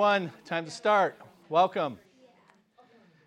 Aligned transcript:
one, 0.00 0.32
time 0.46 0.64
to 0.64 0.70
start. 0.70 1.20
Welcome. 1.50 1.98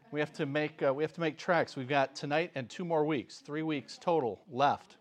We 0.09 0.19
have 0.19 0.33
to 0.33 0.47
make 0.47 0.81
uh, 0.81 0.91
we 0.91 1.03
have 1.03 1.13
to 1.13 1.21
make 1.21 1.37
tracks. 1.37 1.75
We've 1.75 1.87
got 1.87 2.15
tonight 2.15 2.49
and 2.55 2.67
two 2.67 2.83
more 2.83 3.05
weeks, 3.05 3.43
three 3.45 3.61
weeks 3.61 3.99
total 3.99 4.41
left, 4.51 4.97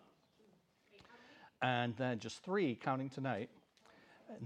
and 1.62 1.96
then 1.96 2.18
just 2.18 2.44
three 2.44 2.74
counting 2.74 3.08
tonight. 3.08 3.48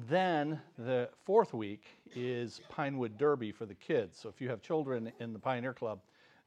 then 0.09 0.61
the 0.79 1.09
fourth 1.25 1.53
week 1.53 1.83
is 2.15 2.61
Pinewood 2.69 3.19
Derby 3.19 3.51
for 3.51 3.67
the 3.67 3.75
kids. 3.75 4.17
So 4.21 4.29
if 4.29 4.41
you 4.41 4.49
have 4.49 4.63
children 4.63 5.11
in 5.19 5.33
the 5.33 5.41
Pioneer 5.41 5.75
Club, 5.75 5.99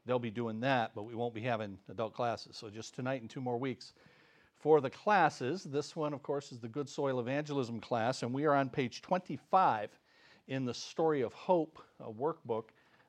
they'll 0.05 0.17
be 0.17 0.31
doing 0.31 0.61
that, 0.61 0.91
but 0.95 1.03
we 1.03 1.13
won't 1.13 1.33
be 1.33 1.41
having 1.41 1.77
adult 1.89 2.13
classes. 2.13 2.55
So 2.55 2.69
just 2.69 2.95
tonight 2.95 3.19
and 3.19 3.29
two 3.29 3.41
more 3.41 3.57
weeks 3.57 3.91
for 4.55 4.79
the 4.79 4.89
classes. 4.89 5.65
This 5.65 5.93
one, 5.93 6.13
of 6.13 6.23
course, 6.23 6.53
is 6.53 6.59
the 6.61 6.69
Good 6.69 6.87
Soil 6.87 7.19
Evangelism 7.19 7.81
class, 7.81 8.23
and 8.23 8.33
we 8.33 8.45
are 8.45 8.55
on 8.55 8.69
page 8.69 9.01
25 9.01 9.89
in 10.49 10.65
the 10.65 10.73
Story 10.73 11.21
of 11.21 11.31
Hope 11.31 11.79
workbook. 12.01 12.65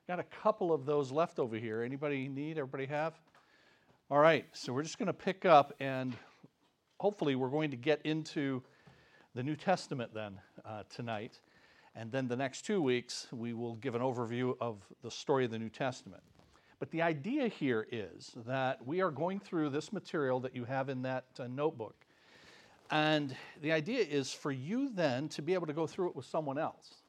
Got 0.07 0.19
a 0.19 0.23
couple 0.23 0.71
of 0.71 0.85
those 0.85 1.11
left 1.11 1.39
over 1.39 1.57
here. 1.57 1.81
Anybody 1.81 2.27
need? 2.27 2.59
Everybody 2.59 2.85
have? 2.85 3.19
All 4.11 4.19
right, 4.19 4.45
so 4.53 4.71
we're 4.71 4.83
just 4.83 4.99
going 4.99 5.07
to 5.07 5.13
pick 5.13 5.43
up, 5.43 5.73
and 5.79 6.15
hopefully, 6.99 7.35
we're 7.35 7.49
going 7.49 7.71
to 7.71 7.77
get 7.77 7.99
into 8.03 8.61
the 9.33 9.41
New 9.41 9.55
Testament 9.55 10.13
then 10.13 10.39
uh, 10.63 10.83
tonight. 10.93 11.39
And 11.95 12.11
then 12.11 12.27
the 12.27 12.35
next 12.35 12.61
two 12.63 12.81
weeks, 12.81 13.27
we 13.31 13.53
will 13.53 13.75
give 13.75 13.95
an 13.95 14.01
overview 14.01 14.55
of 14.61 14.77
the 15.01 15.09
story 15.09 15.43
of 15.43 15.51
the 15.51 15.59
New 15.59 15.69
Testament. 15.69 16.21
But 16.79 16.91
the 16.91 17.01
idea 17.01 17.47
here 17.47 17.87
is 17.91 18.33
that 18.45 18.85
we 18.85 19.01
are 19.01 19.11
going 19.11 19.39
through 19.39 19.69
this 19.69 19.91
material 19.91 20.39
that 20.41 20.55
you 20.55 20.65
have 20.65 20.89
in 20.89 21.01
that 21.03 21.25
uh, 21.39 21.47
notebook. 21.47 21.95
And 22.91 23.35
the 23.61 23.71
idea 23.71 24.03
is 24.03 24.31
for 24.31 24.51
you 24.51 24.89
then 24.89 25.27
to 25.29 25.41
be 25.41 25.53
able 25.53 25.67
to 25.67 25.73
go 25.73 25.87
through 25.87 26.09
it 26.09 26.15
with 26.15 26.25
someone 26.25 26.59
else. 26.59 27.00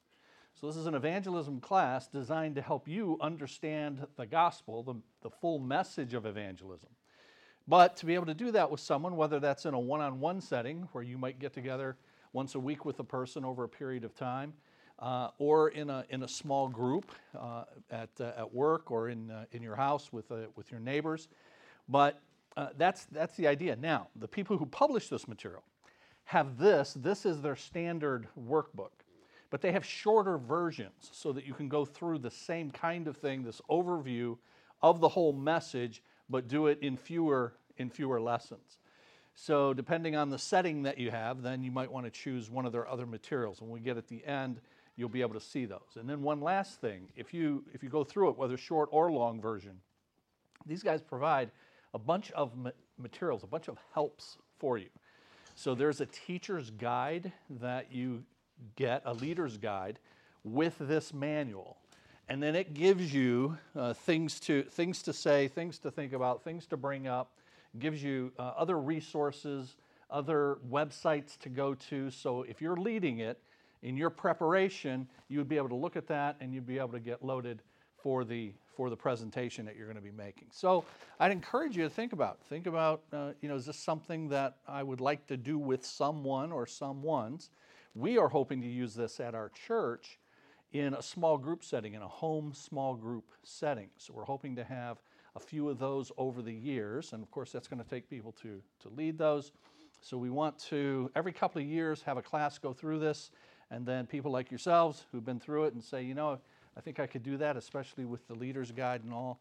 So, 0.54 0.66
this 0.66 0.76
is 0.76 0.86
an 0.86 0.94
evangelism 0.94 1.60
class 1.60 2.06
designed 2.06 2.54
to 2.54 2.62
help 2.62 2.86
you 2.86 3.18
understand 3.20 4.06
the 4.16 4.26
gospel, 4.26 4.82
the, 4.82 4.94
the 5.22 5.30
full 5.30 5.58
message 5.58 6.14
of 6.14 6.24
evangelism. 6.24 6.90
But 7.66 7.96
to 7.98 8.06
be 8.06 8.14
able 8.14 8.26
to 8.26 8.34
do 8.34 8.50
that 8.52 8.70
with 8.70 8.80
someone, 8.80 9.16
whether 9.16 9.40
that's 9.40 9.66
in 9.66 9.74
a 9.74 9.78
one 9.78 10.00
on 10.00 10.20
one 10.20 10.40
setting 10.40 10.88
where 10.92 11.04
you 11.04 11.18
might 11.18 11.38
get 11.38 11.52
together 11.52 11.96
once 12.32 12.54
a 12.54 12.60
week 12.60 12.84
with 12.84 12.98
a 12.98 13.04
person 13.04 13.44
over 13.44 13.64
a 13.64 13.68
period 13.68 14.04
of 14.04 14.14
time, 14.14 14.52
uh, 14.98 15.28
or 15.38 15.70
in 15.70 15.90
a, 15.90 16.04
in 16.10 16.22
a 16.22 16.28
small 16.28 16.68
group 16.68 17.10
uh, 17.38 17.64
at, 17.90 18.10
uh, 18.20 18.32
at 18.36 18.54
work 18.54 18.90
or 18.90 19.08
in, 19.08 19.30
uh, 19.30 19.44
in 19.52 19.62
your 19.62 19.76
house 19.76 20.12
with, 20.12 20.30
uh, 20.30 20.46
with 20.56 20.70
your 20.70 20.80
neighbors. 20.80 21.28
But 21.88 22.20
uh, 22.56 22.68
that's, 22.76 23.04
that's 23.06 23.36
the 23.36 23.46
idea. 23.46 23.76
Now, 23.76 24.08
the 24.16 24.28
people 24.28 24.56
who 24.56 24.66
publish 24.66 25.08
this 25.08 25.26
material 25.26 25.62
have 26.24 26.58
this, 26.58 26.94
this 26.94 27.26
is 27.26 27.42
their 27.42 27.56
standard 27.56 28.28
workbook. 28.38 28.90
But 29.52 29.60
they 29.60 29.72
have 29.72 29.84
shorter 29.84 30.38
versions 30.38 31.10
so 31.12 31.30
that 31.34 31.44
you 31.44 31.52
can 31.52 31.68
go 31.68 31.84
through 31.84 32.20
the 32.20 32.30
same 32.30 32.70
kind 32.70 33.06
of 33.06 33.18
thing, 33.18 33.42
this 33.42 33.60
overview 33.68 34.38
of 34.80 35.00
the 35.00 35.10
whole 35.10 35.34
message, 35.34 36.02
but 36.30 36.48
do 36.48 36.68
it 36.68 36.78
in 36.80 36.96
fewer, 36.96 37.52
in 37.76 37.90
fewer 37.90 38.18
lessons. 38.18 38.78
So, 39.34 39.74
depending 39.74 40.16
on 40.16 40.30
the 40.30 40.38
setting 40.38 40.84
that 40.84 40.96
you 40.96 41.10
have, 41.10 41.42
then 41.42 41.62
you 41.62 41.70
might 41.70 41.92
want 41.92 42.06
to 42.06 42.10
choose 42.10 42.48
one 42.50 42.64
of 42.64 42.72
their 42.72 42.88
other 42.88 43.04
materials. 43.04 43.60
When 43.60 43.70
we 43.70 43.80
get 43.80 43.98
at 43.98 44.08
the 44.08 44.24
end, 44.24 44.58
you'll 44.96 45.10
be 45.10 45.20
able 45.20 45.34
to 45.34 45.40
see 45.40 45.66
those. 45.66 45.96
And 45.96 46.08
then 46.08 46.22
one 46.22 46.40
last 46.40 46.80
thing, 46.80 47.08
if 47.14 47.34
you 47.34 47.62
if 47.74 47.82
you 47.82 47.90
go 47.90 48.04
through 48.04 48.30
it, 48.30 48.38
whether 48.38 48.56
short 48.56 48.88
or 48.90 49.12
long 49.12 49.38
version, 49.38 49.80
these 50.64 50.82
guys 50.82 51.02
provide 51.02 51.50
a 51.92 51.98
bunch 51.98 52.30
of 52.32 52.56
ma- 52.56 52.70
materials, 52.96 53.42
a 53.42 53.46
bunch 53.46 53.68
of 53.68 53.76
helps 53.92 54.38
for 54.58 54.78
you. 54.78 54.88
So 55.56 55.74
there's 55.74 56.00
a 56.00 56.06
teacher's 56.06 56.70
guide 56.70 57.32
that 57.50 57.92
you 57.92 58.24
get, 58.76 59.02
a 59.04 59.14
leader's 59.14 59.56
guide 59.56 59.98
with 60.44 60.76
this 60.78 61.12
manual. 61.12 61.76
And 62.28 62.42
then 62.42 62.54
it 62.54 62.74
gives 62.74 63.12
you 63.12 63.58
uh, 63.76 63.92
things 63.92 64.40
to 64.40 64.62
things 64.62 65.02
to 65.02 65.12
say, 65.12 65.48
things 65.48 65.78
to 65.80 65.90
think 65.90 66.12
about, 66.12 66.42
things 66.42 66.66
to 66.66 66.76
bring 66.76 67.06
up. 67.06 67.32
Gives 67.78 68.02
you 68.02 68.32
uh, 68.38 68.52
other 68.56 68.78
resources, 68.78 69.76
other 70.10 70.58
websites 70.70 71.38
to 71.38 71.48
go 71.48 71.74
to. 71.74 72.10
So 72.10 72.42
if 72.42 72.60
you're 72.60 72.76
leading 72.76 73.18
it, 73.18 73.38
in 73.82 73.96
your 73.96 74.10
preparation, 74.10 75.08
you 75.28 75.38
would 75.38 75.48
be 75.48 75.56
able 75.56 75.68
to 75.68 75.74
look 75.74 75.96
at 75.96 76.06
that 76.06 76.36
and 76.40 76.54
you'd 76.54 76.66
be 76.66 76.78
able 76.78 76.92
to 76.92 77.00
get 77.00 77.24
loaded 77.24 77.62
for 78.02 78.24
the 78.24 78.52
for 78.76 78.88
the 78.88 78.96
presentation 78.96 79.66
that 79.66 79.76
you're 79.76 79.84
going 79.86 79.96
to 79.96 80.02
be 80.02 80.10
making. 80.10 80.48
So 80.50 80.86
I'd 81.20 81.30
encourage 81.30 81.76
you 81.76 81.82
to 81.82 81.90
think 81.90 82.14
about 82.14 82.40
think 82.48 82.66
about 82.66 83.02
uh, 83.12 83.32
you 83.40 83.48
know 83.48 83.56
is 83.56 83.66
this 83.66 83.76
something 83.76 84.28
that 84.30 84.56
I 84.66 84.82
would 84.82 85.00
like 85.00 85.26
to 85.26 85.36
do 85.36 85.58
with 85.58 85.84
someone 85.84 86.52
or 86.52 86.66
someone's. 86.66 87.50
We 87.94 88.18
are 88.18 88.28
hoping 88.28 88.60
to 88.62 88.66
use 88.66 88.94
this 88.94 89.20
at 89.20 89.34
our 89.34 89.50
church 89.50 90.18
in 90.72 90.94
a 90.94 91.02
small 91.02 91.36
group 91.36 91.62
setting, 91.62 91.94
in 91.94 92.02
a 92.02 92.08
home 92.08 92.52
small 92.54 92.94
group 92.94 93.24
setting. 93.42 93.90
So 93.98 94.14
we're 94.14 94.24
hoping 94.24 94.56
to 94.56 94.64
have 94.64 94.98
a 95.36 95.40
few 95.40 95.68
of 95.68 95.78
those 95.78 96.10
over 96.16 96.42
the 96.42 96.52
years, 96.52 97.12
and 97.12 97.22
of 97.22 97.30
course 97.30 97.52
that's 97.52 97.68
going 97.68 97.82
to 97.82 97.88
take 97.88 98.08
people 98.08 98.32
to 98.42 98.62
to 98.80 98.88
lead 98.88 99.18
those. 99.18 99.52
So 100.00 100.16
we 100.16 100.30
want 100.30 100.58
to 100.70 101.10
every 101.14 101.32
couple 101.32 101.60
of 101.60 101.68
years 101.68 102.02
have 102.02 102.16
a 102.16 102.22
class 102.22 102.58
go 102.58 102.72
through 102.72 102.98
this 102.98 103.30
and 103.72 103.86
then 103.86 104.06
people 104.06 104.30
like 104.30 104.50
yourselves 104.50 105.06
who've 105.10 105.24
been 105.24 105.40
through 105.40 105.64
it 105.64 105.74
and 105.74 105.82
say, 105.82 106.02
you 106.02 106.14
know, 106.14 106.38
I 106.76 106.80
think 106.80 107.00
I 107.00 107.06
could 107.06 107.22
do 107.22 107.38
that, 107.38 107.56
especially 107.56 108.04
with 108.04 108.26
the 108.28 108.34
leader's 108.34 108.70
guide 108.70 109.02
and 109.02 109.12
all. 109.12 109.40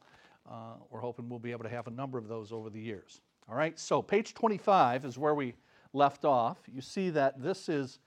Uh, 0.50 0.76
we're 0.90 1.02
hoping 1.02 1.30
we'll 1.30 1.38
be 1.38 1.52
able 1.52 1.64
to 1.64 1.70
have 1.70 1.88
a 1.88 1.92
number 1.92 2.18
of 2.18 2.28
those 2.28 2.52
over 2.52 2.70
the 2.70 2.80
years. 2.80 3.22
All 3.50 3.56
right, 3.56 3.78
so 3.78 4.02
page 4.02 4.34
25 4.34 5.06
is 5.06 5.18
where 5.18 5.36
we 5.36 5.56
left 5.94 6.24
off. 6.24 6.58
You 6.72 6.82
see 6.82 7.10
that 7.10 7.42
this 7.42 7.68
is 7.68 8.00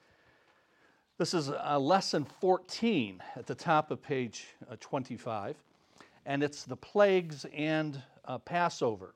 this 1.16 1.32
is 1.32 1.48
a 1.62 1.78
lesson 1.78 2.24
14 2.40 3.22
at 3.36 3.46
the 3.46 3.54
top 3.54 3.92
of 3.92 4.02
page 4.02 4.48
uh, 4.68 4.74
25, 4.80 5.54
and 6.26 6.42
it's 6.42 6.64
the 6.64 6.74
plagues 6.76 7.46
and 7.56 8.02
uh, 8.24 8.38
Passover. 8.38 9.14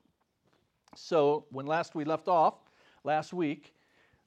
So 0.94 1.44
when 1.50 1.66
last 1.66 1.96
we 1.96 2.04
left 2.04 2.28
off, 2.28 2.54
last 3.02 3.32
week, 3.32 3.74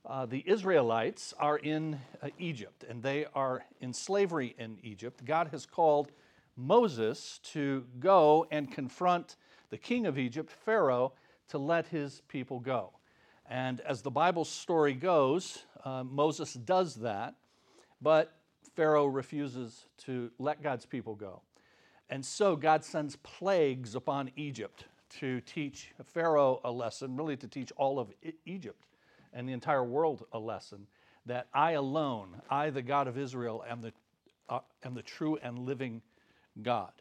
uh, 0.05 0.25
the 0.25 0.43
Israelites 0.45 1.33
are 1.39 1.59
in 1.59 1.97
uh, 2.21 2.27
Egypt 2.39 2.83
and 2.89 3.01
they 3.01 3.25
are 3.35 3.63
in 3.79 3.93
slavery 3.93 4.53
in 4.57 4.77
Egypt. 4.83 5.23
God 5.23 5.47
has 5.51 5.65
called 5.65 6.11
Moses 6.57 7.39
to 7.53 7.85
go 7.99 8.47
and 8.51 8.69
confront 8.69 9.37
the 9.69 9.77
king 9.77 10.07
of 10.07 10.17
Egypt, 10.17 10.51
Pharaoh, 10.51 11.13
to 11.47 11.57
let 11.57 11.87
his 11.87 12.21
people 12.27 12.59
go. 12.59 12.91
And 13.49 13.79
as 13.81 14.01
the 14.01 14.11
Bible 14.11 14.43
story 14.43 14.93
goes, 14.93 15.65
uh, 15.85 16.03
Moses 16.03 16.53
does 16.53 16.95
that, 16.95 17.35
but 18.01 18.33
Pharaoh 18.75 19.05
refuses 19.05 19.85
to 20.05 20.31
let 20.39 20.63
God's 20.63 20.85
people 20.85 21.15
go. 21.15 21.41
And 22.09 22.25
so 22.25 22.55
God 22.55 22.83
sends 22.83 23.15
plagues 23.17 23.95
upon 23.95 24.31
Egypt 24.35 24.85
to 25.19 25.41
teach 25.41 25.91
Pharaoh 26.05 26.59
a 26.63 26.71
lesson, 26.71 27.15
really 27.15 27.37
to 27.37 27.47
teach 27.47 27.71
all 27.77 27.99
of 27.99 28.11
Egypt 28.45 28.85
and 29.33 29.47
the 29.47 29.53
entire 29.53 29.83
world 29.83 30.25
a 30.33 30.39
lesson 30.39 30.87
that 31.25 31.47
I 31.53 31.73
alone, 31.73 32.41
I, 32.49 32.69
the 32.69 32.81
God 32.81 33.07
of 33.07 33.17
Israel, 33.17 33.63
am 33.69 33.81
the, 33.81 33.93
uh, 34.49 34.59
am 34.83 34.93
the 34.93 35.03
true 35.03 35.37
and 35.41 35.59
living 35.59 36.01
God. 36.61 36.91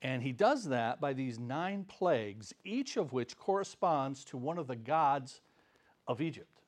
And 0.00 0.22
he 0.22 0.32
does 0.32 0.64
that 0.66 1.00
by 1.00 1.12
these 1.12 1.38
nine 1.38 1.84
plagues, 1.84 2.54
each 2.64 2.96
of 2.96 3.12
which 3.12 3.36
corresponds 3.36 4.24
to 4.26 4.36
one 4.36 4.58
of 4.58 4.68
the 4.68 4.76
gods 4.76 5.40
of 6.06 6.20
Egypt. 6.20 6.62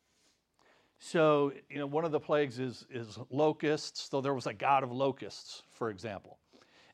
So, 1.02 1.52
you 1.68 1.78
know, 1.78 1.86
one 1.86 2.04
of 2.04 2.12
the 2.12 2.20
plagues 2.20 2.58
is, 2.58 2.86
is 2.90 3.18
locusts. 3.30 4.08
So 4.10 4.20
there 4.20 4.34
was 4.34 4.46
a 4.46 4.52
god 4.54 4.82
of 4.82 4.92
locusts, 4.92 5.62
for 5.72 5.90
example. 5.90 6.38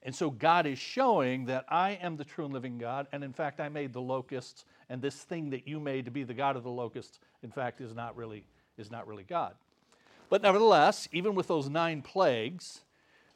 And 0.04 0.14
so 0.14 0.30
God 0.30 0.66
is 0.66 0.78
showing 0.78 1.46
that 1.46 1.64
I 1.68 1.98
am 2.00 2.16
the 2.16 2.24
true 2.24 2.44
and 2.44 2.54
living 2.54 2.78
God. 2.78 3.08
And 3.12 3.24
in 3.24 3.32
fact, 3.32 3.60
I 3.60 3.68
made 3.68 3.92
the 3.92 4.00
locusts, 4.00 4.64
and 4.88 5.02
this 5.02 5.16
thing 5.16 5.50
that 5.50 5.66
you 5.66 5.80
made 5.80 6.04
to 6.04 6.12
be 6.12 6.22
the 6.22 6.34
God 6.34 6.56
of 6.56 6.62
the 6.62 6.70
locusts 6.70 7.18
in 7.42 7.50
fact, 7.50 7.80
is 7.80 7.94
not 7.94 8.16
really, 8.16 8.44
is 8.76 8.90
not 8.90 9.06
really 9.06 9.24
God. 9.24 9.54
But 10.28 10.42
nevertheless, 10.42 11.08
even 11.12 11.34
with 11.34 11.46
those 11.46 11.68
nine 11.68 12.02
plagues, 12.02 12.80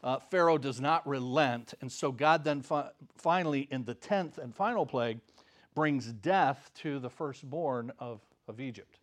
uh, 0.02 0.18
Pharaoh 0.18 0.58
does 0.58 0.80
not 0.80 1.06
relent. 1.06 1.74
And 1.80 1.90
so 1.90 2.10
God 2.10 2.44
then 2.44 2.62
fi- 2.62 2.90
finally, 3.16 3.68
in 3.70 3.84
the 3.84 3.94
tenth 3.94 4.38
and 4.38 4.54
final 4.54 4.86
plague, 4.86 5.20
brings 5.74 6.06
death 6.06 6.70
to 6.78 6.98
the 6.98 7.10
firstborn 7.10 7.92
of, 7.98 8.20
of 8.48 8.60
Egypt. 8.60 8.99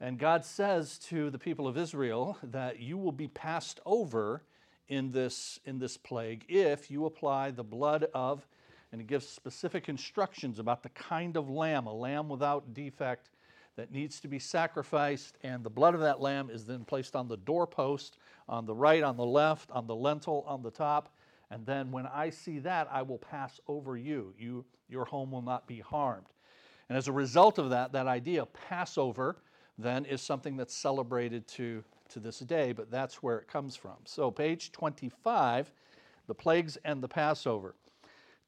And 0.00 0.18
God 0.18 0.44
says 0.44 0.98
to 1.08 1.30
the 1.30 1.38
people 1.38 1.66
of 1.66 1.78
Israel 1.78 2.36
that 2.42 2.80
you 2.80 2.98
will 2.98 3.12
be 3.12 3.28
passed 3.28 3.80
over 3.86 4.42
in 4.88 5.10
this, 5.10 5.58
in 5.64 5.78
this 5.78 5.96
plague 5.96 6.44
if 6.48 6.90
you 6.90 7.06
apply 7.06 7.50
the 7.50 7.64
blood 7.64 8.06
of, 8.14 8.46
and 8.92 9.00
he 9.00 9.06
gives 9.06 9.26
specific 9.26 9.88
instructions 9.88 10.58
about 10.58 10.82
the 10.82 10.90
kind 10.90 11.36
of 11.36 11.48
lamb, 11.50 11.86
a 11.86 11.94
lamb 11.94 12.28
without 12.28 12.74
defect, 12.74 13.30
that 13.76 13.92
needs 13.92 14.20
to 14.20 14.28
be 14.28 14.38
sacrificed, 14.38 15.36
and 15.42 15.62
the 15.62 15.70
blood 15.70 15.94
of 15.94 16.00
that 16.00 16.20
lamb 16.20 16.48
is 16.50 16.64
then 16.64 16.84
placed 16.84 17.14
on 17.14 17.28
the 17.28 17.36
doorpost, 17.36 18.16
on 18.48 18.64
the 18.64 18.74
right, 18.74 19.02
on 19.02 19.16
the 19.16 19.26
left, 19.26 19.70
on 19.70 19.86
the 19.86 19.94
lintel, 19.94 20.44
on 20.48 20.62
the 20.62 20.70
top. 20.70 21.14
And 21.50 21.64
then 21.66 21.92
when 21.92 22.06
I 22.06 22.30
see 22.30 22.58
that, 22.60 22.88
I 22.90 23.02
will 23.02 23.18
pass 23.18 23.60
over 23.68 23.96
you. 23.96 24.32
you 24.38 24.64
your 24.88 25.04
home 25.04 25.30
will 25.30 25.42
not 25.42 25.66
be 25.66 25.80
harmed. 25.80 26.26
And 26.88 26.96
as 26.96 27.08
a 27.08 27.12
result 27.12 27.58
of 27.58 27.70
that, 27.70 27.92
that 27.92 28.06
idea, 28.06 28.46
Passover, 28.46 29.36
then 29.78 30.04
is 30.04 30.22
something 30.22 30.56
that's 30.56 30.74
celebrated 30.74 31.46
to, 31.48 31.84
to 32.10 32.20
this 32.20 32.38
day, 32.40 32.72
but 32.72 32.90
that's 32.90 33.22
where 33.22 33.38
it 33.38 33.48
comes 33.48 33.76
from. 33.76 33.96
So, 34.04 34.30
page 34.30 34.72
25, 34.72 35.70
the 36.26 36.34
plagues 36.34 36.78
and 36.84 37.02
the 37.02 37.08
Passover. 37.08 37.74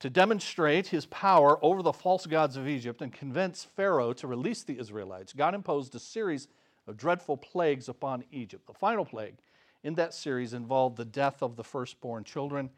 To 0.01 0.11
demonstrate 0.11 0.89
his 0.89 1.07
power 1.07 1.59
over 1.63 1.83
the 1.83 1.93
false 1.93 2.25
gods 2.27 2.57
of 2.57 2.69
Egypt 2.69 3.03
and 3.03 3.13
convince 3.13 3.65
Pharaoh 3.65 4.13
to 4.15 4.29
release 4.29 4.63
the 4.63 4.79
Israelites, 4.79 5.33
God 5.33 5.55
imposed 5.55 5.95
a 5.95 5.99
series 5.99 6.47
of 6.87 6.97
dreadful 6.97 7.37
plagues 7.37 7.89
upon 7.89 8.25
Egypt. 8.31 8.67
The 8.67 8.75
final 8.75 9.05
plague 9.05 9.35
in 9.83 9.95
that 9.95 10.15
series 10.15 10.55
involved 10.55 10.97
the 10.97 11.05
death 11.05 11.43
of 11.43 11.57
the 11.57 11.65
firstborn 11.65 12.25
children 12.25 12.71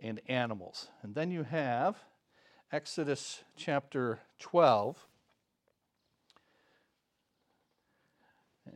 and 0.00 0.20
animals. 0.28 0.88
And 1.02 1.14
then 1.14 1.30
you 1.30 1.42
have 1.44 1.96
Exodus 2.72 3.44
chapter 3.56 4.18
12. 4.38 5.06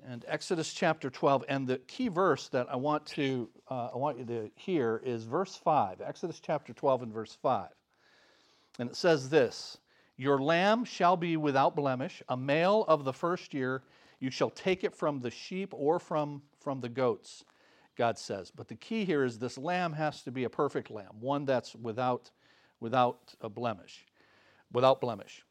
And 0.08 0.24
Exodus 0.26 0.72
chapter 0.72 1.10
12, 1.10 1.44
and 1.48 1.66
the 1.66 1.78
key 1.78 2.08
verse 2.08 2.48
that 2.48 2.66
I 2.70 2.76
want 2.76 3.06
to 3.06 3.48
uh, 3.68 3.90
I 3.94 3.96
want 3.96 4.18
you 4.18 4.24
to 4.26 4.50
hear 4.54 5.00
is 5.04 5.24
verse 5.24 5.56
5. 5.56 6.00
Exodus 6.00 6.40
chapter 6.40 6.72
12 6.72 7.02
and 7.02 7.12
verse 7.12 7.36
5. 7.40 7.68
And 8.78 8.90
it 8.90 8.96
says 8.96 9.28
this 9.28 9.78
Your 10.16 10.38
lamb 10.38 10.84
shall 10.84 11.16
be 11.16 11.36
without 11.36 11.76
blemish, 11.76 12.22
a 12.28 12.36
male 12.36 12.84
of 12.88 13.04
the 13.04 13.12
first 13.12 13.54
year. 13.54 13.82
You 14.18 14.30
shall 14.30 14.50
take 14.50 14.82
it 14.82 14.94
from 14.94 15.20
the 15.20 15.30
sheep 15.30 15.72
or 15.72 15.98
from, 15.98 16.42
from 16.58 16.80
the 16.80 16.88
goats, 16.88 17.44
God 17.96 18.18
says. 18.18 18.50
But 18.50 18.66
the 18.66 18.74
key 18.74 19.04
here 19.04 19.24
is 19.24 19.38
this 19.38 19.58
lamb 19.58 19.92
has 19.92 20.22
to 20.22 20.30
be 20.30 20.44
a 20.44 20.50
perfect 20.50 20.90
lamb, 20.90 21.20
one 21.20 21.44
that's 21.44 21.74
without, 21.74 22.30
without 22.80 23.34
a 23.40 23.48
blemish, 23.48 24.06
without 24.72 25.00
blemish. 25.00 25.44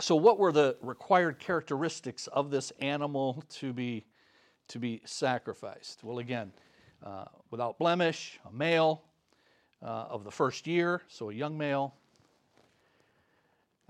So, 0.00 0.16
what 0.16 0.38
were 0.38 0.50
the 0.50 0.78
required 0.80 1.38
characteristics 1.38 2.26
of 2.28 2.50
this 2.50 2.72
animal 2.80 3.44
to 3.56 3.74
be, 3.74 4.06
to 4.68 4.78
be 4.78 5.02
sacrificed? 5.04 6.02
Well, 6.02 6.20
again, 6.20 6.52
uh, 7.04 7.26
without 7.50 7.78
blemish, 7.78 8.40
a 8.48 8.52
male 8.52 9.02
uh, 9.82 10.06
of 10.08 10.24
the 10.24 10.30
first 10.30 10.66
year, 10.66 11.02
so 11.08 11.28
a 11.28 11.34
young 11.34 11.58
male, 11.58 11.94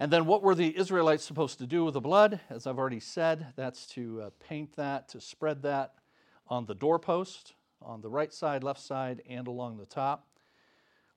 and 0.00 0.12
then 0.12 0.26
what 0.26 0.42
were 0.42 0.56
the 0.56 0.76
Israelites 0.76 1.22
supposed 1.22 1.58
to 1.58 1.66
do 1.66 1.84
with 1.84 1.94
the 1.94 2.00
blood? 2.00 2.40
As 2.50 2.66
I've 2.66 2.78
already 2.78 3.00
said, 3.00 3.52
that's 3.54 3.86
to 3.88 4.22
uh, 4.22 4.30
paint 4.40 4.74
that, 4.74 5.08
to 5.10 5.20
spread 5.20 5.62
that 5.62 5.94
on 6.48 6.66
the 6.66 6.74
doorpost, 6.74 7.54
on 7.82 8.00
the 8.00 8.08
right 8.08 8.32
side, 8.32 8.64
left 8.64 8.80
side, 8.80 9.22
and 9.28 9.46
along 9.46 9.78
the 9.78 9.86
top. 9.86 10.26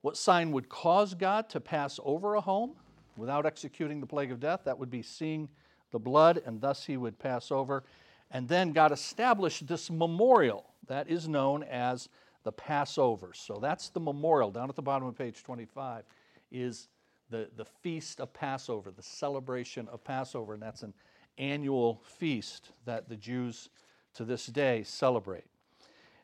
What 0.02 0.16
sign 0.16 0.52
would 0.52 0.68
cause 0.68 1.14
God 1.14 1.48
to 1.48 1.60
pass 1.60 1.98
over 2.04 2.36
a 2.36 2.40
home 2.40 2.76
without 3.16 3.46
executing 3.46 4.00
the 4.00 4.06
plague 4.06 4.32
of 4.32 4.40
death? 4.40 4.60
That 4.64 4.78
would 4.78 4.90
be 4.90 5.02
seeing 5.02 5.48
the 5.90 5.98
blood, 5.98 6.42
and 6.44 6.60
thus 6.60 6.84
he 6.84 6.96
would 6.96 7.18
pass 7.18 7.50
over. 7.50 7.84
And 8.30 8.48
then 8.48 8.72
God 8.72 8.92
established 8.92 9.66
this 9.66 9.90
memorial 9.90 10.66
that 10.88 11.08
is 11.08 11.28
known 11.28 11.62
as 11.62 12.08
the 12.42 12.52
Passover. 12.52 13.32
So 13.34 13.58
that's 13.60 13.88
the 13.88 14.00
memorial 14.00 14.50
down 14.50 14.68
at 14.68 14.76
the 14.76 14.82
bottom 14.82 15.08
of 15.08 15.16
page 15.16 15.42
25 15.42 16.04
is 16.50 16.88
the, 17.30 17.48
the 17.56 17.64
feast 17.64 18.20
of 18.20 18.32
Passover, 18.32 18.90
the 18.90 19.02
celebration 19.02 19.88
of 19.88 20.04
Passover, 20.04 20.54
and 20.54 20.62
that's 20.62 20.82
an 20.82 20.92
annual 21.38 22.02
feast 22.04 22.70
that 22.84 23.08
the 23.08 23.16
Jews 23.16 23.70
to 24.14 24.24
this 24.24 24.46
day 24.46 24.82
celebrate. 24.84 25.44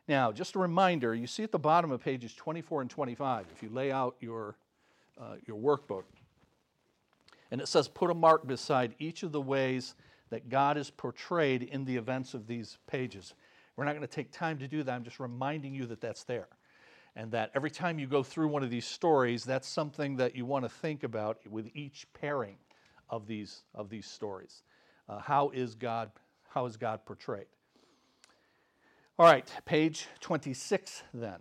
Now, 0.07 0.33
just 0.33 0.55
a 0.57 0.59
reminder 0.59 1.15
you 1.15 1.27
see 1.27 1.43
at 1.43 1.53
the 1.53 1.59
bottom 1.59 1.91
of 1.91 2.03
pages 2.03 2.35
24 2.35 2.83
and 2.83 2.91
25, 2.91 3.47
if 3.55 3.63
you 3.63 3.71
lay 3.71 3.91
out 3.91 4.17
your, 4.21 4.57
uh, 5.21 5.37
your 5.47 5.57
workbook, 5.57 6.05
and 7.50 7.61
it 7.61 7.69
says, 7.69 7.88
put 7.88 8.11
a 8.11 8.14
mark 8.14 8.47
beside 8.47 8.94
each 8.99 9.23
of 9.23 9.32
the 9.32 9.41
ways 9.41 9.94
that 10.31 10.49
God 10.49 10.76
is 10.76 10.91
portrayed 10.91 11.62
in 11.62 11.85
the 11.85 11.97
events 11.97 12.35
of 12.35 12.47
these 12.47 12.79
pages. 12.87 13.35
We're 13.76 13.85
not 13.85 13.93
going 13.94 14.06
to 14.06 14.14
take 14.14 14.31
time 14.31 14.58
to 14.58 14.69
do 14.69 14.82
that. 14.82 14.93
I'm 14.93 15.05
just 15.05 15.20
reminding 15.20 15.75
you 15.75 15.87
that 15.87 16.00
that's 16.00 16.25
there 16.25 16.49
and 17.17 17.32
that 17.32 17.50
every 17.55 17.70
time 17.70 17.99
you 17.99 18.06
go 18.06 18.23
through 18.23 18.49
one 18.49 18.62
of 18.62 18.70
these 18.70 18.87
stories, 18.87 19.44
that's 19.44 19.69
something 19.69 20.17
that 20.17 20.37
you 20.37 20.47
want 20.47 20.64
to 20.64 20.69
think 20.69 21.02
about 21.02 21.38
with 21.49 21.69
each 21.75 22.06
pairing 22.12 22.56
of 23.08 23.26
these, 23.26 23.62
of 23.75 23.91
these 23.91 24.06
stories. 24.06 24.62
Uh, 25.08 25.19
how, 25.19 25.50
is 25.50 25.75
God, 25.75 26.11
how 26.49 26.67
is 26.67 26.76
God 26.76 27.05
portrayed? 27.05 27.46
All 29.19 29.26
right, 29.26 29.50
page 29.64 30.06
26 30.20 31.03
then. 31.12 31.41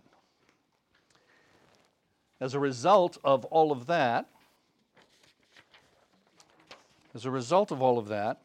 As 2.40 2.54
a 2.54 2.58
result 2.58 3.18
of 3.22 3.44
all 3.46 3.70
of 3.70 3.86
that, 3.86 4.28
as 7.14 7.24
a 7.24 7.30
result 7.30 7.70
of 7.70 7.82
all 7.82 7.98
of 7.98 8.08
that, 8.08 8.40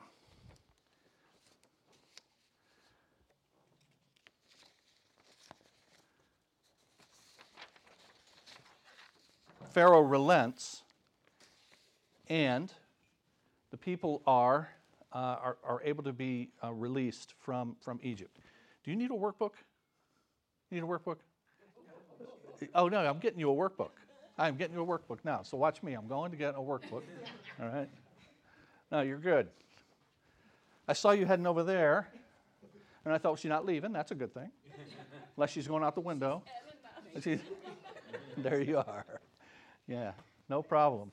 Pharaoh 9.72 10.02
relents, 10.02 10.84
and 12.30 12.72
the 13.72 13.78
people 13.78 14.22
are, 14.26 14.70
uh, 15.12 15.18
are, 15.18 15.58
are, 15.66 15.82
able 15.84 16.02
to 16.02 16.14
be 16.14 16.48
uh, 16.64 16.72
released 16.72 17.34
from, 17.42 17.76
from 17.82 18.00
Egypt. 18.02 18.38
Do 18.86 18.92
you 18.92 18.96
need 18.96 19.12
a 19.12 19.16
workbook? 19.16 19.52
You 20.72 20.80
need 20.80 20.84
a 20.84 20.88
workbook? 20.88 21.18
Oh, 22.74 22.88
no, 22.88 23.00
I'm 23.00 23.20
getting 23.20 23.40
you 23.40 23.52
a 23.52 23.54
workbook. 23.54 23.90
I'm 24.38 24.56
getting 24.56 24.76
you 24.76 24.82
a 24.82 24.86
workbook 24.86 25.20
now. 25.26 25.42
So 25.44 25.58
watch 25.58 25.84
me. 25.84 25.94
I'm 25.94 26.08
going 26.08 26.32
to 26.32 26.38
get 26.38 26.56
a 26.56 26.60
workbook. 26.60 27.04
All 27.62 27.68
right? 27.68 27.90
No, 28.96 29.02
you're 29.02 29.18
good. 29.18 29.50
I 30.88 30.94
saw 30.94 31.12
you 31.12 31.26
heading 31.26 31.46
over 31.46 31.64
there, 31.64 32.08
and 33.04 33.14
I 33.14 33.18
thought 33.18 33.40
she's 33.40 33.50
not 33.50 33.66
leaving. 33.66 33.92
That's 33.92 34.12
a 34.12 34.16
good 34.16 34.34
thing. 34.34 34.50
Unless 35.36 35.50
she's 35.50 35.68
going 35.68 35.84
out 35.84 35.96
the 35.96 36.00
window. 36.00 36.42
there 38.38 38.62
you 38.62 38.78
are. 38.78 39.06
Yeah, 39.86 40.14
no 40.48 40.62
problem. 40.62 41.12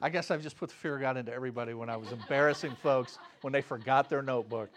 I 0.00 0.10
guess 0.10 0.30
I've 0.30 0.44
just 0.44 0.56
put 0.56 0.68
the 0.68 0.76
fear 0.76 0.94
of 0.94 1.00
God 1.00 1.16
into 1.16 1.34
everybody 1.34 1.74
when 1.74 1.90
I 1.90 1.96
was 1.96 2.12
embarrassing 2.12 2.76
folks 2.80 3.18
when 3.40 3.52
they 3.52 3.62
forgot 3.62 4.08
their 4.08 4.22
notebook. 4.22 4.70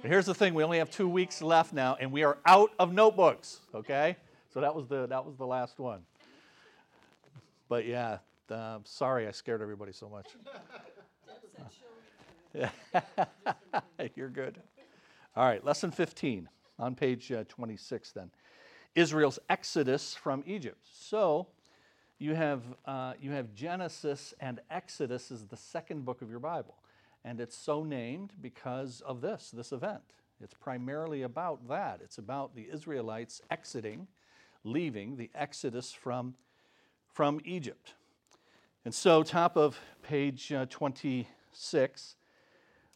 But 0.00 0.10
here's 0.10 0.26
the 0.26 0.34
thing: 0.34 0.54
we 0.54 0.64
only 0.64 0.78
have 0.78 0.90
two 0.90 1.08
weeks 1.08 1.40
left 1.40 1.72
now, 1.72 1.96
and 2.00 2.10
we 2.10 2.24
are 2.24 2.36
out 2.46 2.72
of 2.80 2.92
notebooks. 2.92 3.60
Okay, 3.76 4.16
so 4.52 4.60
that 4.60 4.74
was 4.74 4.88
the 4.88 5.06
that 5.06 5.24
was 5.24 5.36
the 5.36 5.46
last 5.46 5.78
one. 5.78 6.00
But 7.68 7.86
yeah, 7.86 8.18
uh, 8.50 8.78
sorry 8.82 9.28
I 9.28 9.30
scared 9.30 9.62
everybody 9.62 9.92
so 9.92 10.08
much. 10.08 10.26
Yeah, 11.58 11.64
you're 14.14 14.28
good. 14.28 14.60
All 15.34 15.44
right, 15.44 15.64
lesson 15.64 15.90
15 15.90 16.48
on 16.78 16.94
page 16.94 17.32
uh, 17.32 17.44
26. 17.48 18.12
Then, 18.12 18.30
Israel's 18.94 19.38
exodus 19.48 20.14
from 20.14 20.42
Egypt. 20.46 20.86
So 20.92 21.46
you 22.18 22.34
have, 22.34 22.62
uh, 22.86 23.14
you 23.20 23.30
have 23.32 23.54
Genesis 23.54 24.34
and 24.40 24.60
Exodus 24.70 25.30
is 25.30 25.46
the 25.46 25.56
second 25.56 26.04
book 26.04 26.22
of 26.22 26.30
your 26.30 26.38
Bible. 26.38 26.76
And 27.24 27.40
it's 27.40 27.56
so 27.56 27.84
named 27.84 28.32
because 28.40 29.00
of 29.06 29.20
this, 29.20 29.50
this 29.50 29.72
event. 29.72 30.02
It's 30.42 30.54
primarily 30.54 31.22
about 31.22 31.68
that. 31.68 32.00
It's 32.02 32.18
about 32.18 32.54
the 32.54 32.68
Israelites 32.72 33.40
exiting, 33.50 34.08
leaving 34.64 35.16
the 35.16 35.30
exodus 35.34 35.92
from, 35.92 36.34
from 37.12 37.40
Egypt. 37.44 37.94
And 38.84 38.92
so, 38.92 39.22
top 39.22 39.56
of 39.56 39.78
page 40.02 40.52
uh, 40.52 40.66
26, 40.68 42.16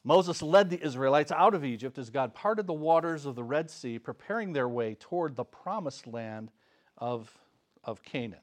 Moses 0.06 0.40
led 0.40 0.70
the 0.70 0.80
Israelites 0.80 1.32
out 1.32 1.52
of 1.52 1.64
Egypt 1.64 1.98
as 1.98 2.10
God 2.10 2.32
parted 2.32 2.68
the 2.68 2.72
waters 2.72 3.26
of 3.26 3.34
the 3.34 3.42
Red 3.42 3.68
Sea, 3.68 3.98
preparing 3.98 4.52
their 4.52 4.68
way 4.68 4.94
toward 4.94 5.34
the 5.34 5.42
promised 5.44 6.06
land 6.06 6.52
of, 6.96 7.36
of 7.82 8.04
Canaan. 8.04 8.38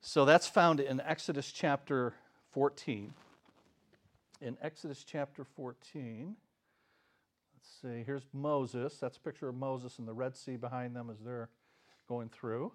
So 0.00 0.24
that's 0.24 0.46
found 0.46 0.80
in 0.80 1.02
Exodus 1.02 1.52
chapter 1.52 2.14
14. 2.52 3.12
In 4.40 4.56
Exodus 4.62 5.04
chapter 5.04 5.44
14, 5.44 6.36
let's 7.54 7.68
see, 7.82 8.02
here's 8.06 8.24
Moses. 8.32 8.96
That's 8.96 9.18
a 9.18 9.20
picture 9.20 9.50
of 9.50 9.56
Moses 9.56 9.98
and 9.98 10.08
the 10.08 10.14
Red 10.14 10.34
Sea 10.34 10.56
behind 10.56 10.96
them 10.96 11.10
as 11.10 11.18
they're 11.18 11.50
going 12.08 12.30
through. 12.30 12.72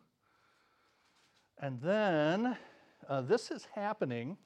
And 1.57 1.81
then 1.81 2.57
uh, 3.09 3.21
this 3.21 3.49
is 3.49 3.67
happening. 3.73 4.37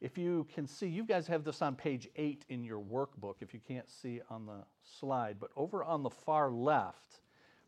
If 0.00 0.16
you 0.16 0.46
can 0.54 0.66
see, 0.66 0.86
you 0.86 1.04
guys 1.04 1.26
have 1.26 1.44
this 1.44 1.60
on 1.60 1.76
page 1.76 2.08
8 2.16 2.46
in 2.48 2.64
your 2.64 2.80
workbook 2.80 3.36
if 3.40 3.52
you 3.52 3.60
can't 3.60 3.88
see 3.90 4.20
on 4.30 4.46
the 4.46 4.64
slide. 4.82 5.36
But 5.38 5.50
over 5.56 5.84
on 5.84 6.02
the 6.02 6.10
far 6.10 6.50
left, 6.50 7.20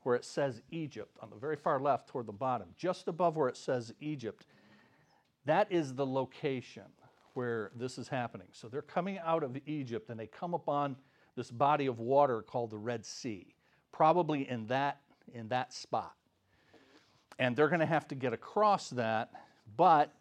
where 0.02 0.16
it 0.16 0.24
says 0.24 0.62
Egypt, 0.70 1.18
on 1.20 1.30
the 1.30 1.36
very 1.36 1.56
far 1.56 1.78
left 1.78 2.08
toward 2.08 2.26
the 2.26 2.32
bottom, 2.32 2.68
just 2.76 3.06
above 3.06 3.36
where 3.36 3.48
it 3.48 3.56
says 3.56 3.92
Egypt, 4.00 4.46
that 5.44 5.70
is 5.70 5.94
the 5.94 6.06
location 6.06 6.84
where 7.34 7.70
this 7.76 7.98
is 7.98 8.08
happening. 8.08 8.48
So 8.52 8.68
they're 8.68 8.82
coming 8.82 9.18
out 9.18 9.42
of 9.42 9.56
Egypt 9.66 10.08
and 10.10 10.18
they 10.18 10.26
come 10.26 10.54
upon 10.54 10.96
this 11.36 11.50
body 11.50 11.86
of 11.86 11.98
water 11.98 12.42
called 12.42 12.70
the 12.70 12.78
Red 12.78 13.04
Sea, 13.04 13.54
probably 13.90 14.48
in 14.48 14.66
that, 14.66 15.00
in 15.32 15.48
that 15.48 15.72
spot. 15.72 16.14
And 17.38 17.56
they're 17.56 17.68
going 17.68 17.80
to 17.80 17.86
have 17.86 18.08
to 18.08 18.14
get 18.14 18.32
across 18.32 18.90
that, 18.90 19.32
but 19.76 20.14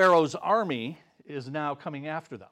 Pharaoh's 0.00 0.34
army 0.34 0.98
is 1.26 1.50
now 1.50 1.74
coming 1.74 2.06
after 2.06 2.38
them. 2.38 2.48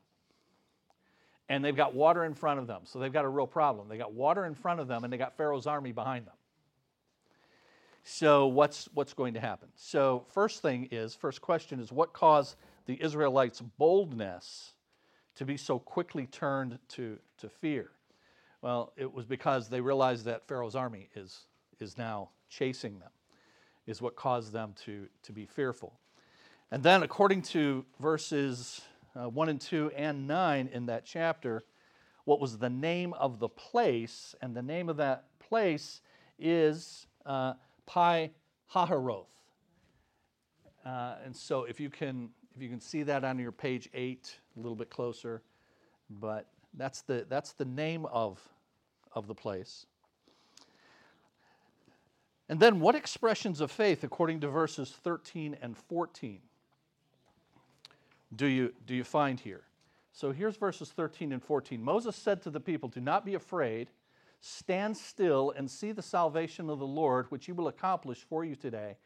and 1.49 1.65
they've 1.65 1.77
got 1.77 1.95
water 1.95 2.25
in 2.25 2.35
front 2.35 2.61
of 2.61 2.67
them. 2.67 2.83
So 2.85 2.99
they've 2.99 3.13
got 3.13 3.25
a 3.25 3.29
real 3.29 3.47
problem. 3.47 3.89
They 3.89 3.97
got 3.99 4.13
water 4.13 4.45
in 4.47 4.55
front 4.55 4.81
of 4.81 4.89
them, 4.89 5.05
and 5.05 5.13
they 5.13 5.17
got 5.17 5.37
Pharaoh's 5.37 5.67
army 5.67 5.93
behind 5.93 6.27
them. 6.27 6.35
So 8.05 8.47
what's 8.49 8.89
what's 8.95 9.15
going 9.15 9.35
to 9.35 9.41
happen? 9.41 9.69
So 9.77 10.27
first 10.35 10.63
thing 10.63 10.89
is, 10.91 11.15
first 11.15 11.41
question 11.43 11.81
is, 11.81 11.93
what 11.93 12.13
caused 12.13 12.57
the 12.87 13.03
Israelites' 13.03 13.61
boldness 13.61 14.75
to 15.37 15.45
be 15.47 15.57
so 15.57 15.79
quickly 15.79 16.27
turned 16.27 16.79
to 16.91 17.19
to 17.39 17.49
fear? 17.49 17.91
Well, 18.63 18.93
it 18.97 19.13
was 19.13 19.27
because 19.27 19.69
they 19.69 19.81
realized 19.81 20.27
that 20.27 20.47
Pharaoh's 20.47 20.77
army 20.77 21.09
is 21.17 21.47
is 21.81 21.99
now 21.99 22.31
chasing 22.51 22.99
them, 22.99 23.11
is 23.87 24.03
what 24.03 24.17
caused 24.17 24.53
them 24.53 24.75
to 24.87 25.09
to 25.25 25.33
be 25.33 25.47
fearful. 25.47 25.99
And 26.71 26.83
then, 26.83 27.03
according 27.03 27.43
to 27.43 27.87
verses 27.99 28.83
uh, 29.17 29.29
1 29.31 29.49
and 29.49 29.61
2 29.61 29.91
and 29.97 30.27
9 30.27 30.69
in 30.71 30.87
that 30.87 31.07
chapter, 31.07 31.65
what 32.25 32.41
was 32.41 32.59
the 32.59 32.69
name 32.69 33.15
of 33.15 33.39
the 33.39 33.49
place, 33.49 34.35
and 34.43 34.55
the 34.55 34.61
name 34.61 34.91
of 34.91 34.99
that 34.99 35.25
place 35.39 36.03
is 36.39 37.07
uh, 37.25 37.55
Pi 37.87 38.31
Hahiroth. 38.75 39.25
Uh, 40.85 41.15
and 41.25 41.35
so, 41.35 41.65
if 41.65 41.81
you 41.81 41.89
can, 41.89 42.29
if 42.55 42.61
you 42.61 42.69
can 42.69 42.83
see 42.83 43.03
that 43.03 43.25
on 43.25 43.39
your 43.39 43.53
page 43.53 43.89
eight, 43.95 44.39
a 44.55 44.61
little 44.61 44.77
bit 44.77 44.91
closer, 44.91 45.43
but 46.21 46.49
that's 46.75 47.01
the 47.01 47.25
that's 47.31 47.53
the 47.53 47.65
name 47.65 48.05
of 48.07 48.47
of 49.15 49.27
the 49.27 49.35
place. 49.35 49.87
And 52.51 52.61
then, 52.61 52.79
what 52.79 52.95
expressions 52.95 53.63
of 53.63 53.71
faith, 53.71 54.05
according 54.05 54.41
to 54.41 54.49
verses 54.49 54.91
13 55.03 55.57
and 55.63 55.75
14? 55.75 56.41
Do 58.35 58.47
you, 58.47 58.73
do 58.87 58.95
you 58.95 59.05
find 59.05 59.39
here? 59.41 59.63
So 60.13 60.33
here's 60.33 60.57
verses 60.57 60.91
13 60.91 61.33
and 61.33 61.43
14. 61.43 61.83
Moses 61.83 62.17
said 62.17 62.43
to 62.43 62.51
the 62.51 62.61
people, 62.61 62.89
Do 62.89 63.01
not 63.01 63.25
be 63.25 63.35
afraid. 63.35 63.91
Stand 64.41 64.97
still 64.97 65.53
and 65.57 65.71
see 65.71 65.93
the 65.93 66.03
salvation 66.03 66.71
of 66.71 66.79
the 66.79 66.87
Lord, 66.87 67.27
which 67.31 67.47
he 67.47 67.53
will 67.53 67.69
accomplish 67.69 68.25
for 68.29 68.45
you 68.45 68.55
today. 68.55 68.97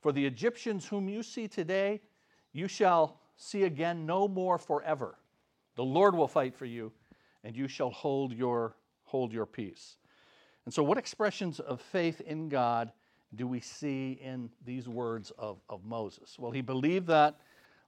For 0.00 0.12
the 0.12 0.24
Egyptians 0.24 0.86
whom 0.86 1.08
you 1.08 1.22
see 1.22 1.48
today, 1.48 2.00
you 2.52 2.68
shall 2.68 3.20
see 3.36 3.64
again 3.64 4.06
no 4.06 4.28
more 4.28 4.58
forever. 4.58 5.16
The 5.74 5.84
Lord 5.84 6.14
will 6.14 6.28
fight 6.28 6.54
for 6.54 6.64
you, 6.64 6.92
and 7.44 7.56
you 7.56 7.68
shall 7.68 7.90
hold 7.90 8.32
your, 8.32 8.76
hold 9.04 9.32
your 9.32 9.46
peace. 9.46 9.96
And 10.64 10.72
so, 10.72 10.82
what 10.82 10.98
expressions 10.98 11.60
of 11.60 11.80
faith 11.80 12.20
in 12.22 12.48
God 12.48 12.92
do 13.34 13.46
we 13.46 13.60
see 13.60 14.18
in 14.22 14.50
these 14.64 14.88
words 14.88 15.32
of, 15.38 15.58
of 15.68 15.84
Moses? 15.84 16.38
Well, 16.38 16.50
he 16.50 16.60
believed 16.60 17.06
that 17.08 17.38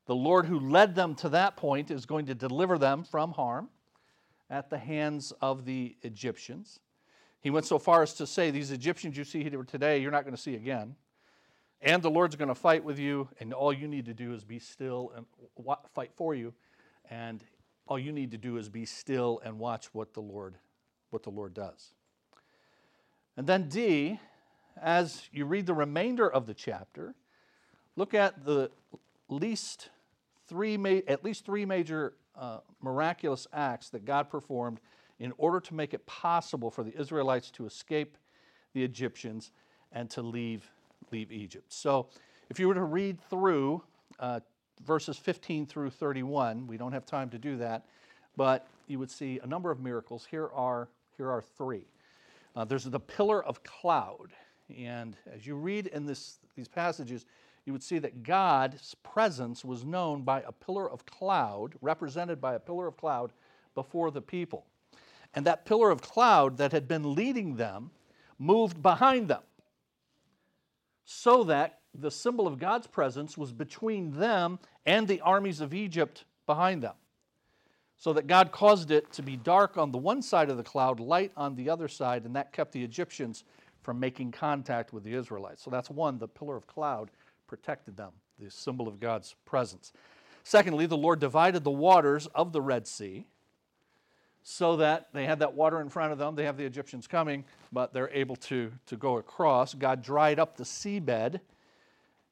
the 0.08 0.16
Lord 0.16 0.46
who 0.46 0.58
led 0.58 0.94
them 0.94 1.14
to 1.16 1.28
that 1.28 1.58
point 1.58 1.90
is 1.90 2.06
going 2.06 2.24
to 2.26 2.34
deliver 2.34 2.78
them 2.78 3.04
from 3.04 3.32
harm 3.32 3.68
at 4.48 4.70
the 4.70 4.78
hands 4.78 5.34
of 5.42 5.66
the 5.66 5.96
Egyptians. 6.00 6.80
He 7.42 7.50
went 7.50 7.66
so 7.66 7.78
far 7.78 8.02
as 8.02 8.14
to 8.14 8.26
say, 8.26 8.50
These 8.50 8.70
Egyptians 8.70 9.18
you 9.18 9.24
see 9.24 9.42
here 9.42 9.62
today, 9.64 9.98
you're 9.98 10.10
not 10.10 10.24
going 10.24 10.34
to 10.34 10.40
see 10.40 10.54
again. 10.54 10.96
And 11.82 12.02
the 12.02 12.08
Lord's 12.08 12.36
going 12.36 12.48
to 12.48 12.54
fight 12.54 12.82
with 12.82 12.98
you, 12.98 13.28
and 13.38 13.52
all 13.52 13.70
you 13.70 13.86
need 13.86 14.06
to 14.06 14.14
do 14.14 14.32
is 14.32 14.44
be 14.44 14.58
still 14.58 15.12
and 15.14 15.26
fight 15.94 16.12
for 16.16 16.34
you. 16.34 16.54
And 17.10 17.44
all 17.86 17.98
you 17.98 18.10
need 18.10 18.30
to 18.30 18.38
do 18.38 18.56
is 18.56 18.70
be 18.70 18.86
still 18.86 19.42
and 19.44 19.58
watch 19.58 19.92
what 19.92 20.14
the 20.14 20.22
Lord, 20.22 20.54
what 21.10 21.22
the 21.22 21.30
Lord 21.30 21.52
does. 21.52 21.92
And 23.36 23.46
then 23.46 23.68
D, 23.68 24.18
as 24.80 25.28
you 25.32 25.44
read 25.44 25.66
the 25.66 25.74
remainder 25.74 26.26
of 26.26 26.46
the 26.46 26.54
chapter, 26.54 27.14
look 27.94 28.14
at 28.14 28.46
the 28.46 28.70
least 29.28 29.90
three 30.48 30.76
ma- 30.76 31.00
at 31.06 31.24
least 31.24 31.44
three 31.44 31.64
major 31.64 32.14
uh, 32.36 32.58
miraculous 32.82 33.46
acts 33.52 33.90
that 33.90 34.04
God 34.04 34.30
performed 34.30 34.80
in 35.18 35.32
order 35.36 35.60
to 35.60 35.74
make 35.74 35.94
it 35.94 36.06
possible 36.06 36.70
for 36.70 36.82
the 36.82 36.98
Israelites 36.98 37.50
to 37.52 37.66
escape 37.66 38.16
the 38.72 38.82
Egyptians 38.82 39.50
and 39.92 40.08
to 40.10 40.22
leave, 40.22 40.70
leave 41.10 41.32
Egypt. 41.32 41.72
So, 41.72 42.08
if 42.50 42.58
you 42.58 42.68
were 42.68 42.74
to 42.74 42.84
read 42.84 43.20
through 43.28 43.82
uh, 44.18 44.40
verses 44.86 45.18
15 45.18 45.66
through 45.66 45.90
31, 45.90 46.66
we 46.66 46.78
don't 46.78 46.92
have 46.92 47.04
time 47.04 47.28
to 47.30 47.38
do 47.38 47.56
that, 47.58 47.84
but 48.36 48.66
you 48.86 48.98
would 48.98 49.10
see 49.10 49.38
a 49.42 49.46
number 49.46 49.70
of 49.70 49.80
miracles. 49.80 50.26
Here 50.30 50.48
are, 50.54 50.88
here 51.16 51.30
are 51.30 51.42
three. 51.42 51.84
Uh, 52.56 52.64
there's 52.64 52.84
the 52.84 53.00
pillar 53.00 53.44
of 53.44 53.62
cloud. 53.64 54.32
And 54.76 55.16
as 55.34 55.46
you 55.46 55.56
read 55.56 55.88
in 55.88 56.06
this, 56.06 56.38
these 56.56 56.68
passages, 56.68 57.26
you 57.68 57.72
would 57.72 57.82
see 57.82 57.98
that 57.98 58.22
God's 58.22 58.94
presence 59.02 59.62
was 59.62 59.84
known 59.84 60.22
by 60.22 60.40
a 60.40 60.52
pillar 60.52 60.90
of 60.90 61.04
cloud, 61.04 61.74
represented 61.82 62.40
by 62.40 62.54
a 62.54 62.58
pillar 62.58 62.86
of 62.86 62.96
cloud 62.96 63.30
before 63.74 64.10
the 64.10 64.22
people. 64.22 64.64
And 65.34 65.44
that 65.46 65.66
pillar 65.66 65.90
of 65.90 66.00
cloud 66.00 66.56
that 66.56 66.72
had 66.72 66.88
been 66.88 67.14
leading 67.14 67.56
them 67.56 67.90
moved 68.38 68.80
behind 68.82 69.28
them 69.28 69.42
so 71.04 71.44
that 71.44 71.80
the 71.94 72.10
symbol 72.10 72.46
of 72.46 72.58
God's 72.58 72.86
presence 72.86 73.36
was 73.36 73.52
between 73.52 74.12
them 74.12 74.58
and 74.86 75.06
the 75.06 75.20
armies 75.20 75.60
of 75.60 75.74
Egypt 75.74 76.24
behind 76.46 76.82
them. 76.82 76.94
So 77.98 78.14
that 78.14 78.26
God 78.26 78.50
caused 78.50 78.90
it 78.90 79.12
to 79.12 79.22
be 79.22 79.36
dark 79.36 79.76
on 79.76 79.92
the 79.92 79.98
one 79.98 80.22
side 80.22 80.48
of 80.48 80.56
the 80.56 80.62
cloud, 80.62 81.00
light 81.00 81.32
on 81.36 81.54
the 81.54 81.68
other 81.68 81.88
side, 81.88 82.24
and 82.24 82.34
that 82.34 82.50
kept 82.50 82.72
the 82.72 82.82
Egyptians 82.82 83.44
from 83.82 84.00
making 84.00 84.32
contact 84.32 84.94
with 84.94 85.04
the 85.04 85.12
Israelites. 85.12 85.62
So 85.62 85.68
that's 85.68 85.90
one, 85.90 86.18
the 86.18 86.28
pillar 86.28 86.56
of 86.56 86.66
cloud 86.66 87.10
protected 87.48 87.96
them, 87.96 88.12
the 88.38 88.50
symbol 88.50 88.86
of 88.86 89.00
God's 89.00 89.34
presence. 89.44 89.92
Secondly, 90.44 90.86
the 90.86 90.96
Lord 90.96 91.18
divided 91.18 91.64
the 91.64 91.70
waters 91.70 92.28
of 92.28 92.52
the 92.52 92.60
Red 92.62 92.86
Sea 92.86 93.26
so 94.42 94.76
that 94.76 95.08
they 95.12 95.26
had 95.26 95.40
that 95.40 95.54
water 95.54 95.80
in 95.80 95.88
front 95.88 96.12
of 96.12 96.18
them. 96.18 96.34
They 96.34 96.44
have 96.44 96.56
the 96.56 96.64
Egyptians 96.64 97.06
coming, 97.06 97.44
but 97.72 97.92
they're 97.92 98.10
able 98.10 98.36
to, 98.36 98.72
to 98.86 98.96
go 98.96 99.18
across. 99.18 99.74
God 99.74 100.02
dried 100.02 100.38
up 100.38 100.56
the 100.56 100.64
seabed, 100.64 101.40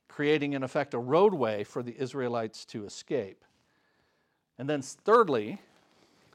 creating, 0.08 0.54
in 0.54 0.62
effect, 0.62 0.94
a 0.94 0.98
roadway 0.98 1.64
for 1.64 1.82
the 1.82 1.94
Israelites 2.00 2.64
to 2.66 2.86
escape. 2.86 3.44
And 4.58 4.68
then, 4.68 4.80
thirdly, 4.80 5.60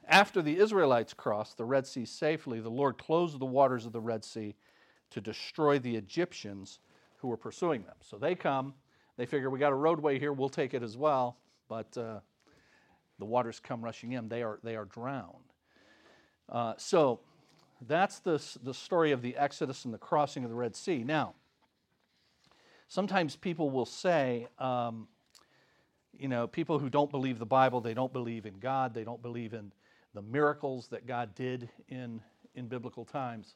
after 0.07 0.41
the 0.41 0.57
Israelites 0.57 1.13
crossed 1.13 1.57
the 1.57 1.65
Red 1.65 1.87
Sea 1.87 2.05
safely, 2.05 2.59
the 2.59 2.69
Lord 2.69 2.97
closed 2.97 3.39
the 3.39 3.45
waters 3.45 3.85
of 3.85 3.91
the 3.91 4.01
Red 4.01 4.23
Sea 4.23 4.55
to 5.11 5.21
destroy 5.21 5.79
the 5.79 5.95
Egyptians 5.95 6.79
who 7.21 7.27
were 7.27 7.37
pursuing 7.37 7.83
them. 7.83 7.95
So 8.01 8.17
they 8.17 8.35
come, 8.35 8.73
they 9.17 9.25
figure 9.25 9.49
we 9.49 9.59
got 9.59 9.71
a 9.71 9.75
roadway 9.75 10.19
here, 10.19 10.33
we'll 10.33 10.49
take 10.49 10.73
it 10.73 10.83
as 10.83 10.97
well, 10.97 11.37
but 11.69 11.95
uh, 11.97 12.19
the 13.19 13.25
waters 13.25 13.59
come 13.59 13.83
rushing 13.83 14.13
in. 14.13 14.27
They 14.27 14.43
are, 14.43 14.59
they 14.63 14.75
are 14.75 14.85
drowned. 14.85 15.53
Uh, 16.49 16.73
so 16.77 17.19
that's 17.87 18.19
the, 18.19 18.43
the 18.63 18.73
story 18.73 19.11
of 19.11 19.21
the 19.21 19.37
Exodus 19.37 19.85
and 19.85 19.93
the 19.93 19.97
crossing 19.99 20.43
of 20.43 20.49
the 20.49 20.55
Red 20.55 20.75
Sea. 20.75 21.03
Now, 21.03 21.35
sometimes 22.87 23.35
people 23.35 23.69
will 23.69 23.85
say, 23.85 24.47
um, 24.59 25.07
you 26.17 26.27
know, 26.27 26.47
people 26.47 26.79
who 26.79 26.89
don't 26.89 27.09
believe 27.09 27.39
the 27.39 27.45
Bible, 27.45 27.79
they 27.81 27.93
don't 27.93 28.11
believe 28.11 28.45
in 28.45 28.55
God, 28.59 28.93
they 28.93 29.03
don't 29.03 29.21
believe 29.21 29.53
in 29.53 29.71
the 30.13 30.21
miracles 30.21 30.87
that 30.89 31.07
God 31.07 31.33
did 31.35 31.69
in, 31.87 32.21
in 32.53 32.67
biblical 32.67 33.05
times. 33.05 33.55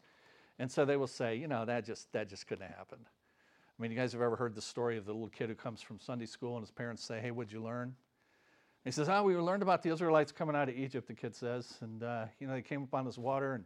And 0.58 0.72
so 0.72 0.86
they 0.86 0.96
will 0.96 1.08
say, 1.08 1.36
you 1.36 1.48
know, 1.48 1.66
that 1.66 1.86
just, 1.86 2.12
that 2.14 2.30
just 2.30 2.48
couldn't 2.48 2.68
have 2.68 2.78
happened. 2.78 3.06
I 3.78 3.82
mean, 3.82 3.92
you 3.92 3.98
guys 3.98 4.14
have 4.14 4.22
ever 4.22 4.38
heard 4.38 4.56
the 4.56 4.62
story 4.62 4.98
of 4.98 5.06
the 5.06 5.12
little 5.12 5.28
kid 5.28 5.50
who 5.50 5.56
comes 5.56 5.82
from 5.82 6.00
Sunday 6.00 6.26
school 6.26 6.56
and 6.56 6.64
his 6.64 6.72
parents 6.72 7.04
say, 7.04 7.20
Hey, 7.20 7.32
what'd 7.32 7.52
you 7.52 7.62
learn? 7.62 7.94
he 8.86 8.92
says, 8.92 9.10
Oh, 9.10 9.24
we 9.24 9.36
learned 9.36 9.64
about 9.64 9.84
the 9.84 9.90
Israelites 9.90 10.32
coming 10.32 10.56
out 10.56 10.70
of 10.70 10.78
Egypt, 10.78 11.08
the 11.08 11.14
kid 11.14 11.36
says. 11.36 11.78
And, 11.82 12.04
uh, 12.04 12.26
you 12.40 12.48
know, 12.48 12.54
they 12.54 12.62
came 12.62 12.84
up 12.84 12.94
on 12.94 13.04
this 13.04 13.18
water 13.18 13.56
and 13.56 13.66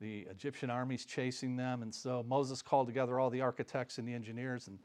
the 0.00 0.26
Egyptian 0.30 0.68
army's 0.68 1.06
chasing 1.06 1.56
them. 1.56 1.82
And 1.82 1.94
so 1.94 2.24
Moses 2.28 2.60
called 2.60 2.88
together 2.88 3.18
all 3.18 3.30
the 3.30 3.40
architects 3.40 3.96
and 3.96 4.06
the 4.06 4.12
engineers 4.12 4.68
and 4.68 4.78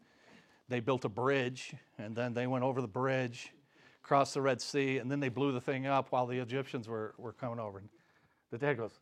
they 0.70 0.80
built 0.80 1.04
a 1.04 1.10
bridge. 1.10 1.76
And 1.98 2.16
then 2.16 2.34
they 2.34 2.48
went 2.48 2.64
over 2.64 2.80
the 2.80 2.88
bridge, 2.88 3.52
crossed 4.02 4.36
the 4.36 4.42
Red 4.42 4.62
Sea, 4.62 5.00
and 5.00 5.12
then 5.12 5.20
they 5.20 5.30
blew 5.30 5.52
the 5.52 5.62
thing 5.62 5.88
up 5.88 6.12
while 6.12 6.26
the 6.26 6.40
Egyptians 6.40 6.88
were, 6.88 7.16
were 7.18 7.34
coming 7.34 7.60
over. 7.60 7.80
And 7.80 7.90
the 8.50 8.58
dad 8.58 8.78
goes, 8.78 9.00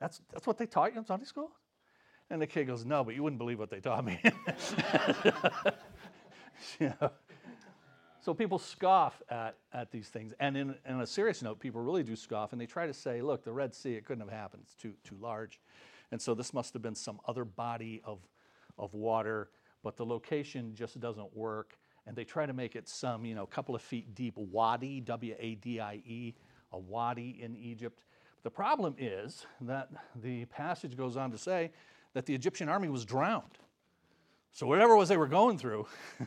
that's, 0.00 0.20
that's 0.32 0.48
what 0.48 0.58
they 0.58 0.66
taught 0.66 0.94
you 0.94 0.98
in 0.98 1.04
Sunday 1.04 1.26
school? 1.26 1.52
And 2.30 2.40
the 2.40 2.46
kid 2.46 2.66
goes, 2.66 2.84
No, 2.84 3.04
but 3.04 3.14
you 3.14 3.22
wouldn't 3.22 3.38
believe 3.38 3.58
what 3.58 3.70
they 3.70 3.80
taught 3.80 4.04
me. 4.04 4.20
So 8.22 8.34
people 8.34 8.58
scoff 8.58 9.22
at, 9.30 9.56
at 9.72 9.90
these 9.90 10.08
things. 10.08 10.34
And 10.40 10.56
in, 10.56 10.74
in 10.86 11.00
a 11.00 11.06
serious 11.06 11.42
note, 11.42 11.58
people 11.58 11.80
really 11.80 12.02
do 12.02 12.14
scoff 12.14 12.52
and 12.52 12.60
they 12.60 12.66
try 12.66 12.86
to 12.86 12.92
say, 12.92 13.22
look, 13.22 13.44
the 13.44 13.52
Red 13.52 13.74
Sea, 13.74 13.94
it 13.94 14.04
couldn't 14.04 14.20
have 14.20 14.32
happened. 14.32 14.64
It's 14.66 14.74
too, 14.74 14.92
too 15.04 15.16
large. 15.18 15.58
And 16.12 16.20
so 16.20 16.34
this 16.34 16.52
must 16.52 16.74
have 16.74 16.82
been 16.82 16.94
some 16.94 17.18
other 17.26 17.46
body 17.46 18.02
of, 18.04 18.18
of 18.78 18.92
water, 18.92 19.48
but 19.82 19.96
the 19.96 20.04
location 20.04 20.74
just 20.74 21.00
doesn't 21.00 21.34
work. 21.34 21.78
And 22.06 22.14
they 22.14 22.24
try 22.24 22.44
to 22.44 22.52
make 22.52 22.76
it 22.76 22.88
some, 22.88 23.24
you 23.24 23.34
know, 23.34 23.46
couple 23.46 23.74
of 23.74 23.80
feet 23.80 24.14
deep 24.14 24.36
wadi, 24.36 25.00
W 25.00 25.34
A 25.38 25.54
D 25.54 25.80
I 25.80 25.94
E, 26.04 26.34
a 26.72 26.78
wadi 26.78 27.38
in 27.40 27.56
Egypt. 27.56 28.02
The 28.42 28.50
problem 28.50 28.96
is 28.98 29.46
that 29.62 29.88
the 30.14 30.44
passage 30.46 30.96
goes 30.96 31.16
on 31.16 31.30
to 31.30 31.38
say 31.38 31.70
that 32.14 32.26
the 32.26 32.34
Egyptian 32.34 32.68
army 32.68 32.88
was 32.88 33.04
drowned. 33.04 33.58
So 34.52 34.66
whatever 34.66 34.94
it 34.94 34.98
was 34.98 35.08
they 35.08 35.16
were 35.16 35.28
going 35.28 35.58
through 35.58 35.86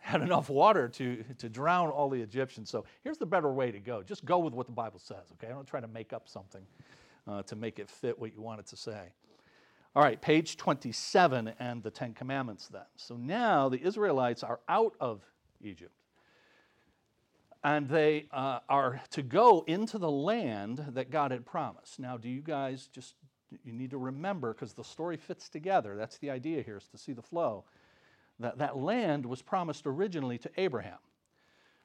had 0.00 0.22
enough 0.22 0.48
water 0.48 0.88
to, 0.88 1.22
to 1.38 1.48
drown 1.48 1.88
all 1.88 2.08
the 2.08 2.20
Egyptians. 2.20 2.70
So 2.70 2.84
here's 3.04 3.18
the 3.18 3.26
better 3.26 3.52
way 3.52 3.70
to 3.70 3.78
go. 3.78 4.02
Just 4.02 4.24
go 4.24 4.38
with 4.38 4.54
what 4.54 4.66
the 4.66 4.72
Bible 4.72 4.98
says, 4.98 5.32
okay? 5.34 5.48
I 5.48 5.54
don't 5.54 5.66
try 5.66 5.80
to 5.80 5.88
make 5.88 6.12
up 6.12 6.28
something 6.28 6.62
uh, 7.26 7.42
to 7.42 7.56
make 7.56 7.78
it 7.78 7.90
fit 7.90 8.18
what 8.18 8.32
you 8.34 8.40
want 8.40 8.60
it 8.60 8.66
to 8.68 8.76
say. 8.76 9.12
All 9.94 10.02
right, 10.02 10.20
page 10.20 10.56
27 10.56 11.52
and 11.58 11.82
the 11.82 11.90
Ten 11.90 12.14
Commandments 12.14 12.68
then. 12.68 12.82
So 12.96 13.16
now 13.16 13.68
the 13.68 13.82
Israelites 13.82 14.42
are 14.42 14.60
out 14.68 14.94
of 15.00 15.22
Egypt. 15.60 15.92
And 17.64 17.88
they 17.88 18.28
uh, 18.32 18.60
are 18.68 19.02
to 19.10 19.22
go 19.22 19.64
into 19.66 19.98
the 19.98 20.10
land 20.10 20.86
that 20.90 21.10
God 21.10 21.32
had 21.32 21.44
promised. 21.44 21.98
Now, 21.98 22.16
do 22.16 22.28
you 22.28 22.40
guys 22.40 22.88
just, 22.92 23.14
you 23.64 23.72
need 23.72 23.90
to 23.90 23.98
remember, 23.98 24.52
because 24.52 24.72
the 24.72 24.84
story 24.84 25.16
fits 25.16 25.48
together. 25.48 25.96
That's 25.96 26.18
the 26.18 26.30
idea 26.30 26.62
here, 26.62 26.76
is 26.76 26.88
to 26.88 26.98
see 26.98 27.12
the 27.12 27.22
flow. 27.22 27.64
That 28.40 28.58
that 28.58 28.76
land 28.76 29.26
was 29.26 29.42
promised 29.42 29.86
originally 29.86 30.38
to 30.38 30.50
Abraham. 30.56 30.98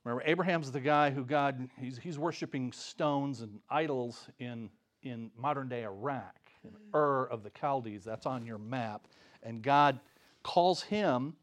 Remember, 0.04 0.24
Abraham's 0.26 0.72
the 0.72 0.82
guy 0.82 1.12
who 1.12 1.24
God, 1.24 1.70
he's, 1.80 1.98
he's 1.98 2.20
worshiping 2.20 2.72
stones 2.74 3.42
and 3.42 3.60
idols 3.70 4.28
in, 4.40 4.70
in 5.02 5.32
modern 5.38 5.70
day 5.70 5.84
Iraq, 5.84 6.36
in 6.64 6.72
Ur 6.94 7.26
of 7.26 7.44
the 7.44 7.52
Chaldees. 7.60 8.04
That's 8.04 8.26
on 8.26 8.46
your 8.46 8.58
map. 8.58 9.08
And 9.44 9.62
God 9.62 10.00
calls 10.44 10.84
him 10.84 11.36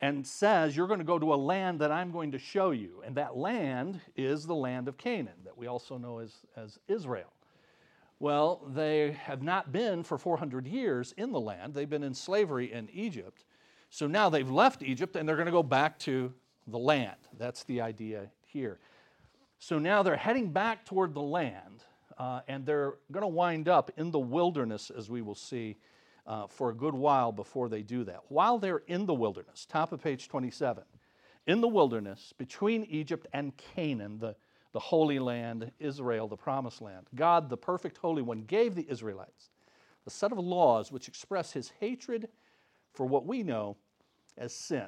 and 0.00 0.24
says, 0.24 0.76
You're 0.76 0.86
going 0.86 1.00
to 1.00 1.04
go 1.04 1.18
to 1.18 1.34
a 1.34 1.36
land 1.36 1.80
that 1.80 1.90
I'm 1.90 2.12
going 2.12 2.32
to 2.32 2.38
show 2.38 2.70
you. 2.70 3.02
And 3.04 3.16
that 3.16 3.36
land 3.36 4.00
is 4.16 4.46
the 4.46 4.54
land 4.54 4.86
of 4.86 4.96
Canaan, 4.96 5.34
that 5.44 5.58
we 5.58 5.66
also 5.66 5.98
know 5.98 6.20
as, 6.20 6.32
as 6.56 6.78
Israel. 6.86 7.32
Well, 8.20 8.62
they 8.74 9.12
have 9.24 9.42
not 9.42 9.70
been 9.70 10.02
for 10.02 10.18
400 10.18 10.66
years 10.66 11.12
in 11.16 11.30
the 11.32 11.40
land, 11.40 11.74
they've 11.74 11.88
been 11.88 12.02
in 12.02 12.14
slavery 12.14 12.72
in 12.72 12.88
Egypt. 12.92 13.44
So 13.90 14.06
now 14.06 14.28
they've 14.28 14.50
left 14.50 14.82
Egypt 14.82 15.16
and 15.16 15.26
they're 15.26 15.36
going 15.36 15.46
to 15.46 15.52
go 15.52 15.62
back 15.62 15.98
to 16.00 16.32
the 16.66 16.78
land. 16.78 17.16
That's 17.38 17.64
the 17.64 17.80
idea 17.80 18.30
here. 18.42 18.78
So 19.58 19.78
now 19.78 20.02
they're 20.02 20.16
heading 20.16 20.52
back 20.52 20.84
toward 20.84 21.14
the 21.14 21.22
land, 21.22 21.84
uh, 22.18 22.40
and 22.48 22.64
they're 22.64 22.94
going 23.10 23.22
to 23.22 23.28
wind 23.28 23.68
up 23.68 23.90
in 23.96 24.10
the 24.10 24.18
wilderness, 24.18 24.90
as 24.90 25.10
we 25.10 25.22
will 25.22 25.34
see 25.34 25.76
uh, 26.26 26.46
for 26.46 26.70
a 26.70 26.74
good 26.74 26.94
while 26.94 27.32
before 27.32 27.68
they 27.68 27.82
do 27.82 28.04
that. 28.04 28.20
While 28.28 28.58
they're 28.58 28.82
in 28.86 29.06
the 29.06 29.14
wilderness, 29.14 29.66
top 29.66 29.92
of 29.92 30.02
page 30.02 30.28
27, 30.28 30.84
in 31.46 31.60
the 31.60 31.68
wilderness 31.68 32.34
between 32.36 32.84
Egypt 32.84 33.26
and 33.32 33.56
Canaan, 33.56 34.18
the, 34.18 34.36
the 34.72 34.78
Holy 34.78 35.18
Land, 35.18 35.72
Israel, 35.78 36.28
the 36.28 36.36
Promised 36.36 36.80
Land, 36.82 37.06
God, 37.14 37.48
the 37.48 37.56
perfect 37.56 37.98
Holy 37.98 38.22
One, 38.22 38.42
gave 38.42 38.74
the 38.74 38.86
Israelites 38.88 39.50
a 40.06 40.10
set 40.10 40.32
of 40.32 40.38
laws 40.38 40.90
which 40.90 41.08
express 41.08 41.52
his 41.52 41.72
hatred 41.80 42.28
for 42.94 43.06
what 43.06 43.26
we 43.26 43.42
know 43.42 43.76
as 44.36 44.54
sin. 44.54 44.86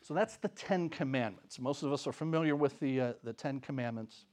So 0.00 0.14
that's 0.14 0.36
the 0.36 0.48
Ten 0.48 0.88
Commandments. 0.88 1.58
Most 1.58 1.82
of 1.82 1.92
us 1.92 2.06
are 2.06 2.12
familiar 2.12 2.54
with 2.54 2.78
the, 2.78 3.00
uh, 3.00 3.12
the 3.22 3.32
Ten 3.32 3.58
Commandments. 3.58 4.26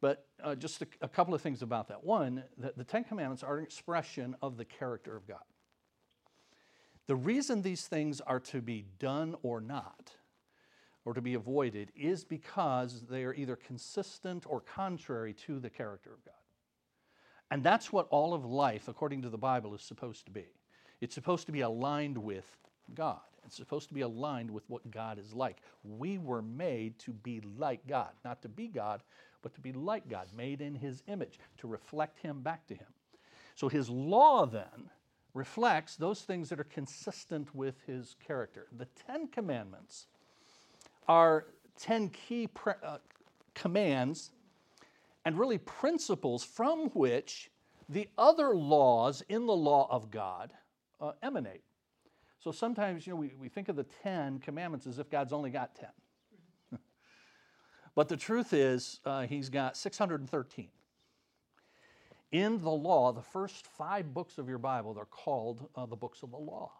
But 0.00 0.26
uh, 0.42 0.54
just 0.54 0.82
a, 0.82 0.86
a, 1.02 1.08
couple 1.08 1.34
of 1.34 1.40
things 1.40 1.62
about 1.62 1.88
that. 1.88 2.02
One, 2.02 2.42
the, 2.58 2.72
the 2.76 2.84
Ten 2.84 3.04
Commandments 3.04 3.42
are 3.42 3.58
an 3.58 3.64
expression 3.64 4.34
of 4.42 4.56
the 4.56 4.64
character 4.64 5.16
of 5.16 5.26
God. 5.28 5.44
The 7.06 7.16
reason 7.16 7.62
these 7.62 7.86
things 7.86 8.20
are 8.20 8.40
to 8.40 8.60
be 8.60 8.84
done 8.98 9.36
or 9.42 9.60
not, 9.60 10.12
or 11.04 11.14
to 11.14 11.20
be 11.20 11.34
avoided, 11.34 11.90
is 11.96 12.24
because 12.24 13.02
they 13.08 13.24
are 13.24 13.34
either 13.34 13.56
consistent 13.56 14.44
or 14.46 14.60
contrary 14.60 15.32
to 15.32 15.58
the 15.58 15.70
character 15.70 16.12
of 16.12 16.24
God. 16.24 16.34
And 17.50 17.64
that's 17.64 17.92
what 17.92 18.06
all 18.10 18.34
of 18.34 18.44
life, 18.44 18.86
according 18.88 19.22
to 19.22 19.28
the 19.28 19.38
Bible, 19.38 19.74
is 19.74 19.82
supposed 19.82 20.24
to 20.26 20.30
be. 20.30 20.46
It's 21.00 21.14
supposed 21.14 21.46
to 21.46 21.52
be 21.52 21.62
aligned 21.62 22.18
with 22.18 22.44
God. 22.94 23.20
It's 23.46 23.56
supposed 23.56 23.88
to 23.88 23.94
be 23.94 24.02
aligned 24.02 24.50
with 24.50 24.68
what 24.68 24.90
God 24.90 25.18
is 25.18 25.32
like. 25.32 25.62
We 25.82 26.18
were 26.18 26.42
made 26.42 26.98
to 27.00 27.12
be 27.12 27.40
like 27.58 27.86
God, 27.86 28.10
not 28.24 28.42
to 28.42 28.48
be 28.48 28.68
God, 28.68 29.02
but 29.42 29.54
to 29.54 29.60
be 29.60 29.72
like 29.72 30.08
God, 30.08 30.26
made 30.36 30.60
in 30.60 30.74
his 30.74 31.02
image, 31.08 31.38
to 31.58 31.66
reflect 31.66 32.18
him 32.18 32.42
back 32.42 32.66
to 32.66 32.74
him. 32.74 32.86
So 33.56 33.68
his 33.68 33.88
law 33.88 34.46
then 34.46 34.90
reflects 35.34 35.96
those 35.96 36.22
things 36.22 36.48
that 36.50 36.60
are 36.60 36.64
consistent 36.64 37.54
with 37.54 37.76
his 37.86 38.14
character. 38.24 38.66
The 38.76 38.86
Ten 39.06 39.28
Commandments 39.28 40.06
are 41.10 41.46
10 41.80 42.10
key 42.10 42.46
pre- 42.46 42.74
uh, 42.84 42.98
commands 43.52 44.30
and 45.24 45.36
really 45.36 45.58
principles 45.58 46.44
from 46.44 46.88
which 46.90 47.50
the 47.88 48.08
other 48.16 48.54
laws 48.54 49.20
in 49.28 49.44
the 49.44 49.52
law 49.52 49.88
of 49.90 50.12
God 50.12 50.52
uh, 51.00 51.10
emanate. 51.20 51.64
So 52.38 52.52
sometimes, 52.52 53.08
you 53.08 53.12
know, 53.12 53.18
we, 53.18 53.32
we 53.36 53.48
think 53.48 53.68
of 53.68 53.74
the 53.74 53.86
Ten 54.04 54.38
Commandments 54.38 54.86
as 54.86 55.00
if 55.00 55.10
God's 55.10 55.32
only 55.32 55.50
got 55.50 55.74
10. 55.74 55.88
But 57.96 58.08
the 58.08 58.16
truth 58.16 58.52
is, 58.52 59.00
uh, 59.04 59.26
he's 59.26 59.48
got 59.48 59.76
613. 59.76 60.68
In 62.30 62.62
the 62.62 62.70
law, 62.70 63.12
the 63.12 63.20
first 63.20 63.66
five 63.66 64.14
books 64.14 64.38
of 64.38 64.48
your 64.48 64.58
Bible, 64.58 64.94
they're 64.94 65.04
called 65.06 65.68
uh, 65.74 65.86
the 65.86 65.96
books 65.96 66.22
of 66.22 66.30
the 66.30 66.38
law. 66.38 66.70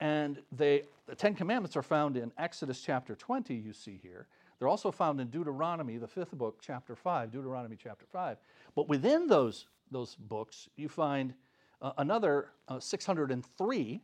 And 0.00 0.38
they, 0.50 0.84
the 1.06 1.14
Ten 1.14 1.34
Commandments 1.34 1.76
are 1.76 1.82
found 1.82 2.16
in 2.16 2.32
Exodus 2.38 2.80
chapter 2.80 3.14
20, 3.14 3.54
you 3.54 3.72
see 3.72 4.00
here. 4.02 4.26
They're 4.58 4.68
also 4.68 4.90
found 4.90 5.20
in 5.20 5.28
Deuteronomy, 5.28 5.96
the 5.96 6.08
fifth 6.08 6.32
book, 6.32 6.58
chapter 6.60 6.96
5, 6.96 7.30
Deuteronomy 7.30 7.76
chapter 7.82 8.06
5. 8.10 8.36
But 8.74 8.88
within 8.88 9.26
those, 9.26 9.66
those 9.90 10.14
books, 10.14 10.68
you 10.76 10.88
find 10.88 11.34
uh, 11.82 11.92
another 11.98 12.48
uh, 12.68 12.80
603 12.80 14.00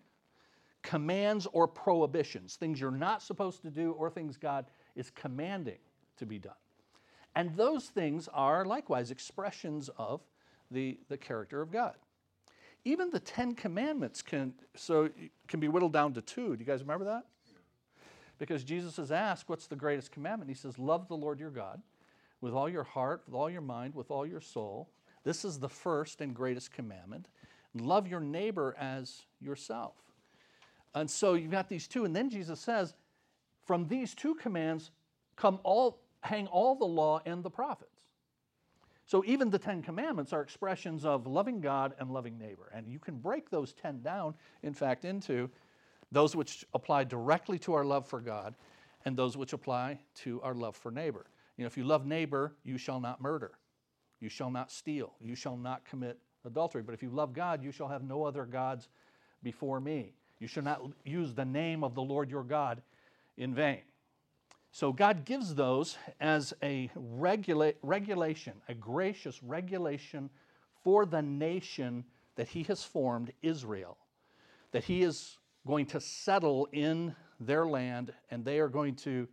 commands 0.82 1.46
or 1.52 1.66
prohibitions, 1.66 2.56
things 2.56 2.80
you're 2.80 2.90
not 2.90 3.22
supposed 3.22 3.60
to 3.62 3.70
do 3.70 3.92
or 3.92 4.08
things 4.08 4.36
God 4.36 4.66
is 4.94 5.10
commanding 5.10 5.78
to 6.16 6.26
be 6.26 6.38
done. 6.38 6.54
And 7.34 7.54
those 7.56 7.86
things 7.86 8.28
are 8.32 8.64
likewise 8.64 9.10
expressions 9.10 9.90
of 9.98 10.22
the, 10.70 10.98
the 11.08 11.18
character 11.18 11.60
of 11.60 11.70
God. 11.70 11.96
Even 12.86 13.10
the 13.10 13.18
Ten 13.18 13.54
Commandments 13.54 14.22
can 14.22 14.54
so 14.76 15.10
can 15.48 15.58
be 15.58 15.66
whittled 15.66 15.92
down 15.92 16.14
to 16.14 16.22
two. 16.22 16.54
Do 16.54 16.60
you 16.60 16.64
guys 16.64 16.82
remember 16.82 17.06
that? 17.06 17.24
Because 18.38 18.62
Jesus 18.62 18.98
is 19.00 19.10
asked, 19.10 19.48
What's 19.48 19.66
the 19.66 19.74
greatest 19.74 20.12
commandment? 20.12 20.48
He 20.48 20.54
says, 20.54 20.78
Love 20.78 21.08
the 21.08 21.16
Lord 21.16 21.40
your 21.40 21.50
God 21.50 21.82
with 22.40 22.54
all 22.54 22.68
your 22.68 22.84
heart, 22.84 23.22
with 23.26 23.34
all 23.34 23.50
your 23.50 23.60
mind, 23.60 23.94
with 23.94 24.12
all 24.12 24.24
your 24.24 24.40
soul. 24.40 24.88
This 25.24 25.44
is 25.44 25.58
the 25.58 25.68
first 25.68 26.20
and 26.20 26.32
greatest 26.32 26.72
commandment. 26.72 27.26
Love 27.74 28.06
your 28.06 28.20
neighbor 28.20 28.76
as 28.78 29.22
yourself. 29.40 29.96
And 30.94 31.10
so 31.10 31.34
you've 31.34 31.50
got 31.50 31.68
these 31.68 31.88
two. 31.88 32.04
And 32.04 32.14
then 32.14 32.30
Jesus 32.30 32.60
says, 32.60 32.94
from 33.64 33.88
these 33.88 34.14
two 34.14 34.36
commands 34.36 34.92
come 35.34 35.58
all, 35.64 35.98
hang 36.20 36.46
all 36.46 36.76
the 36.76 36.86
law 36.86 37.20
and 37.26 37.42
the 37.42 37.50
prophets. 37.50 37.95
So 39.06 39.22
even 39.24 39.50
the 39.50 39.58
Ten 39.58 39.82
Commandments 39.82 40.32
are 40.32 40.42
expressions 40.42 41.04
of 41.04 41.28
loving 41.28 41.60
God 41.60 41.94
and 41.98 42.10
loving 42.10 42.36
neighbor. 42.36 42.70
And 42.74 42.88
you 42.88 42.98
can 42.98 43.18
break 43.18 43.50
those 43.50 43.72
ten 43.72 44.02
down, 44.02 44.34
in 44.64 44.74
fact, 44.74 45.04
into 45.04 45.48
those 46.10 46.34
which 46.34 46.66
apply 46.74 47.04
directly 47.04 47.58
to 47.60 47.74
our 47.74 47.84
love 47.84 48.06
for 48.06 48.20
God 48.20 48.56
and 49.04 49.16
those 49.16 49.36
which 49.36 49.52
apply 49.52 50.00
to 50.16 50.42
our 50.42 50.54
love 50.54 50.74
for 50.74 50.90
neighbor. 50.90 51.26
You 51.56 51.62
know, 51.62 51.68
if 51.68 51.76
you 51.76 51.84
love 51.84 52.04
neighbor, 52.04 52.54
you 52.64 52.78
shall 52.78 53.00
not 53.00 53.20
murder. 53.20 53.52
You 54.20 54.28
shall 54.28 54.50
not 54.50 54.72
steal. 54.72 55.14
You 55.20 55.36
shall 55.36 55.56
not 55.56 55.84
commit 55.84 56.18
adultery. 56.44 56.82
But 56.82 56.94
if 56.94 57.02
you 57.02 57.10
love 57.10 57.32
God, 57.32 57.62
you 57.62 57.70
shall 57.70 57.88
have 57.88 58.02
no 58.02 58.24
other 58.24 58.44
gods 58.44 58.88
before 59.42 59.80
me. 59.80 60.14
You 60.40 60.48
shall 60.48 60.64
not 60.64 60.82
use 61.04 61.32
the 61.32 61.44
name 61.44 61.84
of 61.84 61.94
the 61.94 62.02
Lord 62.02 62.28
your 62.28 62.42
God 62.42 62.82
in 63.36 63.54
vain. 63.54 63.82
So 64.76 64.92
God 64.92 65.24
gives 65.24 65.54
those 65.54 65.96
as 66.20 66.52
a 66.62 66.90
regula- 66.94 67.72
regulation, 67.80 68.52
a 68.68 68.74
gracious 68.74 69.42
regulation 69.42 70.28
for 70.84 71.06
the 71.06 71.22
nation 71.22 72.04
that 72.34 72.48
He 72.48 72.62
has 72.64 72.84
formed, 72.84 73.32
Israel, 73.40 73.96
that 74.72 74.84
He 74.84 75.00
is 75.00 75.38
going 75.66 75.86
to 75.86 75.98
settle 75.98 76.68
in 76.72 77.16
their 77.40 77.64
land 77.64 78.12
and 78.30 78.44
they 78.44 78.58
are 78.58 78.68
going 78.68 78.96
to 78.96 79.26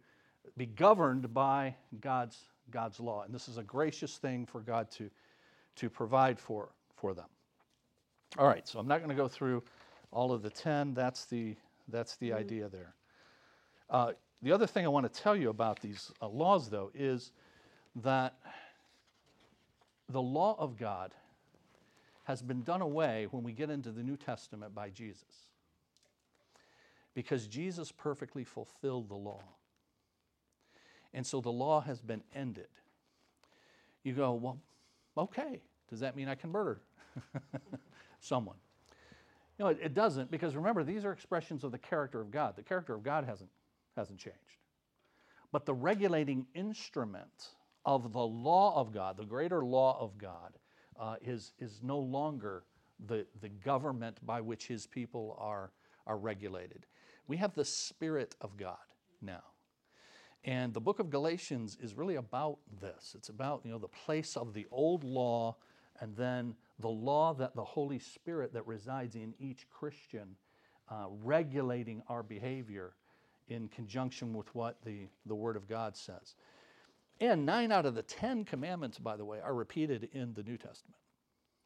be 0.56 0.66
governed 0.66 1.34
by 1.34 1.76
God's, 2.00 2.40
God's 2.72 3.02
law. 3.02 3.24
And 3.24 3.36
this 3.36 3.50
is 3.50 3.58
a 3.58 3.64
gracious 3.64 4.16
thing 4.16 4.46
for 4.46 4.62
God 4.62 4.90
to, 4.92 5.10
to 5.76 5.90
provide 5.90 6.40
for, 6.40 6.70
for 6.96 7.14
them. 7.14 7.28
All 8.38 8.48
right, 8.48 8.66
so 8.66 8.80
I'm 8.80 8.88
not 8.88 9.00
going 9.00 9.10
to 9.10 9.22
go 9.22 9.28
through 9.28 9.62
all 10.10 10.32
of 10.32 10.42
the 10.42 10.50
10. 10.50 10.94
That's 10.94 11.26
the, 11.26 11.58
that's 11.90 12.16
the 12.16 12.32
idea 12.32 12.70
there. 12.70 12.96
Uh, 13.90 14.14
the 14.44 14.52
other 14.52 14.68
thing 14.68 14.86
I 14.86 14.90
want 14.90 15.12
to 15.12 15.22
tell 15.22 15.36
you 15.36 15.50
about 15.50 15.80
these 15.80 16.12
uh, 16.22 16.28
laws, 16.28 16.70
though, 16.70 16.92
is 16.94 17.32
that 18.04 18.36
the 20.10 20.22
law 20.22 20.56
of 20.60 20.78
God 20.78 21.14
has 22.26 22.42
been 22.42 22.62
done 22.62 22.82
away 22.82 23.28
when 23.32 23.44
we 23.44 23.54
get 23.54 23.70
into 23.70 23.92
the 23.92 24.04
New 24.04 24.18
Testament 24.18 24.76
by 24.76 24.90
Jesus. 24.90 25.48
Because 27.14 27.48
Jesus 27.48 27.92
perfectly 27.92 28.44
fulfilled 28.44 29.10
the 29.10 29.16
law. 29.16 29.44
And 31.14 31.26
so 31.26 31.42
the 31.42 31.52
law 31.52 31.82
has 31.82 32.02
been 32.02 32.24
ended. 32.36 32.68
You 34.04 34.14
go, 34.14 34.34
well, 34.34 34.58
okay, 35.18 35.62
does 35.90 36.00
that 36.00 36.16
mean 36.16 36.28
I 36.28 36.36
can 36.36 36.52
murder 36.52 36.82
someone? 38.20 38.56
No, 39.60 39.68
it, 39.68 39.80
it 39.82 39.94
doesn't 39.94 40.32
because 40.32 40.56
remember, 40.56 40.84
these 40.84 41.06
are 41.06 41.12
expressions 41.12 41.64
of 41.64 41.72
the 41.72 41.78
character 41.78 42.20
of 42.20 42.32
God. 42.32 42.56
The 42.56 42.64
character 42.64 42.94
of 42.94 43.04
God 43.04 43.26
hasn't, 43.26 43.50
hasn't 43.96 44.20
changed. 44.20 44.38
But 45.52 45.66
the 45.66 45.74
regulating 45.74 46.48
instrument 46.56 47.50
of 47.86 48.12
the 48.12 48.26
law 48.26 48.80
of 48.80 48.92
God, 48.92 49.18
the 49.18 49.26
greater 49.26 49.64
law 49.64 49.98
of 50.00 50.18
God, 50.18 50.54
uh, 51.00 51.16
is, 51.22 51.54
is 51.60 51.82
no 51.84 52.00
longer 52.00 52.64
the, 53.08 53.26
the 53.42 53.50
government 53.50 54.18
by 54.26 54.42
which 54.42 54.68
his 54.68 54.88
people 54.88 55.38
are, 55.40 55.72
are 56.08 56.18
regulated. 56.18 56.86
We 57.28 57.38
have 57.38 57.54
the 57.54 57.66
Spirit 57.66 58.36
of 58.42 58.58
God 58.58 58.78
now. 59.22 59.44
And 60.46 60.74
the 60.74 60.82
book 60.82 61.00
of 61.00 61.10
Galatians 61.10 61.78
is 61.82 61.96
really 61.96 62.16
about 62.16 62.58
this. 62.82 63.14
It's 63.16 63.30
about 63.30 63.62
you 63.64 63.72
know, 63.72 63.78
the 63.78 63.88
place 63.88 64.36
of 64.36 64.54
the 64.54 64.66
old 64.72 65.04
law 65.04 65.56
and 66.00 66.16
then 66.18 66.56
the 66.80 66.90
law 66.90 67.34
that 67.36 67.56
the 67.56 67.64
Holy 67.64 68.00
Spirit 68.00 68.54
that 68.54 68.68
resides 68.68 69.16
in 69.16 69.34
each 69.40 69.70
Christian 69.70 70.36
uh, 70.90 71.06
regulating 71.24 72.02
our 72.10 72.24
behavior 72.24 72.94
in 73.48 73.68
conjunction 73.68 74.34
with 74.34 74.54
what 74.56 74.78
the, 74.86 75.08
the 75.26 75.36
Word 75.36 75.56
of 75.56 75.68
God 75.68 75.96
says. 75.96 76.36
And 77.20 77.46
nine 77.46 77.72
out 77.72 77.86
of 77.86 77.96
the 77.96 78.04
ten 78.04 78.44
commandments, 78.44 79.00
by 79.00 79.16
the 79.16 79.26
way, 79.26 79.40
are 79.40 79.54
repeated 79.54 80.10
in 80.14 80.34
the 80.34 80.44
New 80.44 80.58
Testament. 80.58 80.98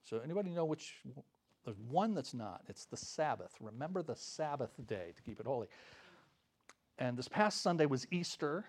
So 0.04 0.20
anybody 0.24 0.52
know 0.52 0.66
which? 0.66 0.96
There's 1.66 1.80
one 1.90 2.13
that's 2.13 2.34
not. 2.34 2.62
It's 2.68 2.86
the 2.86 2.98
Sabbath. 2.98 3.52
Remember 3.60 4.02
the 4.02 4.16
Sabbath 4.16 4.72
day 4.88 5.13
to 5.16 5.22
keep 5.22 5.40
it 5.40 5.46
holy. 5.46 5.68
And 6.98 7.18
this 7.18 7.28
past 7.28 7.62
Sunday 7.62 7.86
was 7.86 8.08
Easter, 8.12 8.66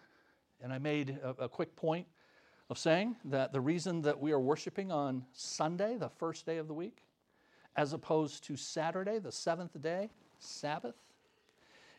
and 0.60 0.72
I 0.72 0.78
made 0.78 1.18
a, 1.22 1.44
a 1.44 1.48
quick 1.48 1.76
point 1.76 2.06
of 2.70 2.76
saying 2.76 3.16
that 3.26 3.52
the 3.52 3.60
reason 3.60 4.02
that 4.02 4.20
we 4.20 4.32
are 4.32 4.40
worshiping 4.40 4.92
on 4.92 5.24
Sunday, 5.32 5.96
the 5.96 6.08
first 6.08 6.44
day 6.44 6.58
of 6.58 6.68
the 6.68 6.74
week, 6.74 7.04
as 7.76 7.92
opposed 7.92 8.44
to 8.44 8.56
Saturday, 8.56 9.18
the 9.18 9.32
seventh 9.32 9.80
day, 9.80 10.10
Sabbath, 10.38 10.96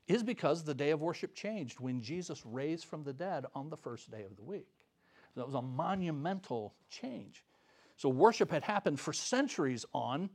is 0.09 0.23
because 0.23 0.63
the 0.63 0.73
day 0.73 0.89
of 0.89 1.01
worship 1.01 1.35
changed 1.35 1.79
when 1.79 2.01
Jesus 2.01 2.43
raised 2.45 2.85
from 2.85 3.03
the 3.03 3.13
dead 3.13 3.45
on 3.53 3.69
the 3.69 3.77
first 3.77 4.09
day 4.11 4.23
of 4.23 4.35
the 4.35 4.43
week. 4.43 4.67
That 5.35 5.45
was 5.45 5.55
a 5.55 5.61
monumental 5.61 6.73
change. 6.89 7.45
So 7.95 8.09
worship 8.09 8.49
had 8.49 8.63
happened 8.63 8.99
for 8.99 9.13
centuries 9.13 9.85
on 9.93 10.29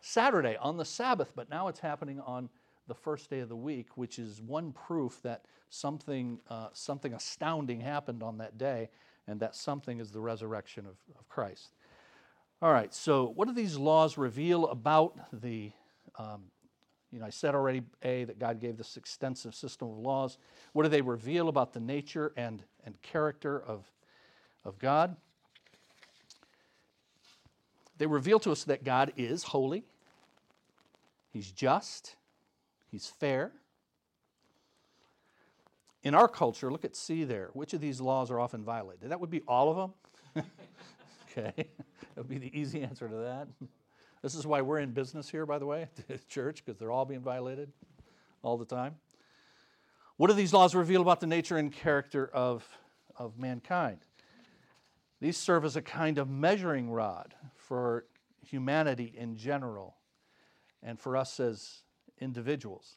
Saturday, 0.00 0.56
on 0.60 0.76
the 0.76 0.84
Sabbath, 0.84 1.32
but 1.34 1.50
now 1.50 1.66
it's 1.66 1.80
happening 1.80 2.20
on 2.20 2.48
the 2.86 2.94
first 2.94 3.28
day 3.28 3.40
of 3.40 3.48
the 3.48 3.56
week, 3.56 3.96
which 3.96 4.18
is 4.18 4.40
one 4.40 4.72
proof 4.72 5.20
that 5.22 5.44
something, 5.68 6.38
uh, 6.48 6.68
something 6.72 7.12
astounding 7.12 7.80
happened 7.80 8.22
on 8.22 8.38
that 8.38 8.56
day, 8.56 8.88
and 9.26 9.40
that 9.40 9.56
something 9.56 9.98
is 9.98 10.10
the 10.12 10.20
resurrection 10.20 10.86
of, 10.86 10.96
of 11.18 11.28
Christ. 11.28 11.72
All 12.62 12.72
right, 12.72 12.94
so 12.94 13.32
what 13.34 13.48
do 13.48 13.54
these 13.54 13.76
laws 13.76 14.16
reveal 14.16 14.68
about 14.68 15.18
the 15.32 15.72
um, 16.18 16.44
you 17.12 17.20
know, 17.20 17.26
I 17.26 17.30
said 17.30 17.54
already, 17.54 17.82
A, 18.02 18.24
that 18.24 18.38
God 18.38 18.60
gave 18.60 18.76
this 18.76 18.96
extensive 18.96 19.54
system 19.54 19.88
of 19.88 19.98
laws. 19.98 20.36
What 20.72 20.82
do 20.82 20.88
they 20.88 21.00
reveal 21.00 21.48
about 21.48 21.72
the 21.72 21.80
nature 21.80 22.32
and, 22.36 22.62
and 22.84 23.00
character 23.00 23.60
of, 23.60 23.90
of 24.64 24.78
God? 24.78 25.16
They 27.96 28.06
reveal 28.06 28.38
to 28.40 28.52
us 28.52 28.64
that 28.64 28.84
God 28.84 29.12
is 29.16 29.42
holy, 29.42 29.84
He's 31.30 31.50
just, 31.50 32.16
He's 32.90 33.06
fair. 33.06 33.52
In 36.04 36.14
our 36.14 36.28
culture, 36.28 36.70
look 36.70 36.84
at 36.84 36.94
C 36.94 37.24
there. 37.24 37.50
Which 37.54 37.74
of 37.74 37.80
these 37.80 38.00
laws 38.00 38.30
are 38.30 38.38
often 38.38 38.62
violated? 38.62 39.10
That 39.10 39.20
would 39.20 39.30
be 39.30 39.42
all 39.48 39.70
of 39.70 39.76
them. 40.34 40.44
okay, 41.30 41.52
that 41.56 42.16
would 42.16 42.28
be 42.28 42.38
the 42.38 42.56
easy 42.58 42.82
answer 42.82 43.08
to 43.08 43.16
that. 43.16 43.48
This 44.22 44.34
is 44.34 44.46
why 44.46 44.62
we're 44.62 44.78
in 44.78 44.92
business 44.92 45.28
here, 45.28 45.46
by 45.46 45.58
the 45.58 45.66
way, 45.66 45.88
the 46.08 46.18
church, 46.28 46.64
because 46.64 46.78
they're 46.78 46.90
all 46.90 47.04
being 47.04 47.20
violated 47.20 47.70
all 48.42 48.56
the 48.56 48.64
time. 48.64 48.96
What 50.16 50.28
do 50.28 50.34
these 50.34 50.52
laws 50.52 50.74
reveal 50.74 51.00
about 51.00 51.20
the 51.20 51.26
nature 51.26 51.56
and 51.56 51.72
character 51.72 52.28
of, 52.32 52.66
of 53.16 53.38
mankind? 53.38 53.98
These 55.20 55.36
serve 55.36 55.64
as 55.64 55.76
a 55.76 55.82
kind 55.82 56.18
of 56.18 56.28
measuring 56.28 56.90
rod 56.90 57.34
for 57.56 58.06
humanity 58.44 59.12
in 59.16 59.36
general 59.36 59.96
and 60.82 60.98
for 60.98 61.16
us 61.16 61.38
as 61.38 61.82
individuals. 62.20 62.96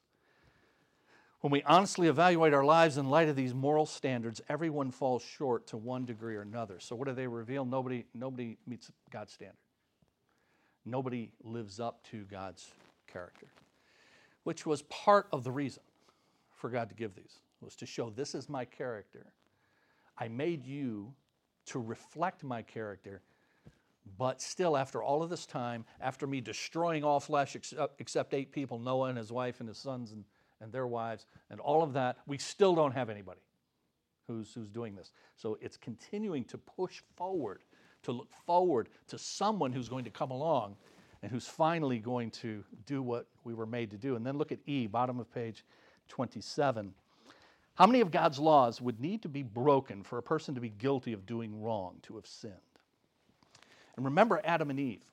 When 1.42 1.52
we 1.52 1.64
honestly 1.64 2.08
evaluate 2.08 2.54
our 2.54 2.64
lives 2.64 2.98
in 2.98 3.10
light 3.10 3.28
of 3.28 3.36
these 3.36 3.54
moral 3.54 3.88
standards, 3.88 4.42
everyone 4.48 4.92
falls 4.92 5.24
short 5.24 5.68
to 5.68 5.78
one 5.78 6.06
degree 6.06 6.36
or 6.36 6.42
another. 6.42 6.80
So, 6.80 6.96
what 6.96 7.08
do 7.08 7.16
they 7.16 7.26
reveal? 7.26 7.66
Nobody, 7.66 8.06
nobody 8.14 8.58
meets 8.68 8.92
God's 9.12 9.34
standard 9.34 9.58
nobody 10.86 11.32
lives 11.44 11.80
up 11.80 12.04
to 12.12 12.24
God's 12.26 12.68
character, 13.08 13.48
which 14.44 14.66
was 14.66 14.82
part 14.84 15.28
of 15.32 15.44
the 15.44 15.52
reason 15.52 15.84
for 16.56 16.70
God 16.70 16.90
to 16.90 16.96
give 16.96 17.16
these, 17.16 17.40
was 17.62 17.76
to 17.78 17.86
show 17.86 18.10
this 18.10 18.36
is 18.36 18.50
my 18.50 18.66
character. 18.66 19.28
I 20.18 20.28
made 20.28 20.66
you 20.66 21.14
to 21.68 21.80
reflect 21.80 22.44
my 22.44 22.62
character, 22.62 23.22
but 24.18 24.42
still, 24.42 24.76
after 24.76 25.02
all 25.02 25.24
of 25.24 25.30
this 25.30 25.46
time, 25.46 25.86
after 26.00 26.26
me 26.28 26.42
destroying 26.42 27.04
all 27.04 27.20
flesh 27.20 27.56
except, 27.56 27.82
uh, 27.82 27.88
except 28.00 28.34
eight 28.34 28.52
people, 28.52 28.80
Noah 28.80 29.10
and 29.10 29.18
his 29.18 29.32
wife 29.32 29.60
and 29.60 29.70
his 29.70 29.78
sons 29.78 30.12
and, 30.12 30.24
and 30.60 30.72
their 30.72 30.88
wives, 30.88 31.26
and 31.50 31.60
all 31.60 31.84
of 31.84 31.94
that, 31.94 32.18
we 32.28 32.38
still 32.38 32.76
don't 32.76 32.94
have 32.94 33.10
anybody 33.10 33.42
who's, 34.28 34.54
who's 34.54 34.70
doing 34.70 34.96
this. 34.96 35.12
So 35.36 35.58
it's 35.62 35.78
continuing 35.78 36.44
to 36.46 36.58
push 36.58 37.02
forward 37.16 37.62
to 38.04 38.12
look 38.12 38.30
forward 38.46 38.90
to 39.08 39.18
someone 39.18 39.72
who's 39.72 39.90
going 39.90 40.06
to 40.06 40.10
come 40.10 40.32
along 40.32 40.76
and 41.22 41.32
who's 41.32 41.48
finally 41.48 42.00
going 42.00 42.32
to 42.32 42.64
do 42.86 43.02
what 43.02 43.28
we 43.44 43.54
were 43.54 43.66
made 43.66 43.92
to 43.92 43.98
do. 43.98 44.16
And 44.16 44.26
then 44.26 44.38
look 44.38 44.52
at 44.52 44.60
E, 44.66 44.88
bottom 44.88 45.20
of 45.20 45.32
page 45.34 45.64
27. 46.08 46.94
How 47.76 47.88
many 47.88 48.02
of 48.02 48.12
God's 48.12 48.40
laws 48.40 48.82
would 48.82 49.00
need 49.00 49.22
to 49.22 49.30
be 49.30 49.44
broken 49.44 50.04
for 50.04 50.18
a 50.18 50.24
person 50.24 50.56
to 50.56 50.62
be 50.62 50.70
guilty 50.70 51.14
of 51.14 51.26
doing 51.26 51.62
wrong, 51.62 51.96
to 52.04 52.16
have 52.16 52.28
sinned? 52.28 52.54
And 53.96 54.06
remember 54.06 54.42
Adam 54.44 54.70
and 54.70 54.80
Eve. 54.80 55.04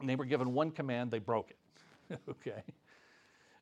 And 0.00 0.08
they 0.08 0.16
were 0.16 0.24
given 0.24 0.52
one 0.52 0.70
command, 0.70 1.10
they 1.10 1.18
broke 1.18 1.50
it. 1.50 2.18
okay? 2.28 2.62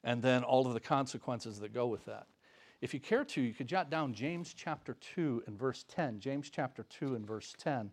And 0.04 0.22
then 0.22 0.42
all 0.42 0.66
of 0.66 0.74
the 0.74 0.80
consequences 0.80 1.60
that 1.60 1.72
go 1.72 1.86
with 1.86 2.04
that. 2.06 2.26
If 2.80 2.92
you 2.92 2.98
care 2.98 3.24
to, 3.24 3.40
you 3.40 3.54
could 3.54 3.68
jot 3.68 3.90
down 3.90 4.12
James 4.12 4.52
chapter 4.52 4.96
2 5.14 5.44
and 5.46 5.56
verse 5.56 5.84
10. 5.88 6.18
James 6.18 6.50
chapter 6.50 6.84
2 6.84 7.14
and 7.14 7.24
verse 7.24 7.54
10. 7.58 7.90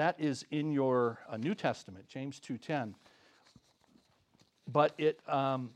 That 0.00 0.18
is 0.18 0.46
in 0.50 0.72
your 0.72 1.18
uh, 1.28 1.36
New 1.36 1.54
Testament, 1.54 2.08
James 2.08 2.40
2.10. 2.40 2.94
But 4.66 4.94
it, 4.96 5.20
um, 5.28 5.72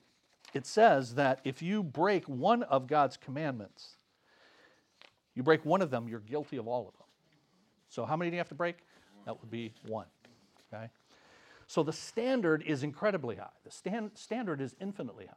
it 0.54 0.64
says 0.64 1.16
that 1.16 1.40
if 1.44 1.60
you 1.60 1.82
break 1.82 2.26
one 2.26 2.62
of 2.62 2.86
God's 2.86 3.18
commandments, 3.18 3.98
you 5.34 5.42
break 5.42 5.66
one 5.66 5.82
of 5.82 5.90
them, 5.90 6.08
you're 6.08 6.20
guilty 6.20 6.56
of 6.56 6.66
all 6.66 6.88
of 6.88 6.94
them. 6.94 7.06
So 7.90 8.06
how 8.06 8.16
many 8.16 8.30
do 8.30 8.36
you 8.36 8.40
have 8.40 8.48
to 8.48 8.54
break? 8.54 8.76
That 9.26 9.38
would 9.42 9.50
be 9.50 9.74
one. 9.86 10.06
Okay? 10.72 10.88
So 11.66 11.82
the 11.82 11.92
standard 11.92 12.62
is 12.66 12.82
incredibly 12.82 13.36
high. 13.36 13.50
The 13.62 13.70
stand, 13.70 14.12
standard 14.14 14.62
is 14.62 14.74
infinitely 14.80 15.26
high. 15.26 15.34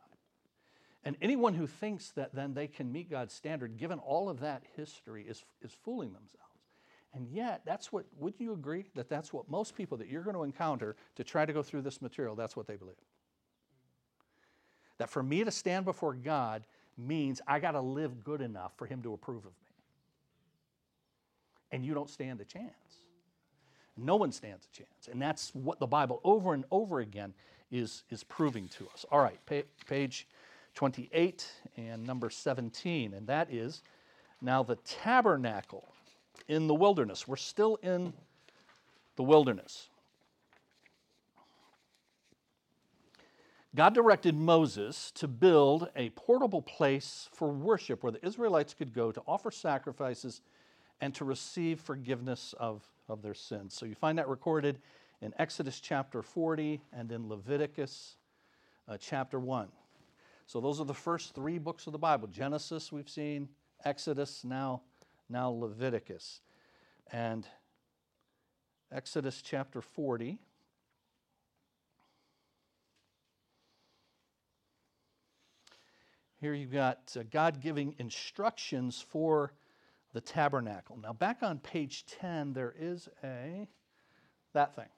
And 1.03 1.17
anyone 1.21 1.55
who 1.55 1.67
thinks 1.67 2.11
that 2.11 2.33
then 2.33 2.53
they 2.53 2.67
can 2.67 2.89
meet 2.93 3.11
God's 3.11 3.33
standard, 3.33 3.75
given 3.75 3.99
all 3.99 4.29
of 4.29 4.39
that 4.39 4.63
history, 4.77 5.25
is, 5.27 5.43
is 5.61 5.73
fooling 5.83 6.13
themselves. 6.13 6.46
And 7.13 7.27
yet, 7.29 7.61
that's 7.65 7.91
what, 7.91 8.05
would 8.19 8.35
you 8.37 8.53
agree 8.53 8.85
that 8.95 9.09
that's 9.09 9.33
what 9.33 9.49
most 9.49 9.75
people 9.75 9.97
that 9.97 10.07
you're 10.07 10.23
going 10.23 10.35
to 10.35 10.43
encounter 10.43 10.95
to 11.15 11.23
try 11.23 11.45
to 11.45 11.53
go 11.53 11.63
through 11.63 11.81
this 11.81 12.01
material, 12.01 12.35
that's 12.35 12.55
what 12.55 12.67
they 12.67 12.75
believe? 12.75 12.95
That 14.97 15.09
for 15.09 15.23
me 15.23 15.43
to 15.43 15.51
stand 15.51 15.85
before 15.85 16.13
God 16.13 16.65
means 16.97 17.41
I 17.47 17.59
got 17.59 17.71
to 17.71 17.81
live 17.81 18.23
good 18.23 18.41
enough 18.41 18.73
for 18.77 18.85
Him 18.85 19.01
to 19.03 19.13
approve 19.13 19.45
of 19.45 19.51
me. 19.51 19.51
And 21.71 21.85
you 21.85 21.93
don't 21.93 22.09
stand 22.09 22.41
a 22.41 22.45
chance. 22.45 22.71
No 23.97 24.15
one 24.15 24.31
stands 24.31 24.67
a 24.71 24.75
chance. 24.75 25.09
And 25.11 25.21
that's 25.21 25.53
what 25.53 25.79
the 25.79 25.87
Bible 25.87 26.21
over 26.23 26.53
and 26.53 26.65
over 26.71 26.99
again 26.99 27.33
is, 27.71 28.03
is 28.09 28.23
proving 28.23 28.67
to 28.69 28.87
us. 28.93 29.05
All 29.11 29.19
right, 29.19 29.39
page 29.87 30.27
28 30.75 31.47
and 31.77 32.05
number 32.05 32.29
17. 32.29 33.13
And 33.13 33.27
that 33.27 33.51
is 33.51 33.81
now 34.41 34.63
the 34.63 34.75
tabernacle 34.77 35.87
in 36.47 36.67
the 36.67 36.73
wilderness. 36.73 37.27
We're 37.27 37.35
still 37.35 37.75
in 37.81 38.13
the 39.15 39.23
wilderness. 39.23 39.89
God 43.75 43.93
directed 43.93 44.33
Moses 44.33 45.11
to 45.15 45.27
build 45.27 45.89
a 45.95 46.09
portable 46.11 46.61
place 46.61 47.29
for 47.33 47.49
worship 47.49 48.01
where 48.01 48.11
the 48.11 48.25
Israelites 48.25 48.73
could 48.73 48.93
go 48.93 49.11
to 49.11 49.21
offer 49.27 49.51
sacrifices 49.51 50.41
and 50.99 51.13
to 51.15 51.25
receive 51.25 51.79
forgiveness 51.79 52.55
of, 52.59 52.83
of 53.07 53.21
their 53.21 53.35
sins. 53.35 53.75
So 53.75 53.85
you 53.85 53.93
find 53.93 54.17
that 54.17 54.27
recorded 54.27 54.79
in 55.21 55.33
Exodus 55.37 55.79
chapter 55.79 56.23
40 56.23 56.81
and 56.91 57.11
in 57.11 57.27
Leviticus 57.27 58.15
uh, 58.87 58.97
chapter 58.99 59.39
1. 59.39 59.67
So 60.47 60.61
those 60.61 60.79
are 60.79 60.85
the 60.85 60.93
first 60.93 61.35
three 61.35 61.57
books 61.57 61.87
of 61.87 61.93
the 61.93 61.99
Bible 61.99 62.27
Genesis, 62.29 62.91
we've 62.91 63.09
seen, 63.09 63.49
Exodus, 63.83 64.43
now 64.43 64.81
now 65.29 65.49
Leviticus. 65.49 66.41
And 67.11 67.47
Exodus 68.91 69.41
chapter 69.41 69.81
40. 69.81 70.37
Here 76.39 76.53
you've 76.53 76.71
got 76.71 76.99
uh, 77.19 77.23
God 77.31 77.61
giving 77.61 77.95
instructions 77.97 79.03
for 79.09 79.53
the 80.13 80.21
tabernacle. 80.21 80.97
Now, 81.01 81.11
back 81.13 81.41
on 81.41 81.59
page 81.59 82.05
10, 82.05 82.53
there 82.53 82.73
is 82.79 83.09
a, 83.23 83.67
that 84.53 84.75
thing. 84.75 84.89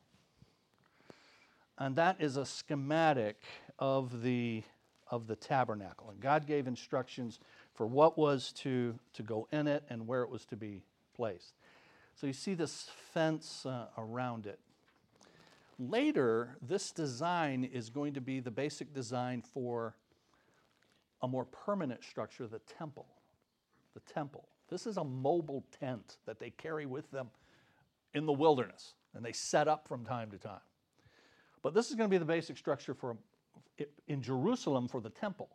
And 1.78 1.96
that 1.96 2.18
is 2.20 2.36
a 2.36 2.46
schematic 2.46 3.42
of 3.80 4.22
the, 4.22 4.64
of 5.10 5.28
the 5.28 5.36
tabernacle. 5.36 6.10
And 6.10 6.20
God 6.20 6.46
gave 6.46 6.68
instructions 6.68 7.40
for 7.80 7.88
what 7.88 8.18
was 8.18 8.52
to, 8.52 9.00
to 9.14 9.24
go 9.24 9.48
in 9.54 9.66
it 9.66 9.86
and 9.90 10.06
where 10.06 10.22
it 10.24 10.30
was 10.30 10.44
to 10.44 10.58
be 10.58 10.84
placed. 11.16 11.54
So 12.14 12.28
you 12.28 12.34
see 12.34 12.54
this 12.54 12.90
fence 13.14 13.66
uh, 13.66 13.86
around 13.98 14.48
it. 14.48 14.60
Later, 15.80 16.58
this 16.62 16.92
design 16.92 17.64
is 17.64 17.90
going 17.90 18.16
to 18.16 18.20
be 18.20 18.42
the 18.42 18.52
basic 18.52 18.94
design 18.94 19.42
for 19.42 19.96
a 21.22 21.28
more 21.30 21.46
permanent 21.46 22.04
structure, 22.04 22.48
the 22.48 22.60
temple. 22.60 23.06
The 23.94 24.02
temple. 24.02 24.50
This 24.70 24.86
is 24.86 24.98
a 24.98 25.04
mobile 25.06 25.64
tent 25.80 26.18
that 26.26 26.38
they 26.38 26.50
carry 26.50 26.86
with 26.86 27.10
them 27.12 27.30
in 28.14 28.26
the 28.26 28.34
wilderness 28.34 28.96
and 29.16 29.24
they 29.24 29.32
set 29.32 29.70
up 29.70 29.88
from 29.88 30.04
time 30.04 30.32
to 30.32 30.38
time. 30.38 30.60
But 31.64 31.74
this 31.74 31.90
is 31.90 31.96
going 31.96 32.10
to 32.10 32.14
be 32.14 32.18
the 32.18 32.26
basic 32.26 32.58
structure 32.58 32.94
for 32.94 33.16
in 34.10 34.22
Jerusalem 34.22 34.90
for 34.90 35.00
the 35.00 35.12
temple. 35.12 35.48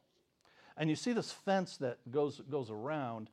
And 0.77 0.91
you 0.91 0.97
see 0.97 1.13
this 1.13 1.33
fence 1.33 1.77
that 1.79 1.99
goes, 2.11 2.41
goes 2.51 2.71
around. 2.71 3.31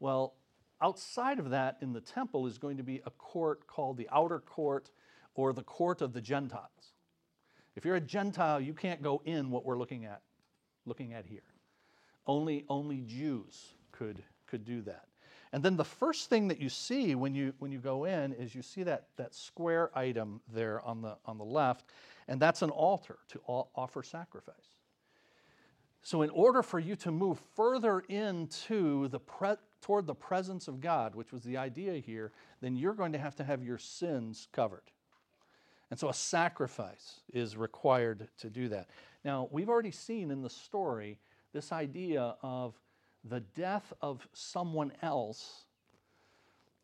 Well, 0.00 0.34
outside 0.80 1.38
of 1.38 1.50
that 1.50 1.78
in 1.80 1.92
the 1.92 2.00
temple 2.00 2.46
is 2.46 2.58
going 2.58 2.76
to 2.76 2.82
be 2.82 3.02
a 3.04 3.10
court 3.10 3.66
called 3.66 3.96
the 3.96 4.08
outer 4.12 4.38
court 4.38 4.90
or 5.34 5.52
the 5.52 5.62
court 5.62 6.02
of 6.02 6.12
the 6.12 6.20
Gentiles. 6.20 6.92
If 7.74 7.84
you're 7.84 7.96
a 7.96 8.00
Gentile, 8.00 8.60
you 8.60 8.74
can't 8.74 9.02
go 9.02 9.20
in 9.24 9.50
what 9.50 9.64
we're 9.64 9.78
looking 9.78 10.04
at, 10.04 10.22
looking 10.86 11.12
at 11.12 11.26
here. 11.26 11.42
Only, 12.26 12.64
only 12.68 13.00
Jews 13.00 13.74
could, 13.90 14.22
could 14.46 14.64
do 14.64 14.82
that. 14.82 15.06
And 15.52 15.62
then 15.62 15.76
the 15.76 15.84
first 15.84 16.30
thing 16.30 16.48
that 16.48 16.60
you 16.60 16.68
see 16.68 17.14
when 17.14 17.34
you, 17.34 17.54
when 17.58 17.70
you 17.70 17.78
go 17.78 18.04
in 18.04 18.32
is 18.32 18.54
you 18.54 18.62
see 18.62 18.82
that, 18.84 19.08
that 19.16 19.34
square 19.34 19.96
item 19.96 20.40
there 20.52 20.80
on 20.80 21.00
the, 21.00 21.16
on 21.26 21.38
the 21.38 21.44
left, 21.44 21.86
and 22.26 22.40
that's 22.40 22.62
an 22.62 22.70
altar 22.70 23.18
to 23.28 23.40
offer 23.46 24.02
sacrifice. 24.02 24.73
So, 26.04 26.20
in 26.20 26.28
order 26.30 26.62
for 26.62 26.78
you 26.78 26.96
to 26.96 27.10
move 27.10 27.40
further 27.56 28.00
into 28.10 29.08
the 29.08 29.18
pre- 29.18 29.56
toward 29.80 30.06
the 30.06 30.14
presence 30.14 30.68
of 30.68 30.82
God, 30.82 31.14
which 31.14 31.32
was 31.32 31.42
the 31.42 31.56
idea 31.56 31.94
here, 31.94 32.30
then 32.60 32.76
you're 32.76 32.92
going 32.92 33.12
to 33.12 33.18
have 33.18 33.34
to 33.36 33.44
have 33.44 33.62
your 33.62 33.78
sins 33.78 34.46
covered. 34.52 34.82
And 35.90 35.98
so, 35.98 36.10
a 36.10 36.14
sacrifice 36.14 37.20
is 37.32 37.56
required 37.56 38.28
to 38.38 38.50
do 38.50 38.68
that. 38.68 38.90
Now, 39.24 39.48
we've 39.50 39.70
already 39.70 39.90
seen 39.90 40.30
in 40.30 40.42
the 40.42 40.50
story 40.50 41.18
this 41.54 41.72
idea 41.72 42.36
of 42.42 42.78
the 43.24 43.40
death 43.40 43.90
of 44.02 44.28
someone 44.34 44.92
else 45.00 45.64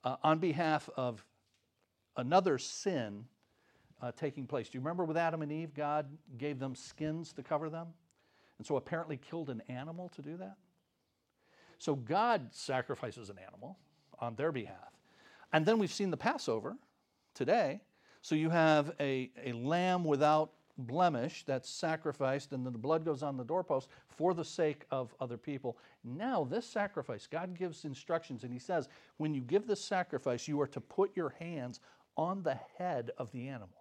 uh, 0.02 0.16
on 0.22 0.38
behalf 0.38 0.88
of 0.96 1.22
another 2.16 2.56
sin 2.56 3.26
uh, 4.00 4.12
taking 4.12 4.46
place. 4.46 4.70
Do 4.70 4.78
you 4.78 4.80
remember 4.80 5.04
with 5.04 5.18
Adam 5.18 5.42
and 5.42 5.52
Eve, 5.52 5.74
God 5.74 6.06
gave 6.38 6.58
them 6.58 6.74
skins 6.74 7.34
to 7.34 7.42
cover 7.42 7.68
them? 7.68 7.88
And 8.60 8.66
so 8.66 8.76
apparently 8.76 9.16
killed 9.16 9.48
an 9.48 9.62
animal 9.70 10.10
to 10.10 10.20
do 10.20 10.36
that? 10.36 10.58
So 11.78 11.94
God 11.94 12.50
sacrifices 12.52 13.30
an 13.30 13.38
animal 13.38 13.78
on 14.18 14.34
their 14.34 14.52
behalf. 14.52 14.92
And 15.50 15.64
then 15.64 15.78
we've 15.78 15.90
seen 15.90 16.10
the 16.10 16.18
Passover 16.18 16.76
today. 17.32 17.80
So 18.20 18.34
you 18.34 18.50
have 18.50 18.92
a, 19.00 19.30
a 19.42 19.54
lamb 19.54 20.04
without 20.04 20.50
blemish 20.76 21.42
that's 21.46 21.70
sacrificed, 21.70 22.52
and 22.52 22.66
then 22.66 22.74
the 22.74 22.78
blood 22.78 23.02
goes 23.02 23.22
on 23.22 23.38
the 23.38 23.44
doorpost 23.44 23.88
for 24.08 24.34
the 24.34 24.44
sake 24.44 24.84
of 24.90 25.14
other 25.22 25.38
people. 25.38 25.78
Now, 26.04 26.44
this 26.44 26.66
sacrifice, 26.66 27.26
God 27.26 27.56
gives 27.56 27.86
instructions, 27.86 28.44
and 28.44 28.52
He 28.52 28.58
says, 28.58 28.90
when 29.16 29.32
you 29.32 29.40
give 29.40 29.66
this 29.66 29.82
sacrifice, 29.82 30.46
you 30.46 30.60
are 30.60 30.66
to 30.66 30.82
put 30.82 31.16
your 31.16 31.30
hands 31.38 31.80
on 32.14 32.42
the 32.42 32.58
head 32.76 33.10
of 33.16 33.32
the 33.32 33.48
animal. 33.48 33.79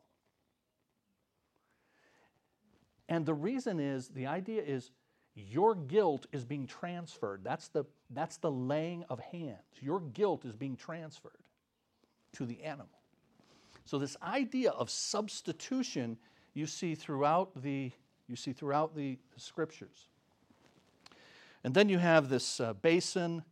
And 3.09 3.25
the 3.25 3.33
reason 3.33 3.79
is 3.79 4.07
the 4.09 4.27
idea 4.27 4.61
is 4.61 4.91
your 5.35 5.73
guilt 5.73 6.27
is 6.31 6.45
being 6.45 6.67
transferred. 6.67 7.41
That's 7.43 7.67
the, 7.67 7.83
that's 8.11 8.37
the 8.37 8.51
laying 8.51 9.03
of 9.09 9.19
hands. 9.19 9.57
Your 9.81 9.99
guilt 9.99 10.45
is 10.45 10.55
being 10.55 10.77
transferred 10.77 11.41
to 12.33 12.45
the 12.45 12.63
animal. 12.63 12.87
So, 13.85 13.97
this 13.97 14.15
idea 14.21 14.69
of 14.69 14.89
substitution 14.91 16.17
you 16.53 16.67
see 16.67 16.93
throughout 16.93 17.49
the, 17.63 17.91
you 18.27 18.35
see 18.35 18.53
throughout 18.53 18.95
the, 18.95 19.17
scriptures. 19.37 20.07
And 21.63 21.73
then 21.73 21.89
you 21.89 21.97
have 21.97 22.29
this 22.29 22.59
uh, 22.59 22.73
basin 22.73 23.43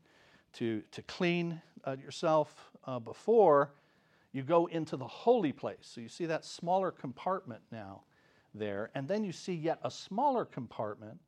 to, 0.54 0.84
to 0.92 1.02
clean 1.04 1.62
uh, 1.86 1.96
yourself 2.04 2.70
uh, 2.86 3.00
before 3.00 3.72
you 4.34 4.44
go 4.44 4.66
into 4.68 4.98
the 4.98 5.08
holy 5.08 5.54
place. 5.54 5.80
So 5.82 6.02
you 6.02 6.10
see 6.10 6.26
that 6.26 6.46
smaller 6.46 6.92
compartment 6.92 7.62
now 7.72 8.04
there. 8.58 8.92
And 8.96 9.08
then 9.08 9.24
you 9.24 9.32
see 9.32 9.54
yet 9.54 9.80
a 9.84 9.92
smaller 9.92 10.46
compartment 10.46 11.20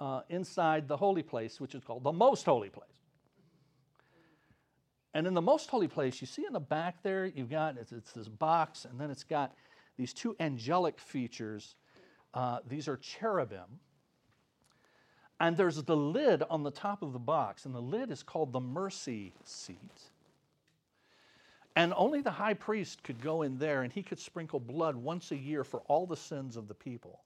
uh, 0.00 0.20
inside 0.28 0.88
the 0.88 0.96
holy 0.96 1.22
place, 1.22 1.60
which 1.60 1.74
is 1.74 1.82
called 1.82 2.04
the 2.04 2.12
most 2.12 2.44
holy 2.44 2.70
place. 2.70 2.88
And 5.14 5.26
in 5.26 5.34
the 5.34 5.42
most 5.42 5.68
holy 5.70 5.88
place, 5.88 6.20
you 6.20 6.26
see 6.26 6.44
in 6.46 6.52
the 6.52 6.60
back 6.60 7.02
there, 7.02 7.26
you've 7.26 7.50
got 7.50 7.76
it's, 7.76 7.92
it's 7.92 8.12
this 8.12 8.28
box, 8.28 8.84
and 8.84 9.00
then 9.00 9.10
it's 9.10 9.24
got 9.24 9.54
these 9.96 10.12
two 10.12 10.36
angelic 10.38 10.98
features. 10.98 11.74
Uh, 12.34 12.58
these 12.68 12.88
are 12.88 12.96
cherubim. 12.96 13.80
And 15.40 15.56
there's 15.56 15.82
the 15.82 15.96
lid 15.96 16.42
on 16.50 16.62
the 16.62 16.70
top 16.70 17.02
of 17.02 17.12
the 17.12 17.18
box, 17.18 17.64
and 17.64 17.74
the 17.74 17.80
lid 17.80 18.10
is 18.10 18.22
called 18.22 18.52
the 18.52 18.60
mercy 18.60 19.34
seat. 19.44 20.10
And 21.78 21.94
only 21.96 22.22
the 22.22 22.32
high 22.32 22.54
priest 22.54 23.04
could 23.04 23.20
go 23.20 23.42
in 23.42 23.56
there, 23.56 23.82
and 23.82 23.92
he 23.92 24.02
could 24.02 24.18
sprinkle 24.18 24.58
blood 24.58 24.96
once 24.96 25.30
a 25.30 25.36
year 25.36 25.62
for 25.62 25.78
all 25.86 26.08
the 26.08 26.16
sins 26.16 26.56
of 26.56 26.66
the 26.66 26.74
people 26.74 27.20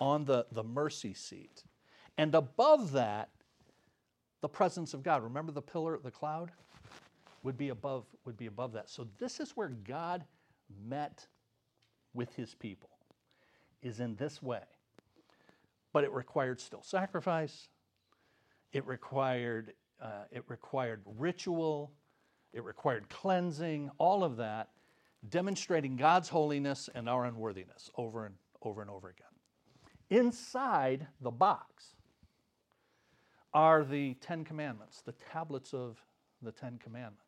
on 0.00 0.24
the, 0.24 0.46
the 0.50 0.64
mercy 0.64 1.14
seat. 1.14 1.62
And 2.18 2.34
above 2.34 2.90
that, 2.90 3.28
the 4.40 4.48
presence 4.48 4.94
of 4.94 5.04
God. 5.04 5.22
Remember 5.22 5.52
the 5.52 5.62
pillar, 5.62 5.96
the 6.02 6.10
cloud? 6.10 6.50
Would 7.44 7.56
be 7.56 7.68
above, 7.68 8.04
would 8.24 8.36
be 8.36 8.46
above 8.46 8.72
that. 8.72 8.90
So 8.90 9.06
this 9.20 9.38
is 9.38 9.52
where 9.52 9.68
God 9.68 10.24
met 10.84 11.24
with 12.14 12.34
his 12.34 12.52
people 12.52 12.90
is 13.80 14.00
in 14.00 14.16
this 14.16 14.42
way. 14.42 14.64
But 15.92 16.02
it 16.02 16.10
required 16.10 16.60
still 16.60 16.82
sacrifice. 16.82 17.68
It 18.72 18.84
required, 18.88 19.72
uh, 20.02 20.24
it 20.32 20.42
required 20.48 21.02
ritual. 21.16 21.92
It 22.52 22.64
required 22.64 23.08
cleansing, 23.08 23.90
all 23.98 24.24
of 24.24 24.36
that, 24.36 24.70
demonstrating 25.28 25.96
God's 25.96 26.28
holiness 26.28 26.88
and 26.94 27.08
our 27.08 27.24
unworthiness 27.24 27.90
over 27.96 28.26
and 28.26 28.34
over 28.62 28.80
and 28.80 28.90
over 28.90 29.08
again. 29.08 29.26
Inside 30.10 31.06
the 31.20 31.30
box 31.30 31.94
are 33.52 33.84
the 33.84 34.14
Ten 34.14 34.44
Commandments, 34.44 35.02
the 35.02 35.14
tablets 35.32 35.74
of 35.74 36.02
the 36.42 36.52
Ten 36.52 36.78
Commandments. 36.78 37.22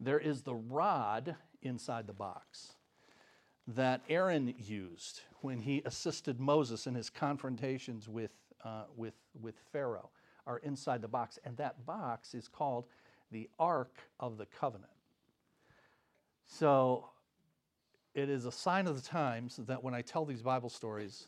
There 0.00 0.18
is 0.18 0.42
the 0.42 0.54
rod 0.54 1.36
inside 1.62 2.06
the 2.06 2.12
box 2.12 2.74
that 3.66 4.02
Aaron 4.08 4.54
used 4.58 5.22
when 5.40 5.60
he 5.60 5.82
assisted 5.84 6.40
Moses 6.40 6.86
in 6.86 6.94
his 6.94 7.10
confrontations 7.10 8.08
with, 8.08 8.32
uh, 8.64 8.84
with, 8.96 9.14
with 9.40 9.54
Pharaoh 9.72 10.10
are 10.46 10.58
inside 10.58 11.02
the 11.02 11.08
box. 11.08 11.38
And 11.44 11.56
that 11.56 11.84
box 11.86 12.34
is 12.34 12.48
called 12.48 12.86
the 13.30 13.48
Ark 13.58 13.96
of 14.20 14.38
the 14.38 14.46
Covenant. 14.46 14.90
So 16.46 17.08
it 18.14 18.28
is 18.28 18.44
a 18.44 18.52
sign 18.52 18.86
of 18.86 19.00
the 19.00 19.08
times 19.08 19.56
that 19.66 19.82
when 19.82 19.94
I 19.94 20.02
tell 20.02 20.24
these 20.24 20.42
Bible 20.42 20.68
stories, 20.68 21.26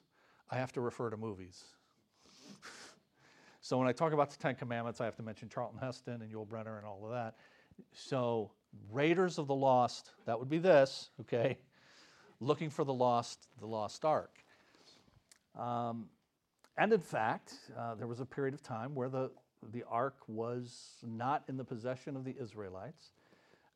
I 0.51 0.57
have 0.57 0.73
to 0.73 0.81
refer 0.81 1.11
to 1.11 1.17
movies. 1.17 1.65
so 3.61 3.79
when 3.79 3.89
I 3.89 3.93
talk 3.93 4.13
about 4.13 4.31
the 4.31 4.39
Ten 4.39 4.55
Commandments, 4.55 5.01
I 5.01 5.05
have 5.05 5.17
to 5.17 5.23
mention 5.23 5.49
Charlton 5.49 5.81
Heston 5.81 6.23
and 6.23 6.33
Yul 6.33 6.47
Brynner 6.47 6.79
and 6.79 6.87
all 6.87 7.01
of 7.05 7.11
that. 7.11 7.37
So 7.93 8.53
Raiders 8.93 9.39
of 9.39 9.47
the 9.47 9.55
Lost, 9.55 10.13
that 10.27 10.39
would 10.39 10.49
be 10.49 10.59
this, 10.59 11.11
okay? 11.23 11.59
Looking 12.41 12.71
for 12.71 12.85
the 12.85 12.95
lost, 12.95 13.49
the 13.59 13.67
lost 13.67 14.05
ark. 14.05 14.39
Um, 15.59 16.11
and 16.79 16.93
in 16.93 17.01
fact, 17.01 17.55
uh, 17.79 17.95
there 17.95 18.07
was 18.07 18.21
a 18.21 18.27
period 18.27 18.55
of 18.55 18.63
time 18.63 18.95
where 18.95 19.09
the, 19.09 19.31
the 19.73 19.83
ark 19.89 20.17
was 20.29 20.97
not 21.03 21.43
in 21.49 21.57
the 21.57 21.65
possession 21.65 22.17
of 22.17 22.25
the 22.25 22.35
Israelites. 22.41 23.13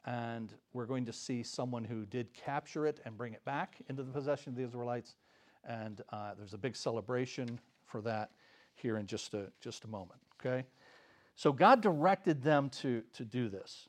And 0.06 0.52
we're 0.72 0.86
going 0.86 1.06
to 1.06 1.12
see 1.12 1.42
someone 1.42 1.84
who 1.84 2.04
did 2.06 2.32
capture 2.34 2.86
it 2.86 3.00
and 3.04 3.16
bring 3.16 3.32
it 3.32 3.44
back 3.44 3.76
into 3.88 4.02
the 4.02 4.12
possession 4.12 4.50
of 4.50 4.56
the 4.56 4.64
Israelites. 4.64 5.16
And 5.64 6.02
uh, 6.10 6.32
there's 6.36 6.54
a 6.54 6.58
big 6.58 6.76
celebration 6.76 7.58
for 7.86 8.00
that 8.02 8.30
here 8.74 8.98
in 8.98 9.06
just 9.06 9.34
a, 9.34 9.46
just 9.60 9.84
a 9.84 9.88
moment. 9.88 10.20
Okay? 10.40 10.66
So 11.36 11.52
God 11.52 11.80
directed 11.80 12.42
them 12.42 12.68
to, 12.80 13.02
to 13.14 13.24
do 13.24 13.48
this. 13.48 13.88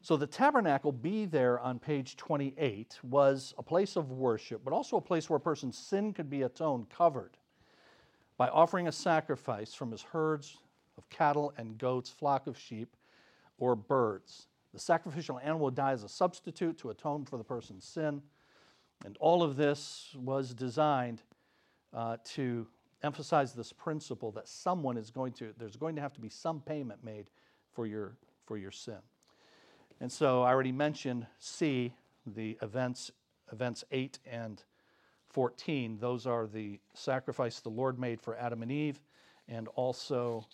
So 0.00 0.16
the 0.16 0.26
tabernacle, 0.26 0.90
be 0.90 1.26
there 1.26 1.60
on 1.60 1.78
page 1.78 2.16
28, 2.16 2.98
was 3.04 3.54
a 3.56 3.62
place 3.62 3.94
of 3.94 4.10
worship, 4.10 4.62
but 4.64 4.72
also 4.72 4.96
a 4.96 5.00
place 5.00 5.30
where 5.30 5.36
a 5.36 5.40
person's 5.40 5.78
sin 5.78 6.12
could 6.12 6.28
be 6.28 6.42
atoned, 6.42 6.90
covered 6.90 7.36
by 8.36 8.48
offering 8.48 8.88
a 8.88 8.92
sacrifice 8.92 9.74
from 9.74 9.90
his 9.90 10.02
herds 10.02 10.58
of 10.98 11.08
cattle 11.10 11.52
and 11.56 11.78
goats, 11.78 12.10
flock 12.10 12.46
of 12.46 12.58
sheep, 12.58 12.96
or 13.58 13.76
birds. 13.76 14.46
The 14.72 14.80
sacrificial 14.80 15.38
animal 15.38 15.66
would 15.66 15.74
die 15.74 15.92
as 15.92 16.02
a 16.02 16.08
substitute 16.08 16.78
to 16.78 16.90
atone 16.90 17.24
for 17.24 17.36
the 17.36 17.44
person's 17.44 17.84
sin. 17.84 18.22
And 19.04 19.16
all 19.20 19.42
of 19.42 19.56
this 19.56 20.14
was 20.16 20.54
designed 20.54 21.22
uh, 21.92 22.16
to 22.24 22.66
emphasize 23.02 23.52
this 23.52 23.72
principle 23.72 24.30
that 24.32 24.48
someone 24.48 24.96
is 24.96 25.10
going 25.10 25.32
to, 25.34 25.52
there's 25.58 25.76
going 25.76 25.96
to 25.96 26.02
have 26.02 26.12
to 26.14 26.20
be 26.20 26.28
some 26.28 26.60
payment 26.60 27.04
made 27.04 27.26
for 27.72 27.86
your, 27.86 28.16
for 28.46 28.56
your 28.56 28.70
sin. 28.70 28.98
And 30.00 30.10
so 30.10 30.42
I 30.42 30.50
already 30.50 30.72
mentioned 30.72 31.26
C, 31.38 31.94
the 32.26 32.56
events, 32.62 33.10
events 33.52 33.84
8 33.90 34.18
and 34.24 34.62
14. 35.32 35.98
Those 35.98 36.26
are 36.26 36.46
the 36.46 36.78
sacrifice 36.94 37.60
the 37.60 37.70
Lord 37.70 37.98
made 37.98 38.20
for 38.20 38.36
Adam 38.36 38.62
and 38.62 38.70
Eve, 38.70 39.00
and 39.48 39.68
also 39.68 40.46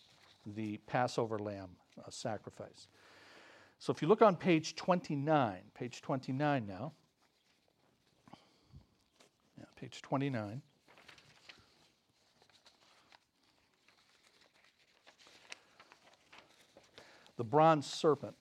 the 0.46 0.78
Passover 0.86 1.38
lamb 1.38 1.70
uh, 1.98 2.10
sacrifice. 2.10 2.88
So 3.78 3.92
if 3.92 4.02
you 4.02 4.08
look 4.08 4.22
on 4.22 4.36
page 4.36 4.74
29, 4.76 5.58
page 5.74 6.00
29 6.00 6.66
now, 6.66 6.92
yeah, 9.58 9.64
page 9.76 10.02
29. 10.02 10.62
The 17.36 17.44
bronze 17.44 17.86
serpent. 17.86 18.34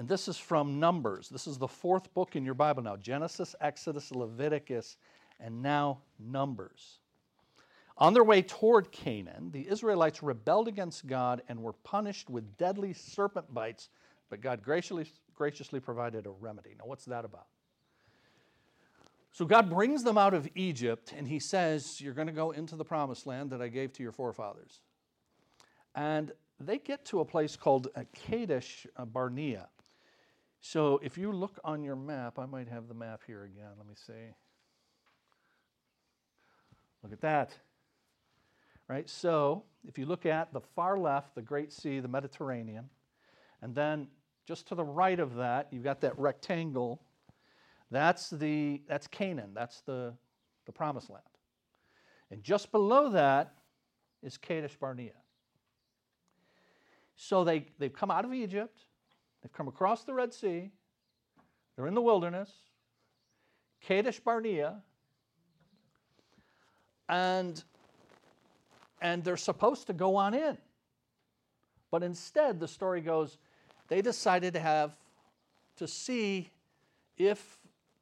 And 0.00 0.08
this 0.08 0.28
is 0.28 0.38
from 0.38 0.80
Numbers. 0.80 1.28
This 1.28 1.46
is 1.46 1.58
the 1.58 1.68
fourth 1.68 2.14
book 2.14 2.34
in 2.34 2.42
your 2.42 2.54
Bible 2.54 2.82
now 2.82 2.96
Genesis, 2.96 3.54
Exodus, 3.60 4.10
Leviticus, 4.10 4.96
and 5.38 5.60
now 5.60 5.98
Numbers. 6.18 7.00
On 7.98 8.14
their 8.14 8.24
way 8.24 8.40
toward 8.40 8.92
Canaan, 8.92 9.50
the 9.50 9.68
Israelites 9.68 10.22
rebelled 10.22 10.68
against 10.68 11.06
God 11.06 11.42
and 11.50 11.62
were 11.62 11.74
punished 11.74 12.30
with 12.30 12.56
deadly 12.56 12.94
serpent 12.94 13.52
bites, 13.52 13.90
but 14.30 14.40
God 14.40 14.62
graciously, 14.62 15.06
graciously 15.34 15.80
provided 15.80 16.24
a 16.24 16.30
remedy. 16.30 16.74
Now, 16.78 16.86
what's 16.86 17.04
that 17.04 17.26
about? 17.26 17.48
So, 19.32 19.44
God 19.44 19.68
brings 19.68 20.02
them 20.02 20.16
out 20.16 20.32
of 20.32 20.48
Egypt 20.54 21.12
and 21.14 21.28
He 21.28 21.38
says, 21.38 22.00
You're 22.00 22.14
going 22.14 22.26
to 22.26 22.32
go 22.32 22.52
into 22.52 22.74
the 22.74 22.86
promised 22.86 23.26
land 23.26 23.50
that 23.50 23.60
I 23.60 23.68
gave 23.68 23.92
to 23.92 24.02
your 24.02 24.12
forefathers. 24.12 24.80
And 25.94 26.32
they 26.58 26.78
get 26.78 27.04
to 27.06 27.20
a 27.20 27.24
place 27.26 27.54
called 27.54 27.88
Kadesh 28.14 28.86
Barnea. 28.98 29.68
So, 30.60 31.00
if 31.02 31.16
you 31.16 31.32
look 31.32 31.58
on 31.64 31.82
your 31.82 31.96
map, 31.96 32.38
I 32.38 32.46
might 32.46 32.68
have 32.68 32.88
the 32.88 32.94
map 32.94 33.22
here 33.26 33.44
again. 33.44 33.70
Let 33.76 33.86
me 33.86 33.94
see. 33.96 34.34
Look 37.02 37.12
at 37.12 37.20
that 37.22 37.52
right? 38.90 39.08
So 39.08 39.62
if 39.86 39.96
you 39.98 40.04
look 40.04 40.26
at 40.26 40.52
the 40.52 40.60
far 40.60 40.98
left, 40.98 41.36
the 41.36 41.42
Great 41.42 41.72
Sea, 41.72 42.00
the 42.00 42.08
Mediterranean, 42.08 42.90
and 43.62 43.72
then 43.72 44.08
just 44.46 44.66
to 44.68 44.74
the 44.74 44.82
right 44.84 45.20
of 45.20 45.36
that, 45.36 45.68
you've 45.70 45.84
got 45.84 46.00
that 46.00 46.18
rectangle. 46.18 47.00
That's 47.92 48.30
the 48.30 48.82
that's 48.88 49.06
Canaan. 49.06 49.52
That's 49.54 49.80
the 49.82 50.12
the 50.66 50.72
promised 50.72 51.08
land. 51.08 51.22
And 52.32 52.42
just 52.42 52.72
below 52.72 53.10
that 53.10 53.54
is 54.24 54.36
Kadesh 54.36 54.76
Barnea. 54.76 55.12
So 57.14 57.44
they, 57.44 57.66
they've 57.78 57.92
come 57.92 58.10
out 58.10 58.24
of 58.24 58.32
Egypt, 58.32 58.80
they've 59.42 59.52
come 59.52 59.68
across 59.68 60.04
the 60.04 60.14
Red 60.14 60.32
Sea, 60.32 60.70
they're 61.76 61.86
in 61.86 61.94
the 61.94 62.02
wilderness, 62.02 62.50
Kadesh 63.80 64.20
Barnea, 64.20 64.82
and 67.08 67.62
and 69.00 69.24
they're 69.24 69.36
supposed 69.36 69.86
to 69.86 69.92
go 69.92 70.16
on 70.16 70.34
in. 70.34 70.58
But 71.90 72.02
instead, 72.02 72.60
the 72.60 72.68
story 72.68 73.00
goes, 73.00 73.38
they 73.88 74.02
decided 74.02 74.54
to 74.54 74.60
have 74.60 74.92
to 75.76 75.88
see 75.88 76.50
if 77.16 77.58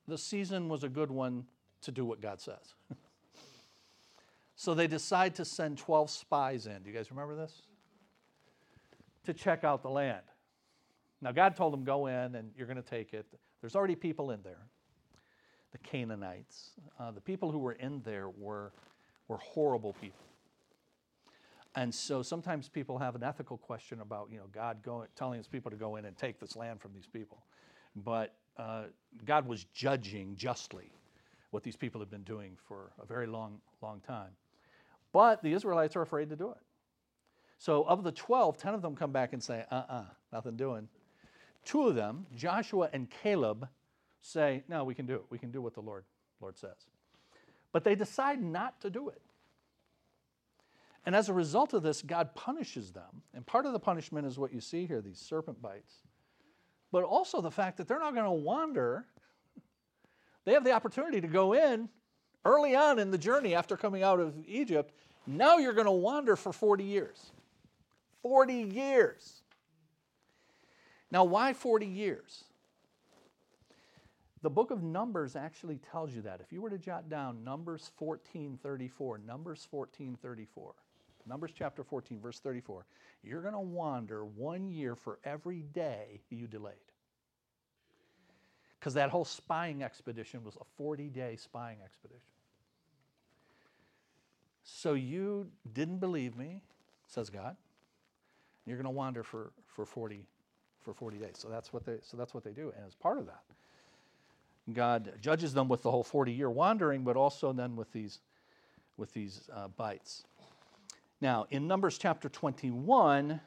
the 0.07 0.19
season 0.19 0.69
was 0.69 0.85
a 0.85 0.89
good 0.89 1.11
one 1.11 1.47
to 1.83 1.93
do 1.93 2.05
what 2.05 2.21
God 2.21 2.41
says. 2.41 2.75
so 4.57 4.75
they 4.75 4.87
decide 4.87 5.35
to 5.37 5.45
send 5.45 5.79
12 5.79 6.11
spies 6.11 6.67
in. 6.67 6.83
Do 6.83 6.91
you 6.91 6.97
guys 6.97 7.11
remember 7.11 7.37
this? 7.37 7.63
To 9.25 9.33
check 9.33 9.65
out 9.65 9.83
the 9.83 9.91
land. 9.91 10.23
Now, 11.21 11.33
God 11.33 11.57
told 11.57 11.73
them, 11.73 11.85
go 11.85 12.07
in 12.07 12.35
and 12.35 12.51
you're 12.57 12.67
going 12.67 12.83
to 12.83 12.89
take 12.89 13.13
it. 13.13 13.27
There's 13.61 13.75
already 13.75 13.97
people 13.97 14.31
in 14.31 14.41
there. 14.43 14.67
The 15.73 15.79
Canaanites. 15.79 16.71
Uh, 16.99 17.11
the 17.11 17.21
people 17.21 17.51
who 17.51 17.59
were 17.59 17.73
in 17.73 18.01
there 18.05 18.29
were, 18.31 18.73
were 19.27 19.39
horrible 19.39 19.95
people. 19.95 20.25
And 21.75 21.95
so 21.95 22.23
sometimes 22.23 22.69
people 22.69 22.99
have 22.99 23.15
an 23.15 23.23
ethical 23.23 23.59
question 23.59 24.01
about, 24.01 24.29
you 24.33 24.39
know, 24.39 24.47
God 24.53 24.83
going, 24.83 25.09
telling 25.15 25.39
his 25.39 25.47
people 25.47 25.71
to 25.71 25.77
go 25.77 25.97
in 25.97 26.07
and 26.07 26.17
take 26.17 26.41
this 26.41 26.57
land 26.57 26.81
from 26.81 26.93
these 26.95 27.07
people. 27.07 27.39
But 27.95 28.35
uh, 28.57 28.85
God 29.25 29.47
was 29.47 29.65
judging 29.75 30.35
justly 30.37 30.91
what 31.51 31.63
these 31.63 31.77
people 31.77 32.01
have 32.01 32.11
been 32.11 32.25
doing 32.25 32.57
for 32.67 32.93
a 33.01 33.07
very 33.07 33.27
long, 33.27 33.61
long 33.83 34.01
time. 34.01 34.31
But 35.13 35.43
the 35.43 35.53
Israelites 35.53 35.97
are 35.97 36.03
afraid 36.03 36.31
to 36.31 36.37
do 36.37 36.51
it. 36.51 36.59
So 37.59 37.83
of 37.85 38.05
the 38.05 38.13
12, 38.13 38.57
10 38.57 38.75
of 38.75 38.83
them 38.83 38.95
come 38.95 39.13
back 39.13 39.33
and 39.33 39.43
say, 39.43 39.65
uh 39.71 39.75
uh-uh, 39.75 39.95
uh, 39.95 40.05
nothing 40.33 40.57
doing. 40.57 40.89
Two 41.65 41.87
of 41.87 41.95
them, 41.95 42.27
Joshua 42.35 42.89
and 42.93 43.09
Caleb, 43.11 43.69
say, 44.21 44.63
no, 44.69 44.85
we 44.85 44.95
can 44.95 45.07
do 45.07 45.15
it. 45.17 45.25
We 45.31 45.39
can 45.39 45.51
do 45.51 45.61
what 45.61 45.75
the 45.75 45.81
Lord, 45.81 46.05
Lord 46.41 46.59
says. 46.59 46.87
But 47.73 47.85
they 47.85 47.95
decide 47.95 48.43
not 48.43 48.81
to 48.81 48.91
do 48.91 49.09
it. 49.09 49.21
And 51.07 51.17
as 51.17 51.29
a 51.29 51.33
result 51.33 51.73
of 51.73 51.83
this, 51.83 52.03
God 52.03 52.35
punishes 52.35 52.93
them. 52.93 53.23
And 53.35 53.47
part 53.47 53.67
of 53.67 53.73
the 53.73 53.79
punishment 53.79 54.27
is 54.27 54.39
what 54.39 54.53
you 54.53 54.61
see 54.61 54.87
here 54.87 55.01
these 55.01 55.19
serpent 55.19 55.63
bites. 55.63 56.03
But 56.91 57.05
also 57.05 57.41
the 57.41 57.51
fact 57.51 57.77
that 57.79 57.89
they're 57.89 57.99
not 57.99 58.15
going 58.15 58.27
to 58.27 58.31
wander. 58.31 59.07
They 60.45 60.53
have 60.53 60.65
the 60.65 60.73
opportunity 60.73 61.21
to 61.21 61.27
go 61.27 61.53
in 61.53 61.89
early 62.45 62.75
on 62.75 62.99
in 62.99 63.11
the 63.11 63.19
journey 63.19 63.55
after 63.55 63.77
coming 63.77 64.03
out 64.03 64.21
of 64.21 64.35
Egypt. 64.47 64.95
Now 65.27 65.59
you're 65.59 65.75
going 65.75 65.87
to 65.87 65.93
wander 65.93 66.37
for 66.37 66.53
40 66.53 66.85
years. 66.85 67.31
40 68.23 68.55
years. 68.55 69.43
Now, 71.11 71.25
why 71.25 71.53
40 71.53 71.87
years? 71.87 72.45
The 74.43 74.51
book 74.51 74.71
of 74.71 74.83
Numbers 74.83 75.35
actually 75.35 75.79
tells 75.91 76.15
you 76.15 76.23
that. 76.23 76.41
If 76.41 76.53
you 76.53 76.61
were 76.61 76.71
to 76.71 76.79
jot 76.79 77.09
down 77.09 77.43
Numbers 77.43 77.91
14:34, 78.01 79.19
Numbers 79.25 79.67
14:34. 79.73 80.75
Numbers 81.27 81.51
chapter 81.55 81.83
14, 81.83 82.21
verse 82.21 82.39
34. 82.41 82.87
You're 83.23 83.43
going 83.43 83.55
to 83.55 83.61
wander 83.61 84.25
one 84.25 84.71
year 84.71 84.95
for 84.95 85.19
every 85.25 85.63
day 85.63 86.23
you 86.31 86.47
delayed. 86.47 86.75
Because 88.79 88.95
that 88.95 89.11
whole 89.11 89.25
spying 89.25 89.83
expedition 89.83 90.43
was 90.45 90.57
a 90.57 90.65
40 90.77 91.09
day 91.09 91.37
spying 91.37 91.79
expedition. 91.85 92.33
So 94.63 94.95
you 94.95 95.51
didn't 95.73 95.99
believe 95.99 96.37
me, 96.37 96.63
says 97.07 97.29
God. 97.29 97.57
You're 98.65 98.77
going 98.77 98.85
to 98.85 98.91
wander 98.91 99.23
for, 99.23 99.53
for 99.67 99.85
40 99.85 100.27
for 100.83 100.93
40 100.93 101.19
days. 101.19 101.35
So 101.35 101.49
that's 101.49 101.73
what 101.73 101.85
they 101.85 101.99
so 102.03 102.17
that's 102.17 102.35
what 102.35 102.45
they 102.45 102.53
do. 102.53 102.73
And 102.77 102.87
as 102.87 102.95
part 102.95 103.19
of 103.19 103.27
that, 103.27 103.43
God 104.73 105.13
judges 105.21 105.55
them 105.55 105.69
with 105.69 105.83
the 105.83 105.91
whole 105.91 106.03
40 106.03 106.33
year 106.33 106.51
wandering, 106.51 107.05
but 107.05 107.17
also 107.17 107.53
then 107.53 107.77
with 107.77 107.93
these 107.93 108.21
with 108.97 109.13
these 109.13 109.49
uh, 109.55 109.69
bites. 109.69 110.25
Now, 111.21 111.47
in 111.51 111.67
Numbers 111.67 111.99
chapter 111.99 112.29
21, 112.29 113.41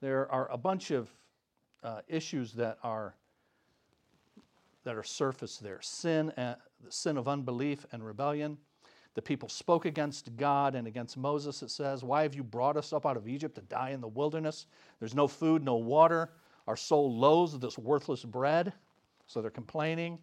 there 0.00 0.30
are 0.30 0.50
a 0.50 0.56
bunch 0.56 0.90
of 0.90 1.08
uh, 1.82 2.00
issues 2.08 2.52
that 2.52 2.78
are 2.82 3.14
that 4.84 4.96
are 4.96 5.02
surfaced 5.02 5.62
there. 5.62 5.80
Sin, 5.80 6.30
uh, 6.32 6.56
the 6.84 6.92
sin 6.92 7.16
of 7.16 7.26
unbelief 7.26 7.86
and 7.92 8.04
rebellion. 8.04 8.58
The 9.14 9.22
people 9.22 9.48
spoke 9.48 9.84
against 9.84 10.36
God 10.36 10.74
and 10.74 10.86
against 10.86 11.16
Moses, 11.16 11.62
it 11.62 11.70
says. 11.70 12.02
Why 12.02 12.22
have 12.22 12.34
you 12.34 12.42
brought 12.42 12.76
us 12.76 12.92
up 12.92 13.06
out 13.06 13.16
of 13.16 13.28
Egypt 13.28 13.54
to 13.54 13.62
die 13.62 13.90
in 13.90 14.00
the 14.00 14.08
wilderness? 14.08 14.66
There's 14.98 15.14
no 15.14 15.28
food, 15.28 15.64
no 15.64 15.76
water. 15.76 16.30
Our 16.66 16.76
soul 16.76 17.16
loathes 17.16 17.58
this 17.58 17.78
worthless 17.78 18.24
bread. 18.24 18.72
So 19.26 19.42
they're 19.42 19.50
complaining. 19.50 20.18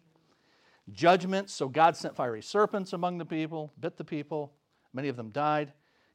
Judgment. 0.92 1.50
So 1.50 1.68
God 1.68 1.96
sent 1.96 2.16
fiery 2.16 2.42
serpents 2.42 2.92
among 2.92 3.18
the 3.18 3.24
people, 3.24 3.72
bit 3.80 3.96
the 3.96 4.04
people. 4.04 4.52
Many 4.92 5.08
of 5.08 5.16
them 5.16 5.30
died 5.30 5.72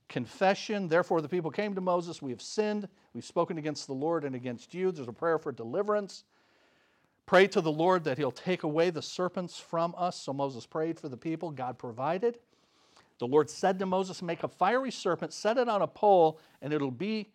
confession. 0.08 0.88
Therefore, 0.88 1.22
the 1.22 1.30
people 1.30 1.52
came 1.52 1.76
to 1.76 1.82
Moses. 1.82 2.22
We 2.22 2.32
have 2.32 2.42
sinned. 2.42 2.88
We've 3.14 3.26
spoken 3.26 3.58
against 3.58 3.88
the 3.88 3.94
Lord 3.94 4.24
and 4.24 4.36
against 4.36 4.74
you. 4.74 4.92
There's 4.92 5.08
a 5.08 5.14
prayer 5.14 5.38
for 5.38 5.52
deliverance. 5.52 6.24
Pray 7.26 7.48
to 7.48 7.62
the 7.62 7.72
Lord 7.72 8.06
that 8.06 8.18
he'll 8.18 8.32
take 8.32 8.64
away 8.64 8.90
the 8.90 9.02
serpents 9.02 9.60
from 9.60 9.94
us. 9.98 10.16
So 10.20 10.32
Moses 10.32 10.66
prayed 10.66 11.00
for 11.00 11.10
the 11.10 11.18
people. 11.18 11.52
God 11.52 11.78
provided. 11.78 12.40
The 13.20 13.28
Lord 13.28 13.50
said 13.50 13.80
to 13.80 13.86
Moses, 13.86 14.22
Make 14.22 14.44
a 14.44 14.48
fiery 14.48 14.92
serpent, 14.92 15.34
set 15.34 15.58
it 15.58 15.68
on 15.68 15.82
a 15.82 15.88
pole, 15.88 16.40
and 16.62 16.72
it'll 16.72 16.92
be, 16.92 17.32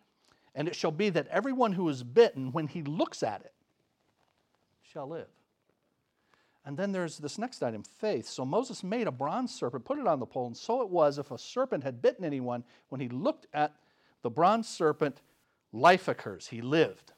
and 0.55 0.67
it 0.67 0.75
shall 0.75 0.91
be 0.91 1.09
that 1.09 1.27
everyone 1.27 1.73
who 1.73 1.87
is 1.89 2.03
bitten, 2.03 2.51
when 2.51 2.67
he 2.67 2.83
looks 2.83 3.23
at 3.23 3.41
it, 3.41 3.53
shall 4.81 5.07
live. 5.07 5.27
And 6.65 6.77
then 6.77 6.91
there's 6.91 7.17
this 7.17 7.37
next 7.37 7.61
item 7.61 7.83
faith. 7.83 8.27
So 8.27 8.45
Moses 8.45 8.83
made 8.83 9.07
a 9.07 9.11
bronze 9.11 9.53
serpent, 9.53 9.83
put 9.83 9.99
it 9.99 10.07
on 10.07 10.19
the 10.19 10.25
pole, 10.25 10.47
and 10.47 10.55
so 10.55 10.81
it 10.81 10.89
was 10.89 11.17
if 11.17 11.31
a 11.31 11.37
serpent 11.37 11.83
had 11.83 12.01
bitten 12.01 12.23
anyone, 12.23 12.63
when 12.89 13.01
he 13.01 13.09
looked 13.09 13.47
at 13.53 13.75
the 14.21 14.29
bronze 14.29 14.67
serpent, 14.69 15.21
life 15.73 16.07
occurs. 16.07 16.47
He 16.47 16.61
lived. 16.61 17.11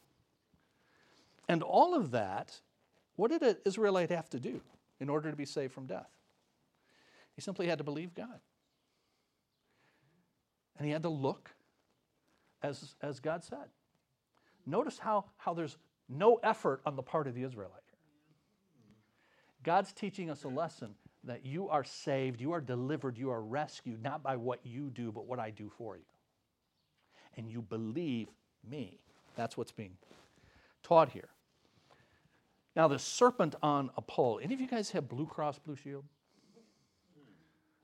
And 1.47 1.61
all 1.61 1.93
of 1.93 2.11
that, 2.11 2.59
what 3.17 3.29
did 3.29 3.43
an 3.43 3.57
Israelite 3.65 4.09
have 4.09 4.29
to 4.31 4.39
do 4.39 4.61
in 4.99 5.09
order 5.09 5.29
to 5.29 5.38
be 5.38 5.45
saved 5.45 5.73
from 5.73 5.86
death? 5.86 6.09
He 7.36 7.41
simply 7.41 7.67
had 7.67 7.77
to 7.77 7.83
believe 7.83 8.15
God. 8.15 8.39
And 10.77 10.86
he 10.88 10.91
had 10.91 11.03
to 11.03 11.09
look 11.09 11.51
as, 12.66 12.95
as 13.01 13.20
God 13.20 13.43
said. 13.43 13.70
Notice 14.66 14.97
how, 14.97 15.26
how 15.38 15.53
there's 15.53 15.78
no 16.09 16.39
effort 16.43 16.82
on 16.86 16.95
the 16.95 17.03
part 17.03 17.28
of 17.28 17.36
the 17.36 17.43
Israelite 17.43 17.82
here. 17.88 17.99
God's 19.63 19.93
teaching 19.93 20.30
us 20.30 20.43
a 20.43 20.47
lesson 20.47 20.95
that 21.24 21.45
you 21.45 21.70
are 21.70 21.84
saved, 21.84 22.39
you 22.39 22.51
are 22.51 22.61
delivered, 22.61 23.18
you 23.18 23.32
are 23.32 23.41
rescued, 23.41 24.03
not 24.03 24.22
by 24.22 24.36
what 24.36 24.59
you 24.63 24.89
do, 24.91 25.11
but 25.11 25.26
what 25.26 25.39
I 25.39 25.49
do 25.49 25.72
for 25.78 25.95
you. 25.95 26.03
And 27.38 27.49
you 27.49 27.61
believe 27.61 28.28
me. 28.70 28.99
That's 29.36 29.57
what's 29.57 29.72
being 29.72 29.97
taught 30.84 31.09
here. 31.09 31.30
Now, 32.76 32.88
the 32.88 32.99
serpent 32.99 33.55
on 33.63 33.89
a 33.97 34.01
pole. 34.01 34.39
Any 34.41 34.53
of 34.53 34.61
you 34.61 34.68
guys 34.68 34.91
have 34.91 35.07
Blue 35.07 35.26
Cross 35.26 35.59
Blue 35.59 35.76
Shield? 35.76 36.03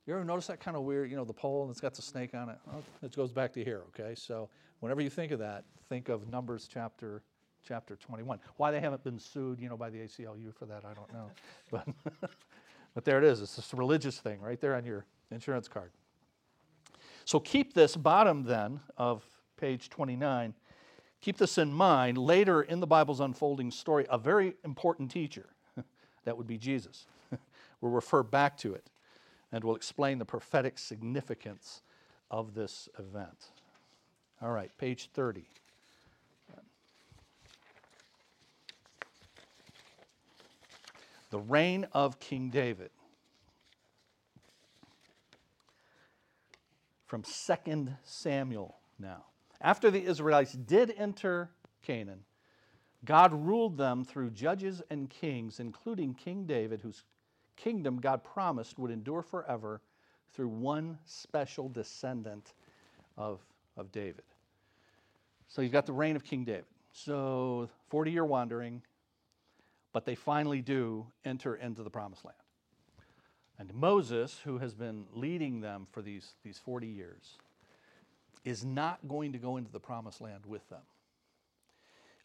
You 0.06 0.16
ever 0.16 0.26
notice 0.26 0.48
that 0.48 0.60
kind 0.60 0.76
of 0.76 0.84
weird, 0.84 1.10
you 1.10 1.16
know, 1.16 1.24
the 1.24 1.34
pole 1.34 1.64
and 1.64 1.72
it's 1.72 1.80
got 1.80 1.94
the 1.94 2.02
snake 2.02 2.34
on 2.34 2.50
it? 2.50 2.58
Well, 2.66 2.84
it 3.04 3.16
goes 3.16 3.32
back 3.32 3.54
to 3.54 3.64
here, 3.64 3.84
okay? 3.90 4.16
So 4.16 4.50
whenever 4.82 5.02
you 5.02 5.10
think 5.10 5.32
of 5.32 5.40
that, 5.40 5.64
think 5.88 6.10
of 6.10 6.28
Numbers 6.30 6.68
chapter 6.72 7.24
chapter 7.66 7.96
21. 7.96 8.40
Why 8.58 8.72
they 8.72 8.80
haven't 8.80 9.04
been 9.04 9.20
sued, 9.20 9.60
you 9.60 9.70
know, 9.70 9.78
by 9.78 9.90
the 9.90 10.00
ACLU 10.00 10.54
for 10.54 10.66
that, 10.66 10.84
I 10.84 10.94
don't 10.94 11.14
know. 11.14 11.32
but, 11.72 11.88
but 12.94 13.06
there 13.06 13.20
it 13.20 13.24
is. 13.24 13.42
It's 13.42 13.56
this 13.56 13.74
religious 13.74 14.20
thing 14.20 14.42
right 14.42 14.60
there 14.60 14.76
on 14.76 14.84
your 14.84 15.06
insurance 15.30 15.68
card. 15.68 15.92
So 17.24 17.40
keep 17.40 17.74
this 17.74 17.96
bottom 17.96 18.44
then 18.44 18.80
of 18.98 19.24
page 19.58 19.90
29. 19.90 20.56
Keep 21.22 21.38
this 21.38 21.58
in 21.60 21.72
mind. 21.72 22.18
Later 22.18 22.64
in 22.64 22.80
the 22.80 22.88
Bible's 22.88 23.20
unfolding 23.20 23.70
story, 23.70 24.06
a 24.10 24.18
very 24.18 24.56
important 24.66 25.12
teacher, 25.12 25.50
that 26.26 26.36
would 26.36 26.48
be 26.48 26.58
Jesus, 26.58 27.06
we'll 27.82 27.92
refer 27.92 28.24
back 28.24 28.58
to 28.58 28.74
it 28.74 28.90
and 29.52 29.64
we'll 29.64 29.76
explain 29.76 30.18
the 30.18 30.26
prophetic 30.26 30.80
significance 30.80 31.84
of 32.32 32.56
this 32.56 32.90
event. 32.98 33.52
All 34.42 34.52
right, 34.52 34.72
page 34.78 35.10
30. 35.14 35.44
The 41.30 41.40
reign 41.40 41.88
of 41.94 42.20
King 42.20 42.50
David. 42.50 42.90
From 47.06 47.24
2 47.24 47.88
Samuel 48.04 48.78
now. 48.98 49.26
After 49.62 49.92
the 49.92 50.04
Israelites 50.04 50.54
did 50.54 50.94
enter 50.98 51.52
Canaan, 51.84 52.24
God 53.06 53.34
ruled 53.34 53.78
them 53.78 54.04
through 54.04 54.32
judges 54.32 54.82
and 54.90 55.10
kings, 55.10 55.60
including 55.60 56.16
King 56.16 56.46
David, 56.46 56.82
whose 56.82 57.04
kingdom 57.56 58.00
God 58.00 58.24
promised 58.24 58.80
would 58.80 58.92
endure 58.92 59.22
forever 59.22 59.82
through 60.34 60.48
one 60.48 60.98
special 61.06 61.70
descendant 61.70 62.54
of, 63.18 63.40
of 63.78 63.92
David. 63.92 64.24
So 65.48 65.62
you've 65.62 65.72
got 65.72 65.86
the 65.86 65.94
reign 65.94 66.16
of 66.16 66.24
King 66.24 66.44
David. 66.44 66.66
So 66.94 67.70
40 67.90 68.12
year 68.12 68.26
wandering, 68.26 68.82
but 69.94 70.06
they 70.06 70.16
finally 70.16 70.62
do 70.62 71.08
enter 71.26 71.56
into 71.56 71.84
the 71.84 71.90
promised 71.90 72.26
land. 72.26 72.38
And 73.60 73.74
Moses, 73.74 74.40
who 74.44 74.58
has 74.58 74.74
been 74.74 75.06
leading 75.14 75.62
them 75.62 75.88
for 75.92 76.02
these, 76.02 76.34
these 76.44 76.58
40 76.58 76.88
years, 76.88 77.38
is 78.44 78.66
not 78.66 79.00
going 79.08 79.34
to 79.34 79.38
go 79.38 79.58
into 79.58 79.72
the 79.72 79.80
promised 79.80 80.20
land 80.20 80.46
with 80.46 80.68
them. 80.70 80.82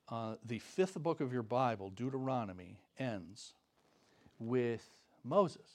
Uh, 0.09 0.35
the 0.47 0.61
fifth 0.61 0.99
book 1.03 1.21
of 1.21 1.33
your 1.33 1.43
Bible, 1.43 1.91
Deuteronomy, 1.91 2.79
ends 2.99 3.53
with 4.39 4.89
Moses, 5.25 5.69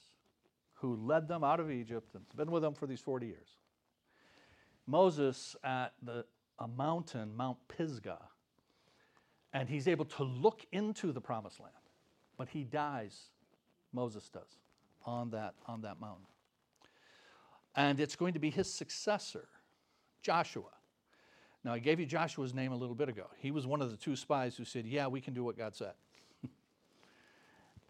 who 0.75 0.95
led 0.95 1.27
them 1.27 1.43
out 1.43 1.59
of 1.59 1.69
Egypt 1.69 2.15
and 2.15 2.23
has 2.27 2.35
been 2.35 2.49
with 2.49 2.63
them 2.63 2.73
for 2.73 2.87
these 2.87 3.01
40 3.01 3.27
years. 3.27 3.57
Moses 4.87 5.55
at 5.63 5.93
the, 6.01 6.25
a 6.59 6.67
mountain, 6.67 7.35
Mount 7.35 7.57
Pisgah, 7.67 8.21
and 9.53 9.67
he's 9.67 9.87
able 9.87 10.05
to 10.05 10.23
look 10.23 10.65
into 10.71 11.11
the 11.11 11.21
promised 11.21 11.59
land, 11.59 11.73
but 12.37 12.49
he 12.49 12.63
dies, 12.63 13.29
Moses 13.93 14.29
does, 14.29 14.59
on 15.05 15.29
that, 15.31 15.55
on 15.65 15.81
that 15.81 15.99
mountain. 15.99 16.25
And 17.75 17.99
it's 17.99 18.15
going 18.15 18.33
to 18.33 18.39
be 18.39 18.49
his 18.49 18.71
successor, 18.71 19.47
Joshua. 20.21 20.71
Now, 21.63 21.73
I 21.73 21.79
gave 21.79 21.99
you 21.99 22.05
Joshua's 22.05 22.53
name 22.53 22.71
a 22.71 22.75
little 22.75 22.95
bit 22.95 23.07
ago. 23.07 23.27
He 23.37 23.51
was 23.51 23.67
one 23.67 23.81
of 23.81 23.91
the 23.91 23.97
two 23.97 24.15
spies 24.15 24.57
who 24.57 24.65
said, 24.65 24.85
Yeah, 24.85 25.07
we 25.07 25.21
can 25.21 25.33
do 25.33 25.43
what 25.43 25.57
God 25.57 25.75
said. 25.75 25.93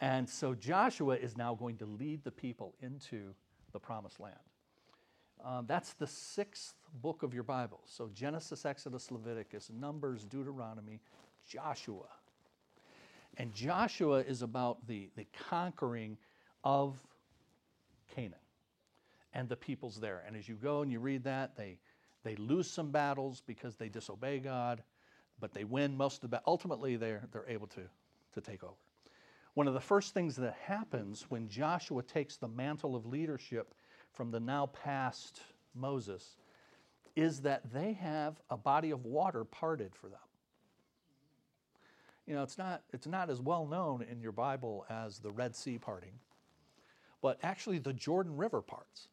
And 0.04 0.28
so 0.28 0.56
Joshua 0.56 1.16
is 1.16 1.38
now 1.38 1.54
going 1.54 1.78
to 1.78 1.86
lead 1.86 2.24
the 2.24 2.32
people 2.32 2.74
into 2.82 3.36
the 3.72 3.80
promised 3.80 4.20
land. 4.20 4.34
Um, 5.44 5.66
that's 5.68 5.94
the 5.94 6.08
sixth 6.08 6.76
book 7.02 7.24
of 7.24 7.34
your 7.34 7.44
Bible. 7.44 7.80
So 7.86 8.10
Genesis, 8.14 8.66
Exodus, 8.66 9.12
Leviticus, 9.12 9.72
Numbers, 9.74 10.24
Deuteronomy, 10.24 11.00
Joshua. 11.48 12.08
And 13.38 13.54
Joshua 13.54 14.20
is 14.20 14.42
about 14.42 14.86
the, 14.88 15.10
the 15.16 15.26
conquering 15.50 16.18
of 16.64 16.96
Canaan 18.14 18.34
and 19.34 19.48
the 19.50 19.56
peoples 19.56 20.00
there. 20.00 20.24
And 20.28 20.36
as 20.36 20.48
you 20.48 20.56
go 20.56 20.82
and 20.82 20.92
you 20.92 21.00
read 21.00 21.24
that, 21.24 21.56
they, 21.56 21.78
they 22.24 22.36
lose 22.36 22.70
some 22.70 22.92
battles 22.92 23.42
because 23.48 23.78
they 23.78 23.89
disobey 23.89 24.39
God, 24.39 24.84
but 25.39 25.54
they 25.54 25.64
win 25.64 25.96
most 25.96 26.24
of 26.24 26.30
the 26.30 26.42
Ultimately, 26.46 26.98
they're, 26.98 27.24
they're 27.32 27.48
able 27.48 27.68
to, 27.68 27.82
to 28.34 28.42
take 28.42 28.64
over. 28.64 28.74
One 29.54 29.68
of 29.68 29.74
the 29.74 29.82
first 29.82 30.14
things 30.14 30.36
that 30.38 30.56
happens 30.66 31.26
when 31.30 31.50
Joshua 31.50 32.04
takes 32.04 32.38
the 32.38 32.48
mantle 32.48 32.96
of 32.96 33.06
leadership 33.06 33.74
from 34.14 34.32
the 34.32 34.39
now 34.39 34.68
past 34.68 35.41
Moses 35.74 36.38
is 37.16 37.41
that 37.41 37.74
they 37.74 37.93
have 37.93 38.39
a 38.49 38.57
body 38.57 38.91
of 38.91 39.05
water 39.05 39.43
parted 39.43 39.95
for 39.95 40.07
them. 40.07 40.20
You 42.26 42.36
know, 42.36 42.43
it's 42.43 42.57
not, 42.57 42.84
it's 42.93 43.07
not 43.07 43.30
as 43.30 43.41
well 43.41 43.66
known 43.66 44.01
in 44.03 44.22
your 44.22 44.32
Bible 44.32 44.86
as 44.89 45.20
the 45.20 45.32
Red 45.32 45.55
Sea 45.55 45.78
parting, 45.78 46.14
but 47.22 47.39
actually 47.43 47.80
the 47.80 47.93
Jordan 47.93 48.38
River 48.38 48.62
parts. 48.62 49.07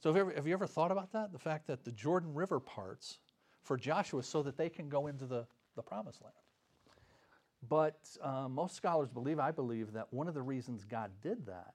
So, 0.00 0.10
have 0.10 0.16
you, 0.16 0.20
ever, 0.20 0.32
have 0.34 0.46
you 0.46 0.52
ever 0.52 0.66
thought 0.66 0.90
about 0.90 1.12
that? 1.12 1.32
The 1.32 1.38
fact 1.38 1.66
that 1.66 1.84
the 1.84 1.92
Jordan 1.92 2.34
River 2.34 2.60
parts 2.60 3.18
for 3.62 3.76
Joshua 3.76 4.22
so 4.22 4.42
that 4.42 4.56
they 4.56 4.68
can 4.68 4.88
go 4.88 5.08
into 5.08 5.26
the, 5.26 5.46
the 5.76 5.82
promised 5.82 6.22
land. 6.22 6.34
But 7.68 7.98
uh, 8.22 8.48
most 8.48 8.76
scholars 8.76 9.10
believe, 9.10 9.38
I 9.38 9.50
believe, 9.50 9.92
that 9.92 10.12
one 10.12 10.28
of 10.28 10.34
the 10.34 10.42
reasons 10.42 10.84
God 10.84 11.10
did 11.22 11.46
that 11.46 11.74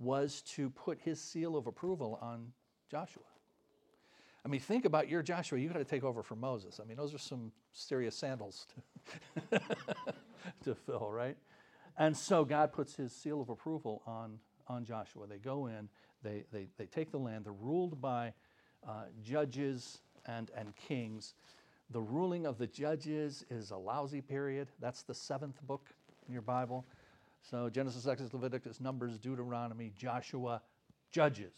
was 0.00 0.40
to 0.42 0.70
put 0.70 0.98
his 0.98 1.20
seal 1.20 1.56
of 1.56 1.66
approval 1.66 2.18
on 2.20 2.52
Joshua. 2.90 3.22
I 4.44 4.48
mean, 4.48 4.60
think 4.60 4.86
about 4.86 5.08
your 5.08 5.22
Joshua. 5.22 5.58
You 5.58 5.68
got 5.68 5.78
to 5.78 5.84
take 5.84 6.02
over 6.02 6.22
for 6.22 6.34
Moses. 6.34 6.80
I 6.82 6.86
mean, 6.86 6.96
those 6.96 7.14
are 7.14 7.18
some 7.18 7.52
serious 7.72 8.16
sandals 8.16 8.66
to, 9.50 9.60
to 10.64 10.74
fill, 10.74 11.10
right? 11.12 11.36
And 11.98 12.16
so 12.16 12.44
God 12.46 12.72
puts 12.72 12.96
his 12.96 13.12
seal 13.12 13.42
of 13.42 13.50
approval 13.50 14.02
on, 14.06 14.38
on 14.66 14.84
Joshua. 14.86 15.26
They 15.26 15.36
go 15.36 15.66
in, 15.66 15.90
they, 16.22 16.44
they, 16.50 16.68
they 16.78 16.86
take 16.86 17.10
the 17.10 17.18
land. 17.18 17.44
They're 17.44 17.52
ruled 17.52 18.00
by 18.00 18.32
uh, 18.88 19.04
judges 19.22 20.00
and, 20.24 20.50
and 20.56 20.74
kings. 20.74 21.34
The 21.90 22.00
ruling 22.00 22.46
of 22.46 22.56
the 22.56 22.66
judges 22.66 23.44
is 23.50 23.72
a 23.72 23.76
lousy 23.76 24.22
period. 24.22 24.68
That's 24.80 25.02
the 25.02 25.14
seventh 25.14 25.60
book 25.66 25.86
in 26.26 26.32
your 26.32 26.42
Bible. 26.42 26.86
So 27.42 27.68
Genesis, 27.68 28.06
Exodus, 28.06 28.32
Leviticus, 28.32 28.80
Numbers, 28.80 29.18
Deuteronomy, 29.18 29.92
Joshua, 29.96 30.62
Judges. 31.10 31.54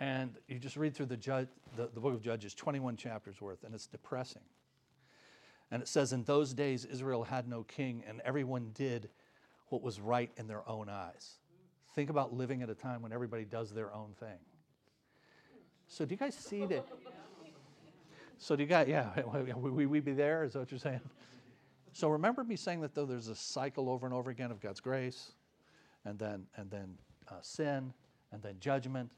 And 0.00 0.36
you 0.48 0.58
just 0.58 0.76
read 0.76 0.94
through 0.94 1.06
the, 1.06 1.16
the, 1.76 1.90
the 1.94 2.00
book 2.00 2.14
of 2.14 2.22
Judges, 2.22 2.54
21 2.54 2.96
chapters 2.96 3.40
worth, 3.40 3.62
and 3.64 3.74
it's 3.74 3.86
depressing. 3.86 4.42
And 5.70 5.82
it 5.82 5.88
says, 5.88 6.12
In 6.12 6.24
those 6.24 6.52
days, 6.52 6.84
Israel 6.84 7.24
had 7.24 7.48
no 7.48 7.62
king, 7.62 8.02
and 8.06 8.20
everyone 8.24 8.70
did 8.74 9.08
what 9.68 9.82
was 9.82 10.00
right 10.00 10.30
in 10.36 10.48
their 10.48 10.68
own 10.68 10.88
eyes. 10.88 11.38
Think 11.94 12.10
about 12.10 12.32
living 12.32 12.62
at 12.62 12.70
a 12.70 12.74
time 12.74 13.02
when 13.02 13.12
everybody 13.12 13.44
does 13.44 13.70
their 13.70 13.92
own 13.92 14.12
thing. 14.18 14.38
So, 15.86 16.04
do 16.04 16.14
you 16.14 16.18
guys 16.18 16.34
see 16.34 16.64
that? 16.66 16.86
So 18.42 18.56
do 18.56 18.64
you 18.64 18.68
guys, 18.68 18.88
yeah, 18.88 19.08
we, 19.54 19.86
we 19.86 20.00
be 20.00 20.14
there? 20.14 20.42
Is 20.42 20.54
that 20.54 20.58
what 20.58 20.70
you're 20.72 20.80
saying? 20.80 21.00
So 21.92 22.08
remember 22.08 22.42
me 22.42 22.56
saying 22.56 22.80
that 22.80 22.94
though 22.94 23.06
there's 23.06 23.28
a 23.28 23.34
cycle 23.34 23.90
over 23.90 24.06
and 24.06 24.14
over 24.14 24.30
again 24.30 24.50
of 24.50 24.60
God's 24.60 24.80
grace, 24.80 25.32
and 26.04 26.18
then 26.18 26.46
and 26.56 26.70
then 26.70 26.96
uh, 27.28 27.34
sin, 27.42 27.92
and 28.32 28.42
then 28.42 28.56
judgment, 28.60 29.10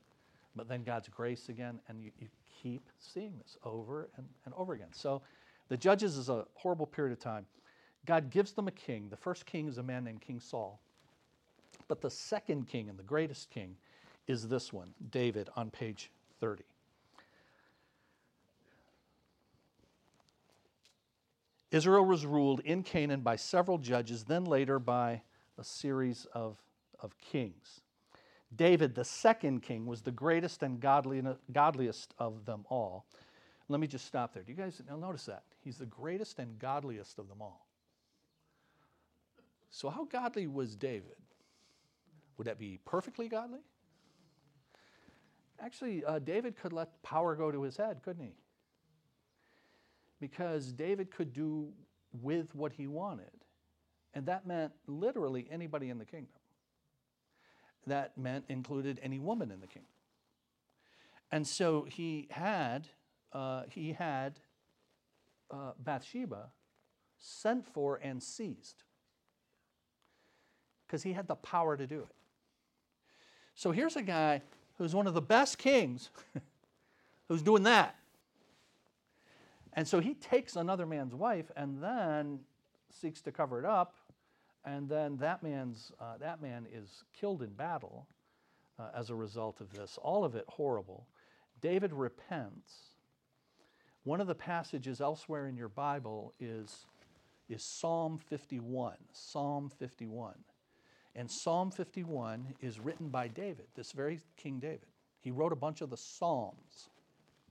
but 0.57 0.69
then 0.69 0.83
God's 0.83 1.09
grace 1.09 1.49
again, 1.49 1.81
and 1.89 2.03
you, 2.03 2.11
you 2.19 2.29
keep 2.63 2.89
seeing 2.99 3.33
this 3.39 3.57
over 3.65 4.09
and, 4.17 4.27
and 4.45 4.55
over 4.57 4.75
again. 4.75 4.93
So 4.93 5.23
the 5.69 5.77
judges 5.77 6.17
is 6.17 6.29
a 6.29 6.47
horrible 6.55 6.87
period 6.87 7.13
of 7.13 7.21
time. 7.21 7.47
God 8.07 8.31
gives 8.31 8.53
them 8.53 8.69
a 8.69 8.73
king. 8.73 9.09
The 9.09 9.17
first 9.17 9.47
king 9.47 9.69
is 9.69 9.79
a 9.79 9.83
man 9.83 10.05
named 10.05 10.21
King 10.21 10.41
Saul. 10.41 10.81
But 11.89 12.01
the 12.01 12.11
second 12.11 12.67
king 12.69 12.89
and 12.89 12.99
the 12.99 13.03
greatest 13.05 13.51
king 13.51 13.77
is 14.27 14.49
this 14.49 14.73
one, 14.73 14.91
David, 15.11 15.49
on 15.57 15.71
page 15.71 16.11
30. 16.41 16.65
Israel 21.75 22.05
was 22.05 22.25
ruled 22.25 22.61
in 22.61 22.85
Canaan 22.85 23.23
by 23.23 23.35
several 23.35 23.79
judges, 23.79 24.23
then 24.23 24.45
later 24.45 24.79
by 24.79 25.23
a 25.59 25.65
series 25.65 26.25
of, 26.33 26.57
of 27.01 27.19
kings. 27.19 27.81
David, 28.55 28.95
the 28.95 29.05
second 29.05 29.61
king, 29.61 29.85
was 29.85 30.01
the 30.01 30.13
greatest 30.13 30.63
and 30.63 30.81
godliest 30.81 32.15
of 32.17 32.45
them 32.45 32.65
all. 32.69 33.07
Let 33.69 33.81
me 33.81 33.89
just 33.89 34.07
stop 34.07 34.33
there. 34.33 34.45
Do 34.45 34.53
you 34.53 34.57
guys 34.57 34.81
notice 34.89 35.25
that? 35.25 35.43
He's 35.65 35.77
the 35.77 35.87
greatest 35.87 36.39
and 36.39 36.57
godliest 36.61 37.19
of 37.19 37.27
them 37.29 37.43
all. 37.43 37.67
So, 39.71 39.91
how 39.91 40.05
godly 40.05 40.47
was 40.47 40.77
David? 40.77 41.17
Would 42.39 42.47
that 42.47 42.59
be 42.59 42.79
perfectly 42.85 43.27
godly? 43.27 43.65
Actually, 45.59 46.05
uh, 46.05 46.21
David 46.21 46.55
could 46.57 46.73
let 46.73 47.03
power 47.03 47.35
go 47.35 47.51
to 47.51 47.63
his 47.63 47.77
head, 47.77 48.01
couldn't 48.05 48.23
he? 48.23 48.35
Because 50.25 50.73
David 50.73 51.11
could 51.11 51.35
do 51.35 51.69
with 52.23 52.55
what 52.55 52.73
he 52.73 52.87
wanted. 52.87 53.45
And 54.15 54.25
that 54.25 54.47
meant 54.47 54.73
literally 54.87 55.47
anybody 55.51 55.91
in 55.91 55.99
the 55.99 56.07
kingdom. 56.07 56.41
That 57.87 58.17
meant 58.17 58.47
included 58.49 58.99
any 59.03 59.19
woman 59.19 59.51
in 59.51 59.61
the 59.61 59.67
kingdom. 59.67 59.91
And 61.31 61.47
so 61.47 61.87
he 61.91 62.27
had, 62.31 62.89
uh, 63.35 63.65
he 63.69 63.93
had 63.93 64.41
uh, 65.51 65.73
Bathsheba 65.79 66.47
sent 67.19 67.67
for 67.67 68.01
and 68.03 68.23
seized 68.23 68.83
because 70.87 71.03
he 71.03 71.13
had 71.13 71.29
the 71.29 71.35
power 71.35 71.77
to 71.77 71.87
do 71.87 71.99
it. 71.99 72.17
So 73.55 73.73
here's 73.73 73.97
a 73.97 74.03
guy 74.03 74.41
who's 74.79 74.95
one 74.95 75.07
of 75.07 75.13
the 75.13 75.21
best 75.21 75.59
kings 75.59 76.09
who's 77.29 77.43
doing 77.43 77.65
that. 77.65 77.97
And 79.75 79.87
so 79.87 80.01
he 80.01 80.15
takes 80.15 80.57
another 80.57 80.87
man's 80.87 81.15
wife 81.15 81.51
and 81.57 81.83
then 81.83 82.41
seeks 82.91 83.21
to 83.23 83.33
cover 83.33 83.59
it 83.59 83.65
up. 83.65 83.95
And 84.65 84.89
then 84.89 85.17
that, 85.19 85.43
man's, 85.43 85.93
uh, 86.01 86.17
that 86.19 86.41
man 86.41 86.67
is 86.73 87.05
killed 87.13 87.43
in 87.43 87.51
battle 87.51 88.07
uh, 88.79 88.89
as 88.97 89.11
a 89.11 89.15
result 89.15 89.61
of 89.61 89.73
this. 89.73 89.99
All 90.01 90.25
of 90.25 90.35
it 90.37 90.45
horrible. 90.49 91.07
David 91.61 91.93
repents. 91.93 92.95
One 94.05 94.21
of 94.21 94.27
the 94.27 94.35
passages 94.35 95.01
elsewhere 95.01 95.49
in 95.49 95.57
your 95.57 95.69
Bible 95.69 96.35
is, 96.39 96.87
is 97.49 97.63
Psalm 97.63 98.19
51. 98.19 98.95
Psalm 99.13 99.71
51. 99.79 100.35
And 101.17 101.31
Psalm 101.31 101.71
51 101.71 102.55
is 102.61 102.81
written 102.81 103.09
by 103.09 103.29
David, 103.29 103.67
this 103.75 103.93
very 103.93 104.21
King 104.37 104.59
David. 104.59 104.87
He 105.21 105.31
wrote 105.31 105.53
a 105.53 105.57
bunch 105.57 105.81
of 105.81 105.91
the 105.91 105.97
Psalms 105.97 106.91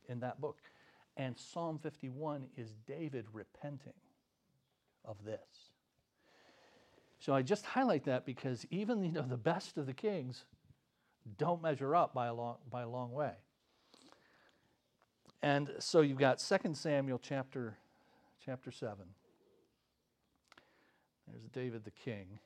in 0.10 0.20
that 0.20 0.42
book. 0.42 0.58
And 1.16 1.38
Psalm 1.38 1.80
51 1.80 2.48
is 2.58 2.74
David 2.88 3.26
repenting 3.32 3.94
of 5.06 5.24
this. 5.24 5.72
So 7.20 7.34
I 7.34 7.42
just 7.42 7.66
highlight 7.66 8.06
that 8.06 8.26
because 8.26 8.66
even 8.70 9.04
you 9.04 9.12
know 9.12 9.22
the 9.22 9.38
best 9.38 9.78
of 9.78 9.86
the 9.86 9.94
kings 9.94 10.46
don't 11.38 11.62
measure 11.62 11.96
up 11.96 12.14
by 12.14 12.28
a 12.28 12.34
long 12.34 12.58
by 12.70 12.82
a 12.82 12.90
long 12.90 13.12
way. 13.14 13.32
And 15.42 15.72
so 15.80 16.02
you've 16.02 16.18
got 16.18 16.40
2 16.40 16.74
Samuel 16.74 17.20
chapter 17.20 17.78
chapter 18.44 18.72
7. 18.72 18.98
There's 21.28 21.48
David 21.54 21.86
the 21.86 21.92
king. 21.92 22.40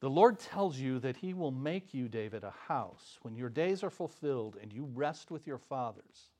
The 0.00 0.10
Lord 0.10 0.38
tells 0.38 0.78
you 0.78 0.98
that 1.00 1.16
he 1.16 1.34
will 1.34 1.50
make 1.50 1.94
you, 1.94 2.08
David, 2.08 2.44
a 2.44 2.54
house 2.68 3.18
when 3.22 3.34
your 3.34 3.48
days 3.48 3.82
are 3.82 3.90
fulfilled 3.90 4.56
and 4.60 4.72
you 4.72 4.88
rest 4.94 5.30
with 5.30 5.46
your 5.46 5.58
fathers. 5.58 6.30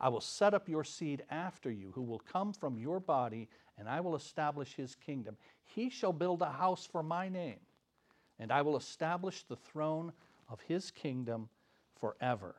I 0.00 0.08
will 0.08 0.20
set 0.20 0.54
up 0.54 0.68
your 0.68 0.84
seed 0.84 1.24
after 1.30 1.70
you, 1.70 1.92
who 1.94 2.02
will 2.02 2.18
come 2.18 2.52
from 2.52 2.78
your 2.78 3.00
body, 3.00 3.48
and 3.78 3.88
I 3.88 4.00
will 4.00 4.14
establish 4.14 4.74
his 4.74 4.94
kingdom. 4.94 5.36
He 5.64 5.90
shall 5.90 6.12
build 6.12 6.42
a 6.42 6.50
house 6.50 6.86
for 6.86 7.02
my 7.02 7.28
name, 7.28 7.60
and 8.38 8.52
I 8.52 8.62
will 8.62 8.76
establish 8.76 9.42
the 9.44 9.56
throne 9.56 10.12
of 10.48 10.60
his 10.60 10.90
kingdom 10.90 11.48
forever. 12.00 12.54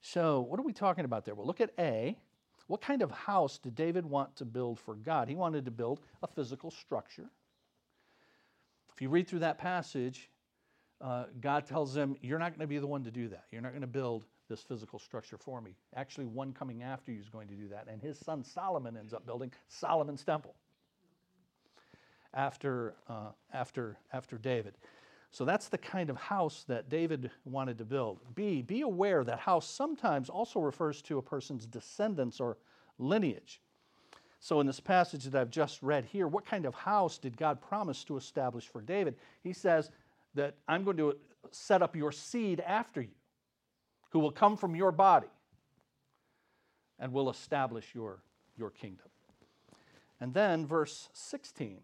So, 0.00 0.40
what 0.40 0.60
are 0.60 0.64
we 0.64 0.72
talking 0.72 1.04
about 1.04 1.24
there? 1.24 1.34
Well, 1.34 1.46
look 1.46 1.60
at 1.60 1.72
A. 1.78 2.16
What 2.66 2.80
kind 2.80 3.02
of 3.02 3.10
house 3.10 3.58
did 3.58 3.74
David 3.76 4.04
want 4.04 4.36
to 4.36 4.44
build 4.44 4.80
for 4.80 4.94
God? 4.94 5.28
He 5.28 5.36
wanted 5.36 5.64
to 5.66 5.70
build 5.70 6.00
a 6.22 6.26
physical 6.26 6.70
structure. 6.70 7.30
If 8.92 9.00
you 9.00 9.08
read 9.08 9.28
through 9.28 9.40
that 9.40 9.58
passage, 9.58 10.30
uh, 11.00 11.24
God 11.40 11.66
tells 11.66 11.96
him, 11.96 12.16
You're 12.22 12.38
not 12.38 12.50
going 12.50 12.60
to 12.60 12.66
be 12.66 12.78
the 12.78 12.86
one 12.86 13.04
to 13.04 13.10
do 13.10 13.28
that. 13.28 13.44
You're 13.52 13.62
not 13.62 13.70
going 13.70 13.82
to 13.82 13.86
build 13.86 14.24
this 14.48 14.62
physical 14.62 14.98
structure 14.98 15.36
for 15.36 15.60
me. 15.60 15.76
Actually, 15.94 16.26
one 16.26 16.52
coming 16.52 16.82
after 16.82 17.12
you 17.12 17.20
is 17.20 17.28
going 17.28 17.48
to 17.48 17.54
do 17.54 17.68
that. 17.68 17.86
And 17.90 18.00
his 18.00 18.18
son 18.18 18.44
Solomon 18.44 18.96
ends 18.96 19.12
up 19.12 19.26
building 19.26 19.52
Solomon's 19.68 20.24
temple 20.24 20.54
after, 22.34 22.94
uh, 23.08 23.30
after, 23.52 23.96
after 24.12 24.38
David. 24.38 24.74
So 25.30 25.44
that's 25.44 25.68
the 25.68 25.78
kind 25.78 26.08
of 26.08 26.16
house 26.16 26.64
that 26.68 26.88
David 26.88 27.30
wanted 27.44 27.78
to 27.78 27.84
build. 27.84 28.20
B, 28.34 28.62
be 28.62 28.82
aware 28.82 29.24
that 29.24 29.40
house 29.40 29.68
sometimes 29.68 30.28
also 30.28 30.60
refers 30.60 31.02
to 31.02 31.18
a 31.18 31.22
person's 31.22 31.66
descendants 31.66 32.40
or 32.40 32.56
lineage. 32.98 33.60
So, 34.38 34.60
in 34.60 34.66
this 34.66 34.80
passage 34.80 35.24
that 35.24 35.40
I've 35.40 35.50
just 35.50 35.82
read 35.82 36.04
here, 36.04 36.28
what 36.28 36.46
kind 36.46 36.66
of 36.66 36.74
house 36.74 37.18
did 37.18 37.36
God 37.36 37.60
promise 37.60 38.04
to 38.04 38.16
establish 38.16 38.66
for 38.68 38.80
David? 38.80 39.16
He 39.42 39.52
says 39.52 39.90
that 40.34 40.54
I'm 40.68 40.84
going 40.84 40.98
to 40.98 41.16
set 41.50 41.82
up 41.82 41.96
your 41.96 42.12
seed 42.12 42.60
after 42.60 43.00
you, 43.00 43.14
who 44.16 44.20
will 44.20 44.32
come 44.32 44.56
from 44.56 44.74
your 44.74 44.92
body 44.92 45.28
and 46.98 47.12
will 47.12 47.28
establish 47.28 47.94
your, 47.94 48.22
your 48.56 48.70
kingdom. 48.70 49.08
And 50.22 50.32
then, 50.32 50.64
verse 50.64 51.10
16 51.12 51.80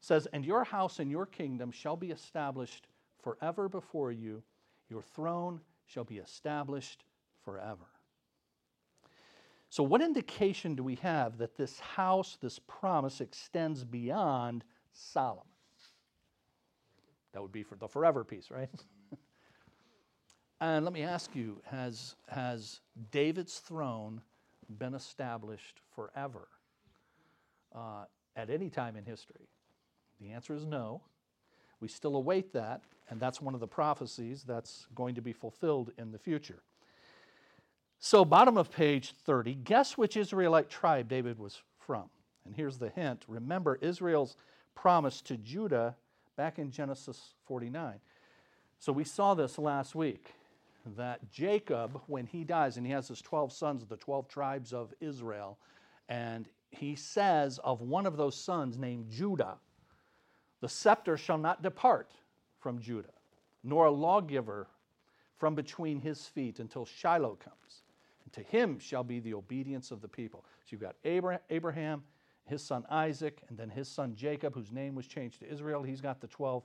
says, 0.00 0.26
And 0.32 0.44
your 0.44 0.64
house 0.64 0.98
and 0.98 1.08
your 1.08 1.24
kingdom 1.24 1.70
shall 1.70 1.94
be 1.94 2.10
established 2.10 2.88
forever 3.22 3.68
before 3.68 4.10
you, 4.10 4.42
your 4.90 5.02
throne 5.02 5.60
shall 5.86 6.02
be 6.02 6.16
established 6.16 7.04
forever. 7.44 7.86
So, 9.70 9.84
what 9.84 10.02
indication 10.02 10.74
do 10.74 10.82
we 10.82 10.96
have 10.96 11.38
that 11.38 11.56
this 11.56 11.78
house, 11.78 12.38
this 12.40 12.58
promise, 12.58 13.20
extends 13.20 13.84
beyond 13.84 14.64
Solomon? 14.92 15.44
That 17.34 17.42
would 17.42 17.52
be 17.52 17.62
for 17.62 17.76
the 17.76 17.86
forever 17.86 18.24
piece, 18.24 18.50
right? 18.50 18.68
and 20.62 20.84
let 20.84 20.94
me 20.94 21.02
ask 21.02 21.34
you 21.34 21.60
has, 21.64 22.14
has 22.28 22.80
David's 23.10 23.58
throne 23.58 24.20
been 24.78 24.94
established 24.94 25.80
forever 25.96 26.46
uh, 27.74 28.04
at 28.36 28.48
any 28.48 28.70
time 28.70 28.94
in 28.94 29.04
history? 29.04 29.48
The 30.20 30.30
answer 30.30 30.54
is 30.54 30.64
no. 30.64 31.02
We 31.80 31.88
still 31.88 32.14
await 32.14 32.52
that, 32.52 32.82
and 33.10 33.18
that's 33.18 33.40
one 33.40 33.54
of 33.54 33.60
the 33.60 33.66
prophecies 33.66 34.44
that's 34.44 34.86
going 34.94 35.16
to 35.16 35.20
be 35.20 35.32
fulfilled 35.32 35.90
in 35.98 36.12
the 36.12 36.18
future. 36.18 36.62
So, 37.98 38.24
bottom 38.24 38.56
of 38.56 38.70
page 38.70 39.14
30, 39.24 39.54
guess 39.54 39.98
which 39.98 40.16
Israelite 40.16 40.70
tribe 40.70 41.08
David 41.08 41.40
was 41.40 41.60
from? 41.80 42.04
And 42.44 42.54
here's 42.54 42.78
the 42.78 42.90
hint 42.90 43.24
remember 43.26 43.78
Israel's 43.80 44.36
promise 44.76 45.20
to 45.22 45.36
Judah 45.36 45.96
back 46.36 46.60
in 46.60 46.70
Genesis 46.70 47.34
49. 47.46 47.98
So, 48.78 48.92
we 48.92 49.02
saw 49.02 49.34
this 49.34 49.58
last 49.58 49.96
week 49.96 50.30
that 50.96 51.30
Jacob, 51.30 52.00
when 52.06 52.26
he 52.26 52.44
dies, 52.44 52.76
and 52.76 52.86
he 52.86 52.92
has 52.92 53.08
his 53.08 53.22
12 53.22 53.52
sons, 53.52 53.82
of 53.82 53.88
the 53.88 53.96
12 53.96 54.28
tribes 54.28 54.72
of 54.72 54.92
Israel, 55.00 55.58
and 56.08 56.48
he 56.70 56.94
says 56.94 57.58
of 57.62 57.80
one 57.80 58.06
of 58.06 58.16
those 58.16 58.36
sons 58.36 58.78
named 58.78 59.08
Judah, 59.10 59.58
the 60.60 60.68
scepter 60.68 61.16
shall 61.16 61.38
not 61.38 61.62
depart 61.62 62.12
from 62.58 62.80
Judah, 62.80 63.12
nor 63.62 63.86
a 63.86 63.90
lawgiver 63.90 64.68
from 65.36 65.54
between 65.54 66.00
his 66.00 66.26
feet 66.26 66.60
until 66.60 66.84
Shiloh 66.84 67.36
comes 67.36 67.82
And 68.24 68.32
to 68.34 68.42
him 68.42 68.78
shall 68.78 69.02
be 69.02 69.18
the 69.18 69.34
obedience 69.34 69.90
of 69.90 70.00
the 70.00 70.08
people. 70.08 70.44
So 70.60 70.68
you've 70.70 70.80
got 70.80 70.94
Abraham, 71.04 72.04
his 72.44 72.62
son 72.62 72.84
Isaac, 72.88 73.42
and 73.48 73.58
then 73.58 73.68
his 73.68 73.88
son 73.88 74.14
Jacob, 74.14 74.54
whose 74.54 74.70
name 74.70 74.94
was 74.94 75.06
changed 75.06 75.40
to 75.40 75.50
Israel. 75.50 75.82
He's 75.82 76.00
got 76.00 76.20
the 76.20 76.28
12 76.28 76.62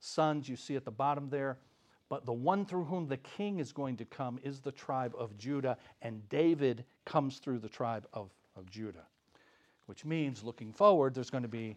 sons 0.00 0.48
you 0.48 0.56
see 0.56 0.76
at 0.76 0.84
the 0.84 0.90
bottom 0.90 1.30
there. 1.30 1.58
But 2.08 2.24
the 2.24 2.32
one 2.32 2.64
through 2.64 2.84
whom 2.84 3.06
the 3.06 3.18
king 3.18 3.58
is 3.58 3.72
going 3.72 3.96
to 3.98 4.04
come 4.04 4.38
is 4.42 4.60
the 4.60 4.72
tribe 4.72 5.14
of 5.18 5.36
Judah, 5.36 5.76
and 6.00 6.26
David 6.28 6.84
comes 7.04 7.38
through 7.38 7.58
the 7.58 7.68
tribe 7.68 8.06
of, 8.12 8.30
of 8.56 8.70
Judah, 8.70 9.06
which 9.86 10.04
means 10.04 10.42
looking 10.42 10.72
forward, 10.72 11.14
there's 11.14 11.30
going 11.30 11.42
to 11.42 11.48
be 11.48 11.76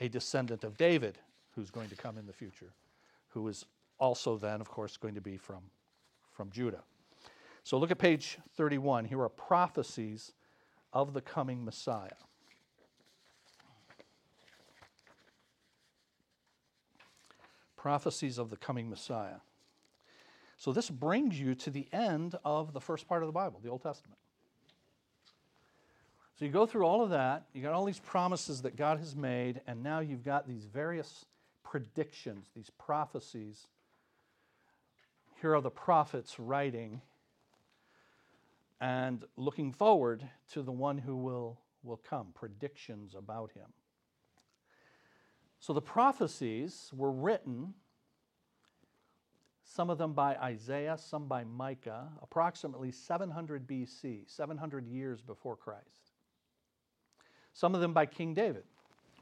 a 0.00 0.08
descendant 0.08 0.62
of 0.62 0.76
David 0.76 1.18
who's 1.54 1.70
going 1.70 1.88
to 1.88 1.96
come 1.96 2.18
in 2.18 2.26
the 2.26 2.32
future, 2.32 2.72
who 3.28 3.46
is 3.48 3.64
also 3.98 4.36
then, 4.36 4.60
of 4.60 4.68
course, 4.68 4.96
going 4.96 5.14
to 5.14 5.20
be 5.20 5.36
from, 5.36 5.62
from 6.30 6.50
Judah. 6.50 6.82
So 7.64 7.78
look 7.78 7.90
at 7.90 7.98
page 7.98 8.38
31. 8.56 9.06
Here 9.06 9.20
are 9.20 9.28
prophecies 9.28 10.32
of 10.92 11.14
the 11.14 11.20
coming 11.20 11.64
Messiah. 11.64 12.10
Prophecies 17.76 18.38
of 18.38 18.50
the 18.50 18.56
coming 18.56 18.88
Messiah. 18.88 19.40
So 20.64 20.72
this 20.72 20.88
brings 20.88 21.38
you 21.38 21.54
to 21.56 21.70
the 21.70 21.86
end 21.92 22.36
of 22.42 22.72
the 22.72 22.80
first 22.80 23.06
part 23.06 23.22
of 23.22 23.26
the 23.26 23.34
Bible, 23.34 23.60
the 23.62 23.68
Old 23.68 23.82
Testament. 23.82 24.18
So 26.38 26.46
you 26.46 26.50
go 26.50 26.64
through 26.64 26.86
all 26.86 27.02
of 27.02 27.10
that, 27.10 27.44
you 27.52 27.60
got 27.60 27.74
all 27.74 27.84
these 27.84 27.98
promises 27.98 28.62
that 28.62 28.74
God 28.74 28.98
has 28.98 29.14
made, 29.14 29.60
and 29.66 29.82
now 29.82 30.00
you've 30.00 30.24
got 30.24 30.48
these 30.48 30.64
various 30.64 31.26
predictions, 31.64 32.46
these 32.56 32.70
prophecies. 32.78 33.66
Here 35.42 35.54
are 35.54 35.60
the 35.60 35.68
prophets 35.68 36.40
writing 36.40 37.02
and 38.80 39.22
looking 39.36 39.70
forward 39.70 40.26
to 40.52 40.62
the 40.62 40.72
one 40.72 40.96
who 40.96 41.14
will, 41.14 41.60
will 41.82 42.00
come, 42.08 42.28
predictions 42.34 43.14
about 43.14 43.52
him. 43.52 43.66
So 45.60 45.74
the 45.74 45.82
prophecies 45.82 46.90
were 46.94 47.12
written, 47.12 47.74
some 49.64 49.90
of 49.90 49.98
them 49.98 50.12
by 50.12 50.36
Isaiah, 50.36 50.96
some 50.98 51.26
by 51.26 51.44
Micah, 51.44 52.08
approximately 52.22 52.90
700 52.90 53.66
BC, 53.66 54.30
700 54.30 54.86
years 54.86 55.22
before 55.22 55.56
Christ. 55.56 56.12
Some 57.54 57.74
of 57.74 57.80
them 57.80 57.92
by 57.92 58.06
King 58.06 58.34
David. 58.34 58.64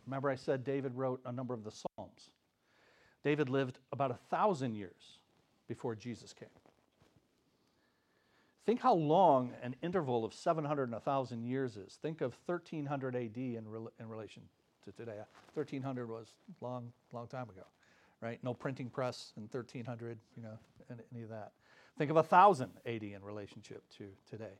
Remember, 0.07 0.30
I 0.30 0.36
said 0.36 0.64
David 0.64 0.95
wrote 0.95 1.20
a 1.24 1.32
number 1.32 1.55
of 1.55 1.62
the 1.64 1.70
Psalms. 1.70 2.30
David 3.22 3.49
lived 3.49 3.78
about 3.93 4.11
a 4.11 4.18
thousand 4.30 4.74
years 4.74 5.20
before 5.68 5.95
Jesus 5.95 6.32
came. 6.32 6.49
Think 8.64 8.80
how 8.80 8.95
long 8.95 9.53
an 9.62 9.74
interval 9.82 10.24
of 10.24 10.32
700 10.32 10.84
and 10.84 10.93
1,000 10.93 11.43
years 11.45 11.76
is. 11.76 11.99
Think 12.01 12.20
of 12.20 12.36
1300 12.47 13.16
AD 13.16 13.36
in, 13.36 13.68
re- 13.68 13.90
in 13.99 14.09
relation 14.09 14.43
to 14.84 14.93
today. 14.93 15.18
1300 15.55 16.09
was 16.09 16.34
long, 16.61 16.93
long 17.12 17.26
time 17.26 17.49
ago, 17.49 17.62
right? 18.23 18.39
No 18.43 18.55
printing 18.55 18.89
press 18.89 19.33
in 19.37 19.43
1300, 19.43 20.16
you 20.37 20.43
know, 20.43 20.59
any 21.12 21.23
of 21.23 21.29
that. 21.29 21.53
Think 21.99 22.11
of 22.11 22.16
1000 22.16 22.70
AD 22.87 23.03
in 23.03 23.23
relationship 23.23 23.83
to 23.99 24.07
today. 24.31 24.55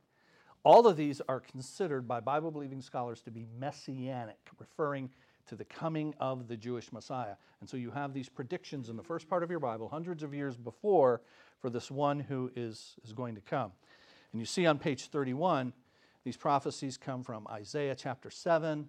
All 0.65 0.87
of 0.87 0.97
these 0.97 1.23
are 1.29 1.41
considered 1.41 2.07
by 2.07 2.21
Bible 2.21 2.51
believing 2.51 2.83
scholars 2.83 3.23
to 3.23 3.31
be 3.31 3.47
messianic, 3.59 4.39
referring 4.59 5.11
to 5.49 5.57
the 5.57 5.65
coming 5.65 6.15
of 6.21 6.47
the 6.47 6.57
Jewish 6.57 6.93
Messiah. 6.93 7.35
And 7.61 7.69
so 7.69 7.77
you 7.77 7.91
have 7.91 8.13
these 8.13 8.29
predictions 8.29 8.89
in 8.89 8.97
the 8.97 9.03
first 9.03 9.29
part 9.29 9.43
of 9.43 9.51
your 9.51 9.59
Bible, 9.61 9.89
hundreds 9.89 10.23
of 10.23 10.35
years 10.35 10.57
before, 10.57 11.21
for 11.61 11.71
this 11.71 11.91
one 11.91 12.21
who 12.21 12.51
is, 12.55 12.95
is 13.05 13.13
going 13.13 13.35
to 13.35 13.41
come. 13.41 13.73
And 14.33 14.41
you 14.41 14.47
see 14.47 14.67
on 14.67 14.79
page 14.79 15.07
31, 15.07 15.73
these 16.25 16.37
prophecies 16.37 16.97
come 16.97 17.25
from 17.25 17.47
Isaiah 17.49 17.97
chapter 17.97 18.31
7, 18.31 18.89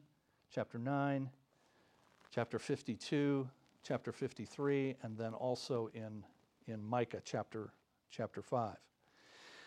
chapter 0.52 0.78
9, 0.78 1.30
chapter 2.32 2.60
52, 2.60 3.50
chapter 3.84 4.12
53, 4.12 4.96
and 5.04 5.18
then 5.18 5.34
also 5.34 5.90
in, 5.94 6.24
in 6.68 6.84
Micah 6.84 7.22
chapter, 7.24 7.74
chapter 8.10 8.42
5. 8.42 8.76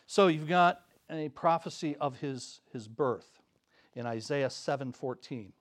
So 0.07 0.29
you've 0.29 0.49
got 0.49 0.83
a 1.11 1.29
prophecy 1.31 1.97
of 1.97 2.19
his, 2.19 2.61
his 2.73 2.89
birth 2.89 3.43
in 3.95 4.07
Isaiah 4.07 4.49
7:14. 4.49 5.53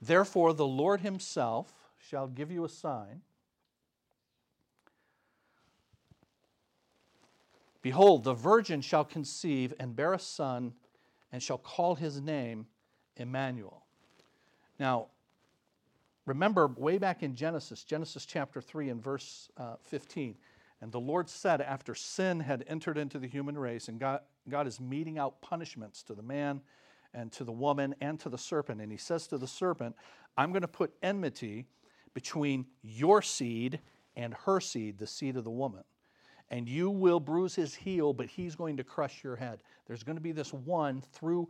Therefore 0.00 0.52
the 0.52 0.66
Lord 0.66 1.00
himself 1.00 1.72
shall 1.98 2.26
give 2.26 2.50
you 2.50 2.64
a 2.64 2.68
sign. 2.68 3.22
Behold, 7.80 8.22
the 8.24 8.34
virgin 8.34 8.80
shall 8.80 9.04
conceive 9.04 9.74
and 9.78 9.96
bear 9.96 10.12
a 10.12 10.18
son, 10.18 10.72
and 11.32 11.42
shall 11.42 11.58
call 11.58 11.96
his 11.96 12.20
name 12.20 12.66
Emmanuel. 13.16 13.84
Now, 14.78 15.08
remember 16.26 16.68
way 16.76 16.98
back 16.98 17.22
in 17.22 17.34
Genesis, 17.34 17.84
Genesis 17.84 18.26
chapter 18.26 18.60
3 18.60 18.90
and 18.90 19.02
verse 19.02 19.50
uh, 19.56 19.76
15. 19.82 20.36
And 20.80 20.90
the 20.90 21.00
Lord 21.00 21.28
said, 21.28 21.60
after 21.60 21.94
sin 21.94 22.40
had 22.40 22.64
entered 22.66 22.98
into 22.98 23.18
the 23.18 23.28
human 23.28 23.56
race, 23.56 23.88
and 23.88 24.00
God, 24.00 24.20
God 24.48 24.66
is 24.66 24.80
meting 24.80 25.18
out 25.18 25.40
punishments 25.40 26.02
to 26.04 26.14
the 26.14 26.22
man 26.22 26.60
and 27.14 27.30
to 27.32 27.44
the 27.44 27.52
woman 27.52 27.94
and 28.00 28.18
to 28.20 28.28
the 28.28 28.38
serpent. 28.38 28.80
And 28.80 28.90
he 28.90 28.98
says 28.98 29.26
to 29.28 29.38
the 29.38 29.46
serpent, 29.46 29.94
I'm 30.36 30.50
going 30.50 30.62
to 30.62 30.68
put 30.68 30.92
enmity 31.02 31.66
between 32.14 32.66
your 32.82 33.22
seed 33.22 33.80
and 34.16 34.34
her 34.44 34.60
seed, 34.60 34.98
the 34.98 35.06
seed 35.06 35.36
of 35.36 35.44
the 35.44 35.50
woman. 35.50 35.84
And 36.50 36.68
you 36.68 36.90
will 36.90 37.20
bruise 37.20 37.54
his 37.54 37.74
heel, 37.74 38.12
but 38.12 38.26
he's 38.26 38.56
going 38.56 38.76
to 38.76 38.84
crush 38.84 39.24
your 39.24 39.36
head. 39.36 39.62
There's 39.86 40.02
going 40.02 40.16
to 40.16 40.22
be 40.22 40.32
this 40.32 40.52
one 40.52 41.00
through, 41.12 41.48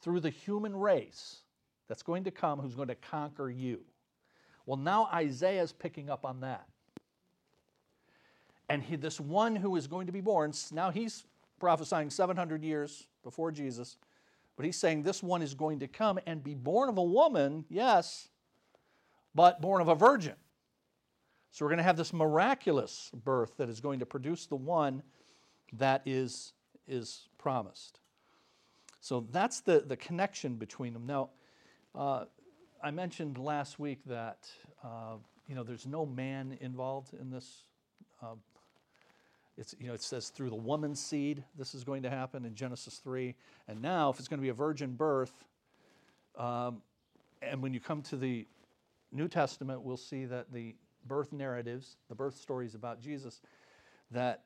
through 0.00 0.20
the 0.20 0.30
human 0.30 0.76
race 0.76 1.42
that's 1.88 2.02
going 2.02 2.24
to 2.24 2.30
come 2.30 2.58
who's 2.58 2.74
going 2.74 2.88
to 2.88 2.94
conquer 2.96 3.48
you. 3.48 3.80
Well, 4.66 4.76
now 4.76 5.08
Isaiah 5.12 5.62
is 5.62 5.72
picking 5.72 6.10
up 6.10 6.24
on 6.24 6.40
that. 6.40 6.66
And 8.68 8.82
he, 8.82 8.96
this 8.96 9.20
one 9.20 9.56
who 9.56 9.76
is 9.76 9.86
going 9.86 10.06
to 10.06 10.12
be 10.12 10.20
born, 10.20 10.52
now 10.72 10.90
he's 10.90 11.24
prophesying 11.58 12.10
700 12.10 12.62
years 12.62 13.06
before 13.22 13.52
Jesus 13.52 13.96
but 14.56 14.66
he's 14.66 14.76
saying 14.76 15.02
this 15.02 15.22
one 15.22 15.42
is 15.42 15.54
going 15.54 15.80
to 15.80 15.88
come 15.88 16.18
and 16.26 16.42
be 16.42 16.54
born 16.54 16.88
of 16.88 16.98
a 16.98 17.02
woman, 17.02 17.64
yes, 17.68 18.28
but 19.34 19.60
born 19.60 19.80
of 19.80 19.88
a 19.88 19.94
virgin. 19.94 20.34
So 21.50 21.64
we're 21.64 21.70
going 21.70 21.78
to 21.78 21.84
have 21.84 21.96
this 21.96 22.12
miraculous 22.12 23.10
birth 23.24 23.56
that 23.56 23.68
is 23.68 23.80
going 23.80 24.00
to 24.00 24.06
produce 24.06 24.46
the 24.46 24.56
one 24.56 25.02
that 25.74 26.02
is, 26.06 26.52
is 26.86 27.28
promised. 27.38 28.00
So 29.00 29.26
that's 29.30 29.60
the, 29.60 29.80
the 29.80 29.96
connection 29.96 30.56
between 30.56 30.92
them. 30.92 31.06
Now, 31.06 31.30
uh, 31.94 32.24
I 32.84 32.90
mentioned 32.90 33.38
last 33.38 33.78
week 33.78 34.00
that 34.06 34.48
uh, 34.82 35.14
you 35.48 35.54
know 35.54 35.62
there's 35.62 35.86
no 35.86 36.04
man 36.04 36.58
involved 36.60 37.14
in 37.14 37.30
this 37.30 37.62
uh, 38.20 38.34
it's, 39.56 39.74
you 39.78 39.86
know, 39.86 39.94
it 39.94 40.02
says 40.02 40.30
through 40.30 40.48
the 40.48 40.56
woman's 40.56 40.98
seed, 40.98 41.44
this 41.58 41.74
is 41.74 41.84
going 41.84 42.02
to 42.04 42.10
happen 42.10 42.44
in 42.44 42.54
Genesis 42.54 42.98
3. 43.04 43.34
And 43.68 43.82
now, 43.82 44.08
if 44.08 44.18
it's 44.18 44.26
going 44.26 44.38
to 44.38 44.42
be 44.42 44.48
a 44.48 44.54
virgin 44.54 44.94
birth, 44.94 45.44
um, 46.38 46.80
and 47.42 47.62
when 47.62 47.74
you 47.74 47.80
come 47.80 48.00
to 48.02 48.16
the 48.16 48.46
New 49.12 49.28
Testament, 49.28 49.82
we'll 49.82 49.98
see 49.98 50.24
that 50.24 50.52
the 50.52 50.74
birth 51.06 51.32
narratives, 51.32 51.96
the 52.08 52.14
birth 52.14 52.36
stories 52.36 52.74
about 52.74 53.00
Jesus, 53.00 53.42
that 54.10 54.44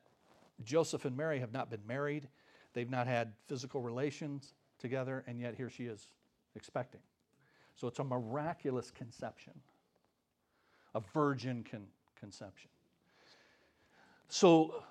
Joseph 0.65 1.05
and 1.05 1.15
Mary 1.15 1.39
have 1.39 1.53
not 1.53 1.69
been 1.69 1.87
married, 1.87 2.27
they've 2.73 2.89
not 2.89 3.07
had 3.07 3.31
physical 3.47 3.81
relations 3.81 4.53
together, 4.77 5.23
and 5.25 5.39
yet 5.39 5.55
here 5.55 5.69
she 5.69 5.85
is 5.85 6.09
expecting. 6.55 7.01
So 7.77 7.87
it's 7.87 7.99
a 7.99 8.03
miraculous 8.03 8.91
conception, 8.91 9.53
a 10.95 11.01
virgin 11.13 11.63
con- 11.69 11.87
conception. 12.19 12.71
So 14.29 14.83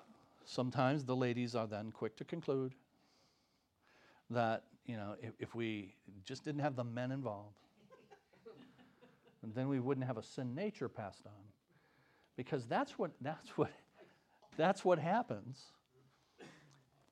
sometimes 0.45 1.03
the 1.03 1.15
ladies 1.15 1.53
are 1.53 1.67
then 1.67 1.91
quick 1.91 2.15
to 2.15 2.23
conclude 2.23 2.73
that, 4.29 4.63
you 4.85 4.95
know, 4.95 5.15
if, 5.21 5.33
if 5.37 5.53
we 5.53 5.95
just 6.25 6.45
didn't 6.45 6.61
have 6.61 6.77
the 6.77 6.83
men 6.85 7.11
involved, 7.11 7.57
then 9.53 9.67
we 9.67 9.81
wouldn't 9.81 10.07
have 10.07 10.17
a 10.17 10.23
sin 10.23 10.55
nature 10.55 10.87
passed 10.87 11.25
on. 11.25 11.33
Because 12.37 12.67
that's 12.67 12.97
what, 12.97 13.11
that's 13.19 13.49
what, 13.57 13.71
that's 14.55 14.85
what 14.85 14.97
happens 14.97 15.61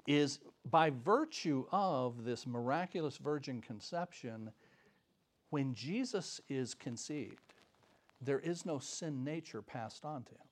is 0.08 0.40
by 0.70 0.92
virtue 1.04 1.66
of 1.72 2.24
this 2.24 2.46
miraculous 2.46 3.18
virgin 3.18 3.60
conception, 3.60 4.52
when 5.56 5.74
Jesus 5.74 6.42
is 6.50 6.74
conceived, 6.74 7.54
there 8.20 8.42
is 8.42 8.66
no 8.66 8.78
sin 8.78 9.24
nature 9.24 9.62
passed 9.62 10.04
on 10.04 10.24
to 10.24 10.32
him. 10.32 10.48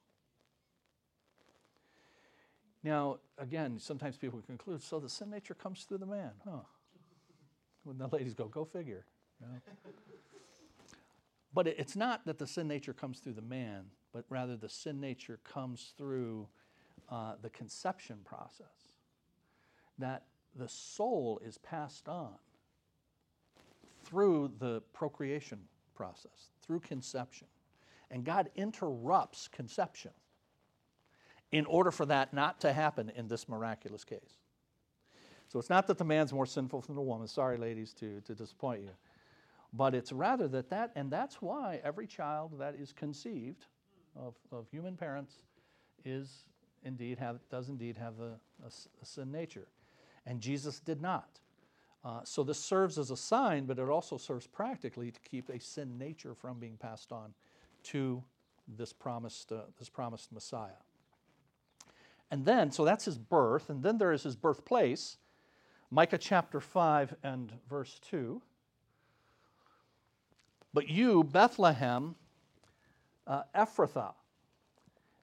Now, 2.85 3.17
again, 3.37 3.79
sometimes 3.79 4.15
people 4.15 4.39
conclude, 4.47 4.81
so 4.81 5.01
the 5.01 5.09
sin 5.09 5.29
nature 5.29 5.55
comes 5.55 5.83
through 5.83 5.97
the 5.97 6.05
man, 6.05 6.31
huh? 6.47 6.61
When 7.83 7.97
the 7.97 8.07
ladies 8.07 8.33
go, 8.33 8.45
go 8.45 8.63
figure. 8.63 9.03
You 9.41 9.47
know? 9.47 9.91
but 11.53 11.67
it's 11.67 11.97
not 11.97 12.25
that 12.25 12.39
the 12.39 12.47
sin 12.47 12.69
nature 12.69 12.93
comes 12.93 13.19
through 13.19 13.33
the 13.33 13.41
man, 13.41 13.87
but 14.13 14.23
rather 14.29 14.55
the 14.55 14.69
sin 14.69 15.01
nature 15.01 15.37
comes 15.43 15.91
through 15.97 16.47
uh, 17.09 17.33
the 17.41 17.49
conception 17.49 18.19
process. 18.23 18.93
That 19.99 20.23
the 20.55 20.69
soul 20.69 21.41
is 21.43 21.57
passed 21.57 22.07
on 22.07 22.35
through 24.13 24.51
the 24.59 24.79
procreation 24.93 25.57
process, 25.95 26.51
through 26.61 26.79
conception. 26.79 27.47
And 28.11 28.23
God 28.23 28.51
interrupts 28.55 29.47
conception 29.47 30.11
in 31.51 31.65
order 31.65 31.89
for 31.89 32.05
that 32.05 32.31
not 32.31 32.61
to 32.61 32.71
happen 32.71 33.11
in 33.15 33.27
this 33.27 33.49
miraculous 33.49 34.03
case. 34.03 34.37
So 35.47 35.57
it's 35.57 35.69
not 35.69 35.87
that 35.87 35.97
the 35.97 36.05
man's 36.05 36.31
more 36.31 36.45
sinful 36.45 36.81
than 36.81 36.95
the 36.95 37.01
woman. 37.01 37.27
Sorry, 37.27 37.57
ladies, 37.57 37.91
to, 37.95 38.21
to 38.21 38.35
disappoint 38.35 38.81
you. 38.81 38.91
But 39.73 39.95
it's 39.95 40.11
rather 40.11 40.47
that 40.49 40.69
that, 40.69 40.91
and 40.95 41.09
that's 41.09 41.41
why 41.41 41.81
every 41.83 42.05
child 42.05 42.59
that 42.59 42.75
is 42.75 42.93
conceived 42.93 43.65
of, 44.15 44.35
of 44.51 44.67
human 44.69 44.95
parents 44.95 45.39
is 46.05 46.45
indeed 46.83 47.17
have, 47.17 47.39
does 47.49 47.69
indeed 47.69 47.97
have 47.97 48.19
a, 48.19 48.33
a, 48.63 48.67
a 49.01 49.05
sin 49.05 49.31
nature. 49.31 49.67
And 50.27 50.39
Jesus 50.39 50.79
did 50.79 51.01
not. 51.01 51.39
Uh, 52.05 52.19
so 52.23 52.43
this 52.43 52.59
serves 52.59 52.97
as 52.97 53.11
a 53.11 53.17
sign, 53.17 53.65
but 53.65 53.79
it 53.79 53.89
also 53.89 54.17
serves 54.17 54.45
practically 54.45 55.09
to 55.11 55.19
keep 55.21 55.49
a 55.49 55.59
sin 55.59 55.97
nature 55.97 56.35
from 56.35 56.59
being 56.59 56.75
passed 56.77 57.11
on 57.11 57.33
to 57.83 58.21
this 58.67 58.91
promised, 58.91 59.51
uh, 59.51 59.61
this 59.79 59.89
promised 59.89 60.31
Messiah. 60.31 60.81
And 62.29 62.45
then, 62.45 62.71
so 62.71 62.83
that's 62.83 63.05
his 63.05 63.17
birth, 63.17 63.69
and 63.69 63.83
then 63.83 63.97
there 63.97 64.11
is 64.11 64.23
his 64.23 64.35
birthplace, 64.35 65.17
Micah 65.91 66.17
chapter 66.17 66.59
5 66.59 67.15
and 67.23 67.53
verse 67.69 67.99
2. 68.09 68.41
But 70.73 70.89
you, 70.89 71.23
Bethlehem, 71.23 72.15
uh, 73.27 73.43
Ephrathah, 73.55 74.13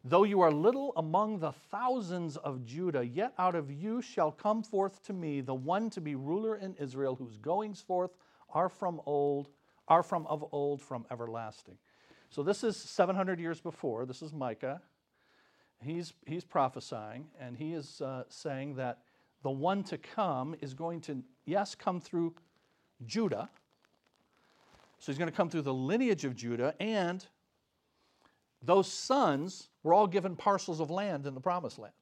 though 0.04 0.24
you 0.24 0.40
are 0.40 0.50
little 0.50 0.92
among 0.96 1.38
the 1.38 1.52
thousands 1.52 2.36
of 2.36 2.64
Judah, 2.64 3.06
yet 3.06 3.32
out 3.38 3.54
of 3.54 3.70
you 3.70 4.00
shall 4.00 4.30
come 4.30 4.62
forth 4.62 5.02
to 5.04 5.12
me 5.12 5.40
the 5.40 5.54
one 5.54 5.90
to 5.90 6.00
be 6.00 6.14
ruler 6.14 6.56
in 6.56 6.74
Israel, 6.76 7.14
whose 7.14 7.36
goings 7.36 7.80
forth 7.80 8.12
are 8.52 8.68
from 8.68 9.00
old, 9.06 9.48
are 9.88 10.02
from 10.02 10.26
of 10.26 10.44
old, 10.52 10.80
from 10.80 11.04
everlasting. 11.10 11.76
So 12.30 12.42
this 12.42 12.62
is 12.62 12.76
700 12.76 13.40
years 13.40 13.60
before. 13.60 14.06
This 14.06 14.22
is 14.22 14.32
Micah. 14.32 14.80
He's, 15.82 16.12
he's 16.26 16.44
prophesying, 16.44 17.26
and 17.40 17.56
he 17.56 17.72
is 17.72 18.00
uh, 18.00 18.24
saying 18.28 18.76
that 18.76 18.98
the 19.42 19.50
one 19.50 19.82
to 19.84 19.98
come 19.98 20.54
is 20.60 20.74
going 20.74 21.00
to, 21.02 21.22
yes, 21.46 21.74
come 21.74 22.00
through 22.00 22.34
Judah. 23.06 23.48
So 24.98 25.10
he's 25.10 25.18
going 25.18 25.30
to 25.30 25.36
come 25.36 25.48
through 25.48 25.62
the 25.62 25.74
lineage 25.74 26.26
of 26.26 26.36
Judah, 26.36 26.74
and 26.78 27.24
those 28.62 28.92
sons 28.92 29.69
were 29.82 29.94
all 29.94 30.06
given 30.06 30.36
parcels 30.36 30.80
of 30.80 30.90
land 30.90 31.26
in 31.26 31.34
the 31.34 31.40
promised 31.40 31.78
land. 31.78 31.94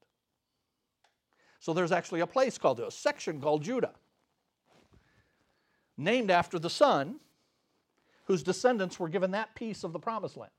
So 1.61 1.72
there's 1.72 1.93
actually 1.93 2.20
a 2.20 2.26
place 2.26 2.59
called, 2.59 2.81
a 2.81 2.91
section 2.91 3.41
called 3.41 3.62
Judah, 3.62 3.95
named 5.97 6.31
after 6.31 6.59
the 6.59 6.70
son 6.70 7.16
whose 8.24 8.43
descendants 8.43 9.01
were 9.01 9.09
given 9.09 9.33
that 9.33 9.55
piece 9.55 9.85
of 9.85 9.93
the 9.93 9.99
promised 9.99 10.37
land. 10.37 10.53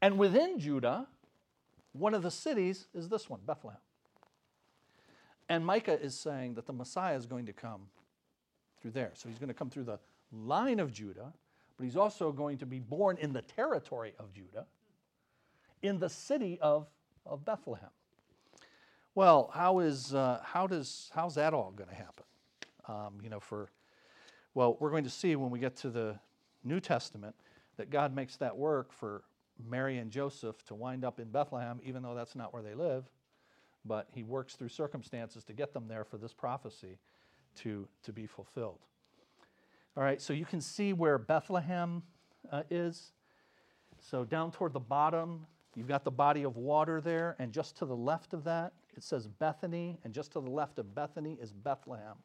And 0.00 0.18
within 0.18 0.58
Judah, 0.58 1.06
one 1.92 2.14
of 2.14 2.22
the 2.22 2.30
cities 2.30 2.86
is 2.94 3.08
this 3.08 3.28
one, 3.28 3.40
Bethlehem. 3.46 3.80
And 5.48 5.66
Micah 5.66 6.00
is 6.00 6.18
saying 6.18 6.54
that 6.54 6.66
the 6.66 6.72
Messiah 6.72 7.16
is 7.16 7.26
going 7.26 7.46
to 7.46 7.52
come 7.52 7.82
through 8.80 8.92
there. 8.92 9.10
So 9.14 9.28
he's 9.28 9.38
going 9.38 9.48
to 9.48 9.54
come 9.54 9.70
through 9.70 9.84
the 9.84 9.98
line 10.32 10.80
of 10.80 10.92
Judah, 10.92 11.32
but 11.76 11.84
he's 11.84 11.96
also 11.96 12.32
going 12.32 12.58
to 12.58 12.66
be 12.66 12.78
born 12.78 13.18
in 13.18 13.32
the 13.32 13.42
territory 13.42 14.14
of 14.18 14.32
Judah, 14.32 14.66
in 15.82 15.98
the 15.98 16.08
city 16.08 16.58
of, 16.60 16.86
of 17.26 17.44
Bethlehem. 17.44 17.90
Well, 19.14 19.50
how 19.52 19.80
is 19.80 20.14
uh, 20.14 20.40
how 20.42 20.66
does 20.66 21.10
how's 21.14 21.34
that 21.34 21.52
all 21.52 21.70
going 21.72 21.90
to 21.90 21.94
happen? 21.94 22.24
Um, 22.88 23.18
you 23.22 23.28
know, 23.28 23.40
for 23.40 23.70
well, 24.54 24.76
we're 24.80 24.90
going 24.90 25.04
to 25.04 25.10
see 25.10 25.36
when 25.36 25.50
we 25.50 25.58
get 25.58 25.76
to 25.76 25.90
the 25.90 26.18
New 26.64 26.80
Testament 26.80 27.34
that 27.76 27.90
God 27.90 28.14
makes 28.14 28.36
that 28.36 28.56
work 28.56 28.92
for 28.92 29.22
Mary 29.68 29.98
and 29.98 30.10
Joseph 30.10 30.64
to 30.66 30.74
wind 30.74 31.04
up 31.04 31.20
in 31.20 31.28
Bethlehem, 31.30 31.80
even 31.84 32.02
though 32.02 32.14
that's 32.14 32.34
not 32.34 32.52
where 32.52 32.62
they 32.62 32.74
live. 32.74 33.04
But 33.84 34.08
he 34.12 34.22
works 34.22 34.54
through 34.54 34.68
circumstances 34.68 35.44
to 35.44 35.52
get 35.52 35.72
them 35.72 35.88
there 35.88 36.04
for 36.04 36.16
this 36.16 36.32
prophecy 36.32 36.98
to, 37.56 37.88
to 38.04 38.12
be 38.12 38.26
fulfilled. 38.26 38.78
All 39.96 40.02
right, 40.02 40.20
so 40.20 40.32
you 40.32 40.44
can 40.44 40.60
see 40.60 40.92
where 40.92 41.18
Bethlehem 41.18 42.02
uh, 42.50 42.62
is. 42.70 43.12
So 44.00 44.24
down 44.24 44.52
toward 44.52 44.72
the 44.72 44.80
bottom, 44.80 45.46
you've 45.74 45.88
got 45.88 46.04
the 46.04 46.10
body 46.10 46.42
of 46.42 46.56
water 46.56 47.00
there, 47.00 47.36
and 47.38 47.52
just 47.52 47.76
to 47.78 47.86
the 47.86 47.96
left 47.96 48.34
of 48.34 48.44
that, 48.44 48.72
it 48.96 49.02
says 49.02 49.26
Bethany, 49.26 49.98
and 50.04 50.12
just 50.12 50.32
to 50.32 50.40
the 50.40 50.50
left 50.50 50.78
of 50.78 50.94
Bethany 50.94 51.38
is 51.40 51.52
Bethlehem. 51.52 52.16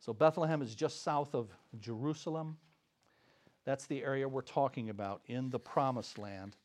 So 0.00 0.12
Bethlehem 0.12 0.62
is 0.62 0.74
just 0.74 1.02
south 1.02 1.34
of 1.34 1.48
Jerusalem. 1.80 2.56
That's 3.64 3.86
the 3.86 4.02
area 4.02 4.28
we're 4.28 4.42
talking 4.42 4.90
about 4.90 5.20
in 5.26 5.50
the 5.50 5.58
promised 5.58 6.18
land, 6.18 6.56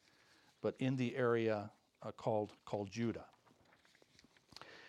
but 0.61 0.75
in 0.79 0.95
the 0.95 1.15
area 1.15 1.69
uh, 2.01 2.11
called, 2.11 2.53
called 2.65 2.89
Judah. 2.91 3.25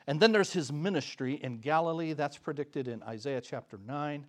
And 0.07 0.21
then 0.21 0.33
there's 0.33 0.53
his 0.53 0.71
ministry 0.71 1.35
in 1.43 1.59
Galilee. 1.59 2.13
That's 2.13 2.37
predicted 2.37 2.89
in 2.89 3.03
Isaiah 3.03 3.41
chapter 3.41 3.79
9. 3.85 4.27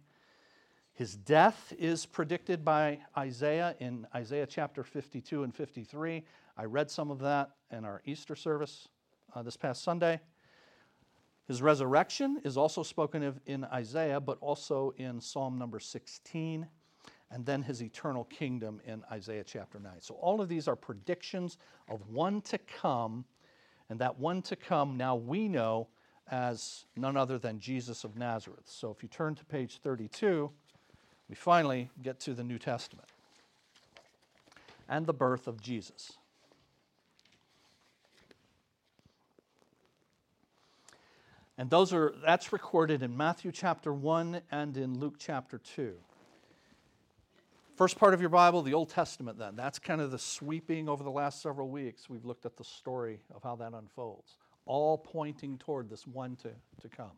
His 0.96 1.18
death 1.18 1.74
is 1.78 2.06
predicted 2.06 2.64
by 2.64 3.00
Isaiah 3.18 3.76
in 3.80 4.08
Isaiah 4.16 4.46
chapter 4.46 4.82
52 4.82 5.43
and 5.43 5.54
53. 5.54 6.24
I 6.56 6.64
read 6.64 6.89
some 6.89 7.12
of 7.12 7.20
that 7.20 7.52
in 7.70 7.84
our 7.84 8.02
Easter 8.06 8.34
service 8.34 8.88
uh, 9.36 9.43
this 9.43 9.58
past 9.58 9.84
Sunday. 9.84 10.22
His 11.50 11.62
resurrection 11.62 12.39
is 12.46 12.56
also 12.56 12.82
spoken 12.82 13.24
of 13.24 13.41
in 13.46 13.66
Isaiah, 13.66 14.22
but 14.22 14.38
also 14.39 14.93
in 14.96 15.20
Psalm 15.20 15.58
number 15.58 15.82
16, 15.82 16.66
and 17.30 17.46
then 17.46 17.62
his 17.62 17.84
eternal 17.84 18.24
kingdom 18.24 18.80
in 18.86 19.04
Isaiah 19.12 19.43
chapter 19.43 19.82
9. 19.82 19.91
So 20.00 20.16
all 20.16 20.39
of 20.39 20.48
these 20.48 20.66
are 20.70 20.78
predictions 20.78 21.58
of 21.89 22.08
one 22.08 22.39
to 22.43 22.58
come, 22.58 23.26
and 23.89 24.00
that 24.00 24.18
one 24.18 24.41
to 24.43 24.56
come 24.56 24.96
now 24.96 25.18
we 25.18 25.50
know 25.50 25.89
as 26.32 26.86
none 26.96 27.18
other 27.18 27.38
than 27.38 27.60
Jesus 27.60 28.06
of 28.06 28.18
Nazareth. 28.18 28.64
So 28.64 28.91
if 28.91 29.04
you 29.04 29.10
turn 29.10 29.36
to 29.36 29.43
page 29.43 29.80
32, 29.84 30.50
we 31.30 31.36
finally 31.36 31.90
get 32.02 32.20
to 32.22 32.34
the 32.34 32.44
New 32.44 32.60
Testament 32.60 33.08
and 34.88 35.06
the 35.06 35.14
birth 35.14 35.48
of 35.48 35.62
Jesus. 35.62 36.14
And 41.58 41.70
those 41.70 41.94
are 41.94 42.14
that's 42.24 42.52
recorded 42.52 43.02
in 43.02 43.16
Matthew 43.16 43.52
chapter 43.52 43.94
1 43.94 44.42
and 44.52 44.76
in 44.76 45.00
Luke 45.00 45.16
chapter 45.18 45.58
2. 45.58 45.94
First 47.76 47.98
part 47.98 48.14
of 48.14 48.22
your 48.22 48.30
Bible, 48.30 48.62
the 48.62 48.74
Old 48.74 48.90
Testament, 48.90 49.38
then. 49.38 49.56
That's 49.56 49.80
kind 49.80 50.00
of 50.00 50.12
the 50.12 50.20
sweeping 50.20 50.88
over 50.88 51.04
the 51.04 51.12
last 51.12 51.42
several 51.42 51.70
weeks. 51.70 52.10
We've 52.10 52.24
looked 52.24 52.46
at 52.46 52.56
the 52.56 52.64
story 52.64 53.20
of 53.34 53.44
how 53.44 53.56
that 53.58 53.74
unfolds, 53.74 54.38
all 54.66 54.98
pointing 54.98 55.58
toward 55.58 55.90
this 55.90 56.08
one 56.08 56.38
to, 56.38 56.52
to 56.82 56.90
come. 56.90 57.12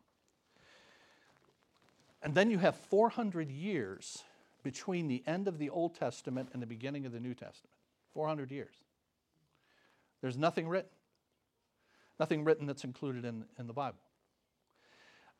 And 2.22 2.34
then 2.34 2.50
you 2.50 2.58
have 2.58 2.76
400 2.76 3.50
years 3.50 4.24
between 4.62 5.08
the 5.08 5.22
end 5.26 5.46
of 5.48 5.58
the 5.58 5.70
Old 5.70 5.94
Testament 5.94 6.50
and 6.52 6.60
the 6.60 6.66
beginning 6.66 7.06
of 7.06 7.12
the 7.12 7.20
New 7.20 7.34
Testament. 7.34 7.74
400 8.12 8.50
years. 8.50 8.74
There's 10.20 10.36
nothing 10.36 10.68
written. 10.68 10.90
Nothing 12.18 12.44
written 12.44 12.66
that's 12.66 12.84
included 12.84 13.24
in, 13.24 13.44
in 13.58 13.68
the 13.68 13.72
Bible. 13.72 14.00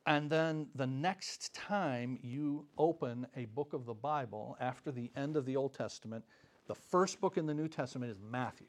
And 0.07 0.31
then 0.31 0.69
the 0.75 0.87
next 0.87 1.53
time 1.53 2.19
you 2.23 2.67
open 2.79 3.27
a 3.37 3.47
book 3.47 3.73
of 3.73 3.85
the 3.85 3.95
Bible 3.95 4.57
after 4.61 4.93
the 4.93 5.11
end 5.17 5.37
of 5.37 5.45
the 5.45 5.57
Old 5.57 5.75
Testament, 5.75 6.25
the 6.67 6.75
first 6.75 7.21
book 7.21 7.37
in 7.37 7.47
the 7.47 7.55
New 7.55 7.69
Testament 7.69 8.11
is 8.13 8.19
Matthew. 8.21 8.69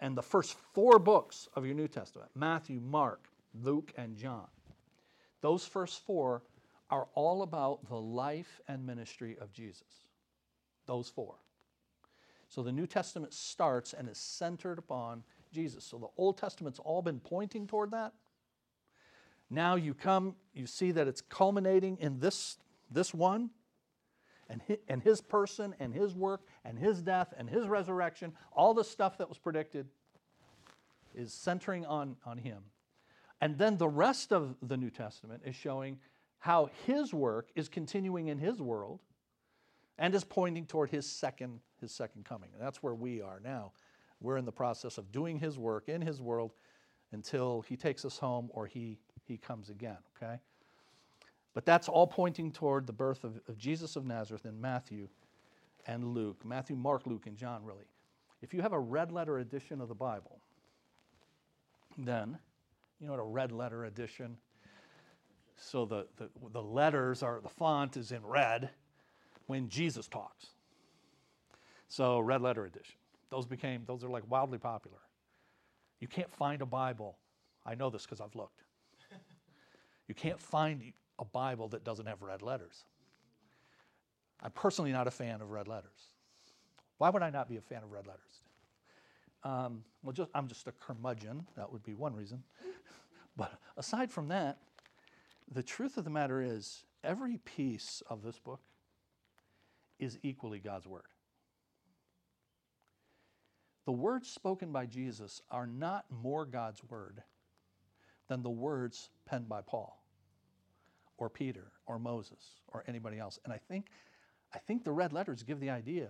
And 0.00 0.16
the 0.16 0.22
first 0.22 0.56
four 0.72 0.98
books 0.98 1.48
of 1.54 1.66
your 1.66 1.74
New 1.74 1.88
Testament 1.88 2.30
Matthew, 2.34 2.80
Mark, 2.80 3.28
Luke, 3.52 3.92
and 3.96 4.16
John 4.16 4.46
those 5.42 5.66
first 5.66 6.04
four 6.06 6.42
are 6.88 7.08
all 7.14 7.42
about 7.42 7.88
the 7.88 8.00
life 8.00 8.60
and 8.68 8.86
ministry 8.86 9.36
of 9.40 9.52
Jesus. 9.52 10.08
Those 10.86 11.08
four. 11.08 11.34
So 12.48 12.62
the 12.62 12.72
New 12.72 12.86
Testament 12.86 13.32
starts 13.32 13.92
and 13.92 14.08
is 14.08 14.18
centered 14.18 14.78
upon 14.78 15.22
Jesus. 15.52 15.84
So 15.84 15.98
the 15.98 16.08
Old 16.16 16.38
Testament's 16.38 16.78
all 16.78 17.02
been 17.02 17.20
pointing 17.20 17.66
toward 17.66 17.90
that. 17.92 18.12
Now 19.48 19.74
you 19.74 19.94
come, 19.94 20.36
you 20.54 20.66
see 20.66 20.92
that 20.92 21.08
it's 21.08 21.20
culminating 21.20 21.98
in 21.98 22.20
this, 22.20 22.58
this 22.90 23.12
one, 23.12 23.50
and 24.48 24.60
his, 24.62 24.78
and 24.88 25.02
his 25.02 25.20
person, 25.20 25.74
and 25.80 25.94
his 25.94 26.14
work, 26.14 26.42
and 26.64 26.78
his 26.78 27.00
death, 27.00 27.32
and 27.36 27.48
his 27.48 27.66
resurrection, 27.68 28.32
all 28.52 28.74
the 28.74 28.84
stuff 28.84 29.18
that 29.18 29.28
was 29.28 29.38
predicted 29.38 29.86
is 31.14 31.32
centering 31.32 31.86
on, 31.86 32.16
on 32.26 32.38
him. 32.38 32.62
And 33.42 33.58
then 33.58 33.76
the 33.76 33.88
rest 33.88 34.32
of 34.32 34.56
the 34.62 34.78
New 34.78 34.88
Testament 34.88 35.42
is 35.44 35.54
showing 35.54 35.98
how 36.38 36.70
his 36.86 37.12
work 37.12 37.50
is 37.54 37.68
continuing 37.68 38.28
in 38.28 38.38
his 38.38 38.62
world 38.62 39.00
and 39.98 40.14
is 40.14 40.24
pointing 40.24 40.64
toward 40.64 40.90
his 40.90 41.06
second, 41.06 41.60
his 41.80 41.92
second 41.92 42.24
coming. 42.24 42.48
And 42.54 42.62
that's 42.62 42.82
where 42.82 42.94
we 42.94 43.20
are 43.20 43.40
now. 43.44 43.72
We're 44.20 44.38
in 44.38 44.44
the 44.44 44.52
process 44.52 44.96
of 44.96 45.12
doing 45.12 45.38
his 45.38 45.58
work 45.58 45.88
in 45.88 46.00
his 46.00 46.22
world 46.22 46.52
until 47.10 47.62
he 47.62 47.76
takes 47.76 48.04
us 48.04 48.16
home 48.16 48.48
or 48.54 48.66
he 48.66 48.98
he 49.24 49.36
comes 49.36 49.70
again, 49.70 49.98
okay? 50.16 50.40
But 51.54 51.66
that's 51.66 51.88
all 51.88 52.06
pointing 52.06 52.52
toward 52.52 52.86
the 52.86 52.92
birth 52.92 53.24
of, 53.24 53.40
of 53.48 53.56
Jesus 53.56 53.96
of 53.96 54.04
Nazareth 54.04 54.46
in 54.46 54.60
Matthew 54.60 55.08
and 55.86 56.04
Luke. 56.04 56.44
Matthew, 56.44 56.76
Mark, 56.76 57.06
Luke, 57.06 57.26
and 57.26 57.36
John, 57.36 57.64
really. 57.64 57.84
If 58.40 58.52
you 58.52 58.62
have 58.62 58.72
a 58.72 58.78
red 58.78 59.12
letter 59.12 59.38
edition 59.38 59.80
of 59.80 59.88
the 59.88 59.94
Bible, 59.94 60.38
then, 61.98 62.38
you 63.02 63.08
know 63.08 63.14
what 63.14 63.20
a 63.20 63.26
red 63.26 63.50
letter 63.50 63.84
edition? 63.84 64.36
So 65.56 65.84
the, 65.84 66.06
the, 66.16 66.30
the 66.52 66.62
letters 66.62 67.22
are, 67.24 67.40
the 67.42 67.48
font 67.48 67.96
is 67.96 68.12
in 68.12 68.24
red 68.24 68.70
when 69.48 69.68
Jesus 69.68 70.06
talks. 70.06 70.46
So 71.88 72.20
red 72.20 72.40
letter 72.40 72.64
edition. 72.64 72.94
Those 73.28 73.44
became, 73.44 73.82
those 73.86 74.04
are 74.04 74.08
like 74.08 74.22
wildly 74.30 74.58
popular. 74.58 74.98
You 76.00 76.06
can't 76.06 76.32
find 76.32 76.62
a 76.62 76.66
Bible. 76.66 77.18
I 77.66 77.74
know 77.74 77.90
this 77.90 78.04
because 78.04 78.20
I've 78.20 78.34
looked. 78.34 78.62
You 80.08 80.16
can't 80.16 80.40
find 80.40 80.92
a 81.18 81.24
Bible 81.24 81.68
that 81.68 81.84
doesn't 81.84 82.04
have 82.06 82.20
red 82.22 82.42
letters. 82.42 82.84
I'm 84.42 84.50
personally 84.50 84.92
not 84.92 85.06
a 85.06 85.10
fan 85.10 85.40
of 85.40 85.50
red 85.50 85.68
letters. 85.68 86.10
Why 86.98 87.08
would 87.08 87.22
I 87.22 87.30
not 87.30 87.48
be 87.48 87.56
a 87.56 87.60
fan 87.60 87.82
of 87.82 87.90
red 87.90 88.06
letters? 88.06 88.41
Um, 89.44 89.84
well, 90.02 90.12
just, 90.12 90.30
I'm 90.34 90.48
just 90.48 90.66
a 90.66 90.72
curmudgeon. 90.72 91.46
That 91.56 91.72
would 91.72 91.82
be 91.82 91.94
one 91.94 92.14
reason. 92.14 92.42
but 93.36 93.52
aside 93.76 94.10
from 94.10 94.28
that, 94.28 94.58
the 95.50 95.62
truth 95.62 95.96
of 95.96 96.04
the 96.04 96.10
matter 96.10 96.40
is, 96.40 96.84
every 97.04 97.38
piece 97.38 98.02
of 98.08 98.22
this 98.22 98.38
book 98.38 98.60
is 99.98 100.18
equally 100.22 100.58
God's 100.58 100.86
Word. 100.86 101.02
The 103.84 103.92
words 103.92 104.28
spoken 104.28 104.70
by 104.70 104.86
Jesus 104.86 105.42
are 105.50 105.66
not 105.66 106.04
more 106.10 106.46
God's 106.46 106.82
Word 106.84 107.22
than 108.28 108.42
the 108.42 108.50
words 108.50 109.10
penned 109.26 109.48
by 109.48 109.60
Paul 109.60 110.02
or 111.18 111.28
Peter 111.28 111.72
or 111.86 111.98
Moses 111.98 112.60
or 112.68 112.84
anybody 112.86 113.18
else. 113.18 113.38
And 113.44 113.52
I 113.52 113.58
think, 113.58 113.86
I 114.54 114.58
think 114.58 114.84
the 114.84 114.92
red 114.92 115.12
letters 115.12 115.42
give 115.42 115.60
the 115.60 115.70
idea 115.70 116.08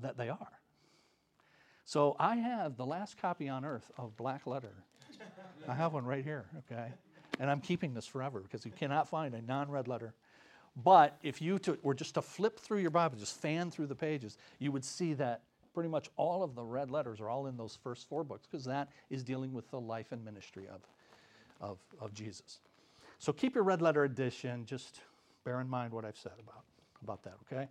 that 0.00 0.18
they 0.18 0.28
are. 0.28 0.52
So 1.86 2.16
I 2.18 2.34
have 2.34 2.76
the 2.76 2.84
last 2.84 3.16
copy 3.16 3.48
on 3.48 3.64
earth 3.64 3.92
of 3.96 4.16
Black 4.16 4.44
Letter. 4.44 4.72
I 5.68 5.74
have 5.74 5.92
one 5.92 6.04
right 6.04 6.24
here, 6.24 6.44
okay? 6.58 6.92
And 7.38 7.48
I'm 7.48 7.60
keeping 7.60 7.94
this 7.94 8.06
forever 8.06 8.40
because 8.40 8.66
you 8.66 8.72
cannot 8.72 9.08
find 9.08 9.34
a 9.34 9.40
non 9.40 9.70
red 9.70 9.86
letter. 9.86 10.12
But 10.76 11.16
if 11.22 11.40
you 11.40 11.60
to, 11.60 11.78
were 11.82 11.94
just 11.94 12.14
to 12.14 12.22
flip 12.22 12.58
through 12.58 12.80
your 12.80 12.90
Bible, 12.90 13.16
just 13.16 13.40
fan 13.40 13.70
through 13.70 13.86
the 13.86 13.94
pages, 13.94 14.36
you 14.58 14.72
would 14.72 14.84
see 14.84 15.14
that 15.14 15.42
pretty 15.72 15.88
much 15.88 16.10
all 16.16 16.42
of 16.42 16.56
the 16.56 16.64
red 16.64 16.90
letters 16.90 17.20
are 17.20 17.28
all 17.28 17.46
in 17.46 17.56
those 17.56 17.78
first 17.80 18.08
four 18.08 18.24
books 18.24 18.48
because 18.50 18.64
that 18.64 18.88
is 19.08 19.22
dealing 19.22 19.52
with 19.52 19.70
the 19.70 19.80
life 19.80 20.10
and 20.10 20.24
ministry 20.24 20.66
of, 20.68 20.80
of, 21.60 21.78
of 22.00 22.12
Jesus. 22.12 22.58
So 23.20 23.32
keep 23.32 23.54
your 23.54 23.64
red 23.64 23.80
letter 23.80 24.02
edition. 24.02 24.66
Just 24.66 25.00
bear 25.44 25.60
in 25.60 25.68
mind 25.68 25.92
what 25.92 26.04
I've 26.04 26.18
said 26.18 26.32
about, 26.42 26.64
about 27.02 27.22
that, 27.22 27.34
okay? 27.46 27.68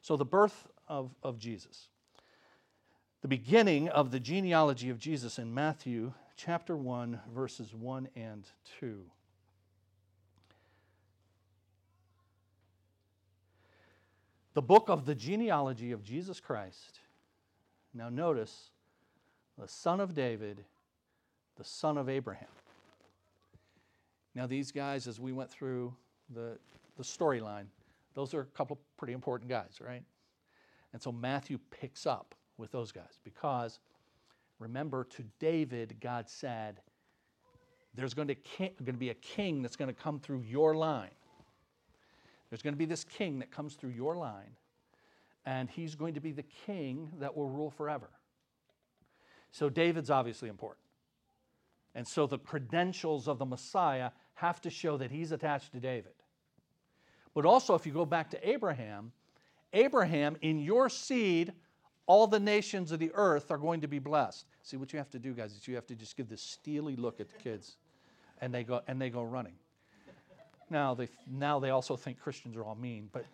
So 0.00 0.16
the 0.16 0.24
birth 0.24 0.68
of, 0.86 1.10
of 1.24 1.38
Jesus 1.38 1.88
the 3.20 3.28
beginning 3.28 3.88
of 3.88 4.10
the 4.10 4.20
genealogy 4.20 4.90
of 4.90 4.98
Jesus 4.98 5.38
in 5.38 5.52
Matthew 5.52 6.12
chapter 6.36 6.76
1, 6.76 7.20
verses 7.34 7.74
1 7.74 8.08
and 8.14 8.44
2. 8.78 9.00
The 14.54 14.62
book 14.62 14.88
of 14.88 15.04
the 15.04 15.14
genealogy 15.14 15.90
of 15.90 16.02
Jesus 16.02 16.38
Christ. 16.40 17.00
Now, 17.92 18.08
notice 18.08 18.70
the 19.58 19.66
son 19.66 20.00
of 20.00 20.14
David, 20.14 20.64
the 21.56 21.64
son 21.64 21.98
of 21.98 22.08
Abraham. 22.08 22.48
Now, 24.34 24.46
these 24.46 24.70
guys, 24.70 25.08
as 25.08 25.18
we 25.18 25.32
went 25.32 25.50
through 25.50 25.92
the, 26.32 26.58
the 26.96 27.02
storyline, 27.02 27.66
those 28.14 28.32
are 28.32 28.40
a 28.40 28.46
couple 28.46 28.78
pretty 28.96 29.12
important 29.12 29.50
guys, 29.50 29.80
right? 29.80 30.02
And 30.92 31.02
so 31.02 31.10
Matthew 31.10 31.58
picks 31.70 32.06
up 32.06 32.34
with 32.58 32.70
those 32.72 32.92
guys 32.92 33.18
because 33.24 33.78
remember, 34.58 35.04
to 35.04 35.24
David, 35.38 35.96
God 36.00 36.28
said, 36.28 36.80
There's 37.94 38.14
going 38.14 38.28
to, 38.28 38.36
going 38.58 38.74
to 38.86 38.92
be 38.92 39.10
a 39.10 39.14
king 39.14 39.62
that's 39.62 39.76
going 39.76 39.92
to 39.92 40.00
come 40.00 40.18
through 40.18 40.42
your 40.42 40.74
line. 40.74 41.10
There's 42.50 42.62
going 42.62 42.74
to 42.74 42.78
be 42.78 42.86
this 42.86 43.04
king 43.04 43.38
that 43.40 43.50
comes 43.50 43.74
through 43.74 43.90
your 43.90 44.16
line, 44.16 44.56
and 45.44 45.68
he's 45.68 45.94
going 45.94 46.14
to 46.14 46.20
be 46.20 46.32
the 46.32 46.44
king 46.66 47.10
that 47.20 47.36
will 47.36 47.48
rule 47.48 47.70
forever. 47.70 48.08
So 49.50 49.68
David's 49.68 50.10
obviously 50.10 50.48
important. 50.48 50.84
And 51.94 52.06
so 52.06 52.26
the 52.26 52.38
credentials 52.38 53.28
of 53.28 53.38
the 53.38 53.46
Messiah 53.46 54.10
have 54.34 54.60
to 54.62 54.70
show 54.70 54.96
that 54.98 55.10
he's 55.10 55.32
attached 55.32 55.72
to 55.72 55.80
David. 55.80 56.12
But 57.34 57.44
also, 57.44 57.74
if 57.74 57.86
you 57.86 57.92
go 57.92 58.06
back 58.06 58.30
to 58.30 58.48
Abraham, 58.48 59.12
Abraham, 59.72 60.36
in 60.40 60.58
your 60.58 60.88
seed, 60.88 61.52
all 62.08 62.26
the 62.26 62.40
nations 62.40 62.90
of 62.90 62.98
the 62.98 63.12
earth 63.14 63.50
are 63.50 63.58
going 63.58 63.82
to 63.82 63.86
be 63.86 63.98
blessed. 63.98 64.46
See 64.62 64.78
what 64.78 64.92
you 64.92 64.98
have 64.98 65.10
to 65.10 65.18
do, 65.18 65.34
guys, 65.34 65.52
is 65.52 65.68
you 65.68 65.74
have 65.74 65.86
to 65.86 65.94
just 65.94 66.16
give 66.16 66.28
this 66.28 66.42
steely 66.42 66.96
look 66.96 67.20
at 67.20 67.28
the 67.28 67.36
kids, 67.36 67.76
and 68.40 68.52
they 68.52 68.64
go 68.64 68.80
and 68.88 69.00
they 69.00 69.10
go 69.10 69.22
running. 69.22 69.52
Now 70.70 70.94
they 70.94 71.08
now 71.30 71.60
they 71.60 71.70
also 71.70 71.96
think 71.96 72.18
Christians 72.18 72.56
are 72.56 72.64
all 72.64 72.74
mean, 72.74 73.10
but 73.12 73.26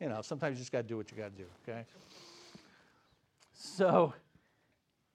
you 0.00 0.08
know 0.08 0.20
sometimes 0.22 0.56
you 0.56 0.60
just 0.60 0.72
got 0.72 0.82
to 0.82 0.88
do 0.88 0.96
what 0.98 1.10
you 1.10 1.16
got 1.16 1.36
to 1.36 1.42
do. 1.42 1.48
Okay. 1.66 1.84
So 3.54 4.12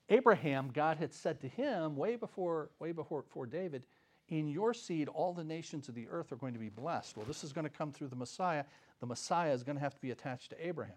Abraham, 0.09 0.71
God 0.73 0.97
had 0.97 1.13
said 1.13 1.39
to 1.41 1.47
him 1.47 1.95
way 1.95 2.15
before 2.15 2.71
way 2.79 2.91
before, 2.93 3.21
before 3.21 3.45
David, 3.45 3.83
in 4.27 4.47
your 4.47 4.73
seed 4.73 5.07
all 5.07 5.33
the 5.33 5.43
nations 5.43 5.87
of 5.87 5.93
the 5.93 6.07
earth 6.09 6.31
are 6.31 6.37
going 6.37 6.53
to 6.53 6.59
be 6.59 6.69
blessed. 6.69 7.15
Well, 7.15 7.27
this 7.27 7.43
is 7.43 7.53
going 7.53 7.65
to 7.65 7.69
come 7.69 7.91
through 7.91 8.07
the 8.07 8.15
Messiah. 8.15 8.63
The 9.01 9.05
Messiah 9.05 9.53
is 9.53 9.61
going 9.63 9.75
to 9.75 9.83
have 9.83 9.93
to 9.93 10.01
be 10.01 10.09
attached 10.09 10.49
to 10.49 10.67
Abraham. 10.67 10.95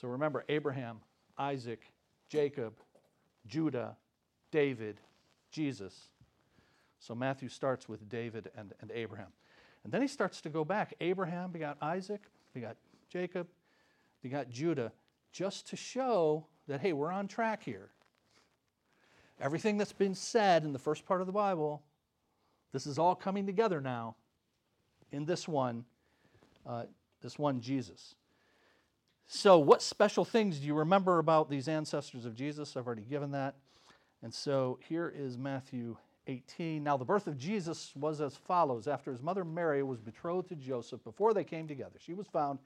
So 0.00 0.08
remember 0.08 0.44
Abraham, 0.48 1.00
Isaac, 1.36 1.82
Jacob, 2.30 2.72
Judah, 3.46 3.96
David, 4.50 4.98
Jesus. 5.50 6.08
So 6.98 7.14
Matthew 7.14 7.50
starts 7.50 7.86
with 7.86 8.08
David 8.08 8.50
and, 8.56 8.72
and 8.80 8.90
Abraham. 8.92 9.26
And 9.84 9.92
then 9.92 10.00
he 10.00 10.08
starts 10.08 10.40
to 10.42 10.48
go 10.48 10.64
back. 10.64 10.94
Abraham 11.00 11.50
begot 11.50 11.76
Isaac, 11.82 12.22
begot 12.54 12.76
Jacob, 13.10 13.46
begot 14.22 14.48
Judah, 14.48 14.92
just 15.32 15.68
to 15.68 15.76
show 15.76 16.46
that, 16.66 16.80
hey, 16.80 16.94
we're 16.94 17.12
on 17.12 17.28
track 17.28 17.62
here. 17.62 17.90
Everything 19.38 19.76
that's 19.76 19.92
been 19.92 20.14
said 20.14 20.64
in 20.64 20.72
the 20.72 20.78
first 20.78 21.04
part 21.04 21.20
of 21.20 21.26
the 21.26 21.32
Bible, 21.32 21.82
this 22.72 22.86
is 22.86 22.98
all 22.98 23.14
coming 23.14 23.44
together 23.44 23.82
now 23.82 24.16
in 25.12 25.26
this 25.26 25.46
one, 25.46 25.84
uh, 26.66 26.84
this 27.20 27.38
one 27.38 27.60
Jesus. 27.60 28.14
So, 29.32 29.60
what 29.60 29.80
special 29.80 30.24
things 30.24 30.58
do 30.58 30.66
you 30.66 30.74
remember 30.74 31.20
about 31.20 31.48
these 31.48 31.68
ancestors 31.68 32.24
of 32.24 32.34
Jesus? 32.34 32.76
I've 32.76 32.84
already 32.84 33.04
given 33.04 33.30
that. 33.30 33.54
And 34.24 34.34
so 34.34 34.80
here 34.88 35.14
is 35.16 35.38
Matthew 35.38 35.96
18. 36.26 36.82
Now, 36.82 36.96
the 36.96 37.04
birth 37.04 37.28
of 37.28 37.38
Jesus 37.38 37.92
was 37.94 38.20
as 38.20 38.34
follows. 38.34 38.88
After 38.88 39.12
his 39.12 39.22
mother 39.22 39.44
Mary 39.44 39.84
was 39.84 40.00
betrothed 40.00 40.48
to 40.48 40.56
Joseph, 40.56 41.04
before 41.04 41.32
they 41.32 41.44
came 41.44 41.68
together, 41.68 41.96
she 42.00 42.12
was 42.12 42.26
found 42.26 42.58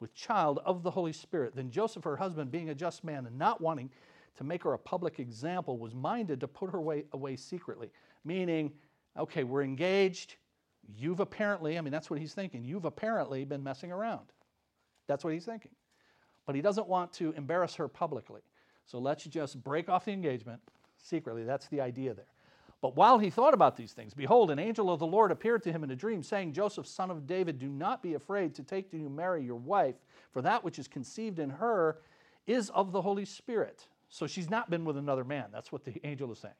with 0.00 0.12
child 0.12 0.58
of 0.64 0.82
the 0.82 0.90
Holy 0.90 1.12
Spirit. 1.12 1.54
Then 1.54 1.70
Joseph, 1.70 2.02
her 2.02 2.16
husband, 2.16 2.50
being 2.50 2.70
a 2.70 2.74
just 2.74 3.04
man 3.04 3.24
and 3.24 3.38
not 3.38 3.60
wanting 3.60 3.88
to 4.36 4.42
make 4.42 4.64
her 4.64 4.72
a 4.72 4.78
public 4.78 5.20
example, 5.20 5.78
was 5.78 5.94
minded 5.94 6.40
to 6.40 6.48
put 6.48 6.72
her 6.72 6.78
away, 6.78 7.04
away 7.12 7.36
secretly. 7.36 7.88
Meaning, 8.24 8.72
okay, 9.16 9.44
we're 9.44 9.62
engaged. 9.62 10.34
You've 10.92 11.20
apparently, 11.20 11.78
I 11.78 11.82
mean, 11.82 11.92
that's 11.92 12.10
what 12.10 12.18
he's 12.18 12.34
thinking. 12.34 12.64
You've 12.64 12.84
apparently 12.84 13.44
been 13.44 13.62
messing 13.62 13.92
around. 13.92 14.26
That's 15.06 15.22
what 15.22 15.32
he's 15.32 15.44
thinking 15.44 15.70
but 16.50 16.56
he 16.56 16.62
doesn't 16.62 16.88
want 16.88 17.12
to 17.12 17.30
embarrass 17.36 17.76
her 17.76 17.86
publicly. 17.86 18.40
So 18.84 18.98
let's 18.98 19.22
just 19.22 19.62
break 19.62 19.88
off 19.88 20.06
the 20.06 20.10
engagement 20.10 20.60
secretly. 20.98 21.44
That's 21.44 21.68
the 21.68 21.80
idea 21.80 22.12
there. 22.12 22.26
But 22.80 22.96
while 22.96 23.20
he 23.20 23.30
thought 23.30 23.54
about 23.54 23.76
these 23.76 23.92
things, 23.92 24.14
behold, 24.14 24.50
an 24.50 24.58
angel 24.58 24.90
of 24.90 24.98
the 24.98 25.06
Lord 25.06 25.30
appeared 25.30 25.62
to 25.62 25.70
him 25.70 25.84
in 25.84 25.92
a 25.92 25.94
dream, 25.94 26.24
saying, 26.24 26.52
Joseph, 26.52 26.88
son 26.88 27.08
of 27.08 27.24
David, 27.24 27.60
do 27.60 27.68
not 27.68 28.02
be 28.02 28.14
afraid 28.14 28.52
to 28.56 28.64
take 28.64 28.90
to 28.90 28.96
you 28.98 29.08
Mary, 29.08 29.44
your 29.44 29.60
wife, 29.60 29.94
for 30.32 30.42
that 30.42 30.64
which 30.64 30.80
is 30.80 30.88
conceived 30.88 31.38
in 31.38 31.50
her 31.50 31.98
is 32.48 32.70
of 32.70 32.90
the 32.90 33.00
Holy 33.00 33.24
Spirit. 33.24 33.86
So 34.08 34.26
she's 34.26 34.50
not 34.50 34.70
been 34.70 34.84
with 34.84 34.96
another 34.96 35.22
man. 35.22 35.50
That's 35.52 35.70
what 35.70 35.84
the 35.84 36.04
angel 36.04 36.32
is 36.32 36.40
saying. 36.40 36.54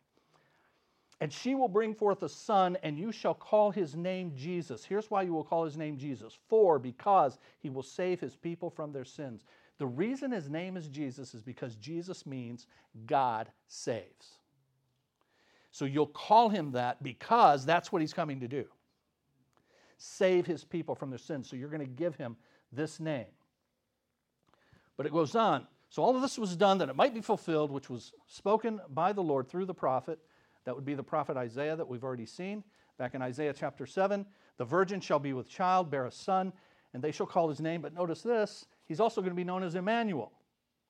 And 1.20 1.30
she 1.30 1.54
will 1.54 1.68
bring 1.68 1.94
forth 1.94 2.22
a 2.22 2.28
son, 2.28 2.78
and 2.82 2.98
you 2.98 3.12
shall 3.12 3.34
call 3.34 3.70
his 3.70 3.94
name 3.94 4.32
Jesus. 4.34 4.84
Here's 4.84 5.10
why 5.10 5.22
you 5.22 5.34
will 5.34 5.44
call 5.44 5.64
his 5.64 5.76
name 5.76 5.98
Jesus 5.98 6.38
for, 6.48 6.78
because 6.78 7.38
he 7.58 7.68
will 7.68 7.82
save 7.82 8.20
his 8.20 8.36
people 8.36 8.70
from 8.70 8.90
their 8.90 9.04
sins. 9.04 9.44
The 9.80 9.86
reason 9.86 10.30
his 10.30 10.50
name 10.50 10.76
is 10.76 10.88
Jesus 10.88 11.32
is 11.32 11.42
because 11.42 11.74
Jesus 11.76 12.26
means 12.26 12.66
God 13.06 13.48
saves. 13.66 14.36
So 15.70 15.86
you'll 15.86 16.06
call 16.06 16.50
him 16.50 16.72
that 16.72 17.02
because 17.02 17.64
that's 17.64 17.90
what 17.90 18.02
he's 18.02 18.12
coming 18.12 18.40
to 18.40 18.48
do 18.48 18.66
save 19.96 20.44
his 20.44 20.64
people 20.64 20.94
from 20.94 21.08
their 21.08 21.18
sins. 21.18 21.48
So 21.48 21.56
you're 21.56 21.70
going 21.70 21.80
to 21.80 21.86
give 21.86 22.14
him 22.16 22.36
this 22.72 23.00
name. 23.00 23.26
But 24.98 25.06
it 25.06 25.12
goes 25.12 25.34
on. 25.34 25.66
So 25.88 26.02
all 26.02 26.14
of 26.14 26.20
this 26.20 26.38
was 26.38 26.56
done 26.56 26.76
that 26.78 26.90
it 26.90 26.96
might 26.96 27.14
be 27.14 27.20
fulfilled, 27.22 27.70
which 27.70 27.88
was 27.88 28.12
spoken 28.26 28.80
by 28.90 29.14
the 29.14 29.22
Lord 29.22 29.48
through 29.48 29.64
the 29.66 29.74
prophet. 29.74 30.18
That 30.64 30.74
would 30.74 30.84
be 30.84 30.94
the 30.94 31.02
prophet 31.02 31.38
Isaiah 31.38 31.76
that 31.76 31.88
we've 31.88 32.04
already 32.04 32.26
seen. 32.26 32.64
Back 32.98 33.14
in 33.14 33.22
Isaiah 33.22 33.54
chapter 33.54 33.86
7, 33.86 34.26
the 34.58 34.64
virgin 34.64 35.00
shall 35.00 35.18
be 35.18 35.32
with 35.32 35.48
child, 35.48 35.90
bear 35.90 36.04
a 36.04 36.12
son, 36.12 36.52
and 36.92 37.02
they 37.02 37.12
shall 37.12 37.26
call 37.26 37.48
his 37.48 37.60
name. 37.60 37.80
But 37.80 37.94
notice 37.94 38.20
this 38.22 38.66
He's 38.90 38.98
also 38.98 39.20
going 39.20 39.30
to 39.30 39.36
be 39.36 39.44
known 39.44 39.62
as 39.62 39.76
Emmanuel. 39.76 40.32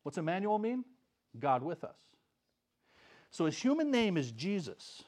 What's 0.05 0.17
Emmanuel 0.17 0.59
mean? 0.59 0.87
God 1.39 1.63
with 1.63 1.85
us. 1.85 1.99
So 3.31 3.45
his 3.45 3.59
human 3.59 3.91
name 3.91 4.17
is 4.17 4.33
Jesus, 4.33 5.03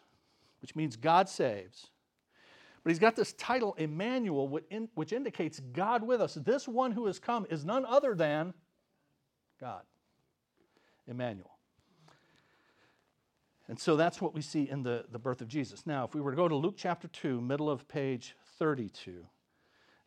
which 0.61 0.77
means 0.77 0.97
God 0.97 1.27
saves. 1.31 1.87
But 2.85 2.91
he's 2.91 2.99
got 2.99 3.17
this 3.17 3.33
title, 3.33 3.73
Emmanuel, 3.79 4.61
which 4.95 5.15
indicates 5.15 5.59
God 5.73 6.03
with 6.03 6.21
us. 6.21 6.35
This 6.35 6.69
one 6.69 6.93
who 6.93 7.07
has 7.07 7.19
come 7.19 7.47
is 7.49 7.65
none 7.65 7.87
other 7.87 8.15
than 8.15 8.53
God, 9.59 9.85
Emmanuel. 11.07 11.57
And 13.69 13.81
so 13.81 13.97
that's 13.97 14.21
what 14.21 14.35
we 14.35 14.43
see 14.43 14.69
in 14.69 14.83
the, 14.83 15.07
the 15.11 15.19
birth 15.19 15.41
of 15.41 15.49
Jesus. 15.49 15.87
Now, 15.87 16.05
if 16.05 16.15
we 16.15 16.21
were 16.21 16.33
to 16.33 16.37
go 16.37 16.47
to 16.47 16.57
Luke 16.57 16.75
chapter 16.77 17.09
2, 17.09 17.41
middle 17.41 17.71
of 17.71 17.89
page 17.89 18.37
32, 18.59 19.25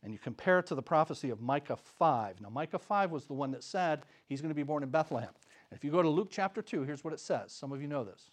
and 0.05 0.13
you 0.13 0.19
compare 0.19 0.59
it 0.59 0.67
to 0.67 0.75
the 0.75 0.83
prophecy 0.83 1.31
of 1.31 1.41
Micah 1.41 1.75
5. 1.75 2.39
Now, 2.39 2.49
Micah 2.49 2.77
5 2.77 3.09
was 3.09 3.25
the 3.25 3.33
one 3.33 3.49
that 3.51 3.63
said 3.63 4.03
he's 4.27 4.39
going 4.39 4.51
to 4.51 4.55
be 4.55 4.61
born 4.61 4.83
in 4.83 4.89
Bethlehem. 4.89 5.31
If 5.71 5.83
you 5.83 5.89
go 5.89 6.03
to 6.03 6.07
Luke 6.07 6.27
chapter 6.29 6.61
2, 6.61 6.83
here's 6.83 7.03
what 7.03 7.11
it 7.11 7.19
says. 7.19 7.51
Some 7.51 7.71
of 7.71 7.81
you 7.81 7.87
know 7.87 8.03
this. 8.03 8.29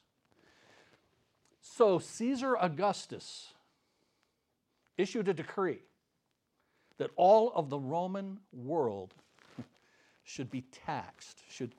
So, 1.63 1.99
Caesar 1.99 2.57
Augustus 2.61 3.55
issued 4.99 5.29
a 5.29 5.35
decree 5.35 5.79
that 6.99 7.11
all 7.17 7.51
of 7.55 7.71
the 7.71 7.79
Roman 7.79 8.41
world 8.53 9.15
should 10.25 10.51
be 10.51 10.67
taxed, 10.85 11.43
should 11.49 11.75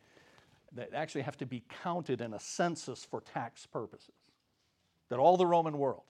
that 0.73 0.89
actually 0.95 1.21
have 1.21 1.37
to 1.37 1.45
be 1.45 1.63
counted 1.83 2.19
in 2.19 2.33
a 2.33 2.39
census 2.39 3.05
for 3.05 3.21
tax 3.21 3.67
purposes. 3.67 4.15
That 5.09 5.19
all 5.19 5.37
the 5.37 5.45
Roman 5.45 5.77
world, 5.77 6.01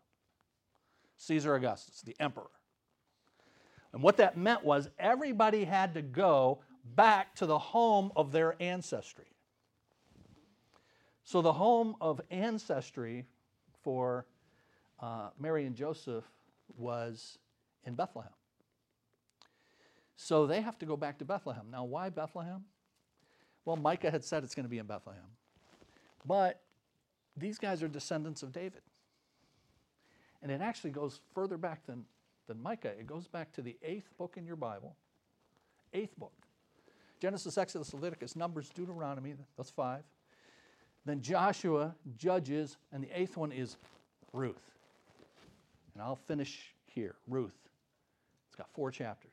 Caesar 1.17 1.53
Augustus, 1.55 2.01
the 2.01 2.15
emperor. 2.21 2.47
And 3.93 4.01
what 4.01 4.17
that 4.17 4.35
meant 4.37 4.63
was 4.63 4.89
everybody 4.97 5.63
had 5.63 5.93
to 5.93 6.01
go 6.01 6.59
back 6.95 7.35
to 7.35 7.45
the 7.45 7.59
home 7.59 8.11
of 8.15 8.31
their 8.31 8.55
ancestry. 8.59 9.27
So 11.23 11.41
the 11.41 11.53
home 11.53 11.95
of 12.01 12.19
ancestry 12.31 13.25
for 13.83 14.25
uh, 14.99 15.29
Mary 15.39 15.65
and 15.65 15.75
Joseph 15.75 16.25
was 16.77 17.37
in 17.85 17.95
Bethlehem. 17.95 18.31
So 20.15 20.47
they 20.47 20.61
have 20.61 20.77
to 20.79 20.85
go 20.85 20.97
back 20.97 21.19
to 21.19 21.25
Bethlehem. 21.25 21.67
Now, 21.71 21.83
why 21.83 22.09
Bethlehem? 22.09 22.63
Well, 23.65 23.75
Micah 23.75 24.11
had 24.11 24.23
said 24.23 24.43
it's 24.43 24.55
going 24.55 24.65
to 24.65 24.69
be 24.69 24.77
in 24.77 24.85
Bethlehem. 24.85 25.21
But 26.25 26.61
these 27.35 27.57
guys 27.57 27.81
are 27.83 27.87
descendants 27.87 28.43
of 28.43 28.51
David. 28.51 28.81
And 30.41 30.51
it 30.51 30.61
actually 30.61 30.91
goes 30.91 31.21
further 31.33 31.57
back 31.57 31.85
than, 31.85 32.05
than 32.47 32.61
Micah. 32.61 32.91
It 32.99 33.07
goes 33.07 33.27
back 33.27 33.51
to 33.53 33.61
the 33.61 33.77
eighth 33.83 34.09
book 34.17 34.35
in 34.37 34.45
your 34.45 34.55
Bible. 34.55 34.95
Eighth 35.93 36.17
book. 36.17 36.33
Genesis, 37.19 37.57
Exodus, 37.57 37.93
Leviticus, 37.93 38.35
Numbers, 38.35 38.69
Deuteronomy, 38.69 39.35
that's 39.55 39.69
five. 39.69 40.03
Then 41.05 41.21
Joshua, 41.21 41.95
Judges, 42.17 42.77
and 42.91 43.03
the 43.03 43.09
eighth 43.17 43.37
one 43.37 43.51
is 43.51 43.77
Ruth. 44.33 44.71
And 45.93 46.03
I'll 46.03 46.15
finish 46.15 46.73
here. 46.87 47.15
Ruth. 47.27 47.55
It's 48.47 48.55
got 48.55 48.69
four 48.73 48.91
chapters. 48.91 49.31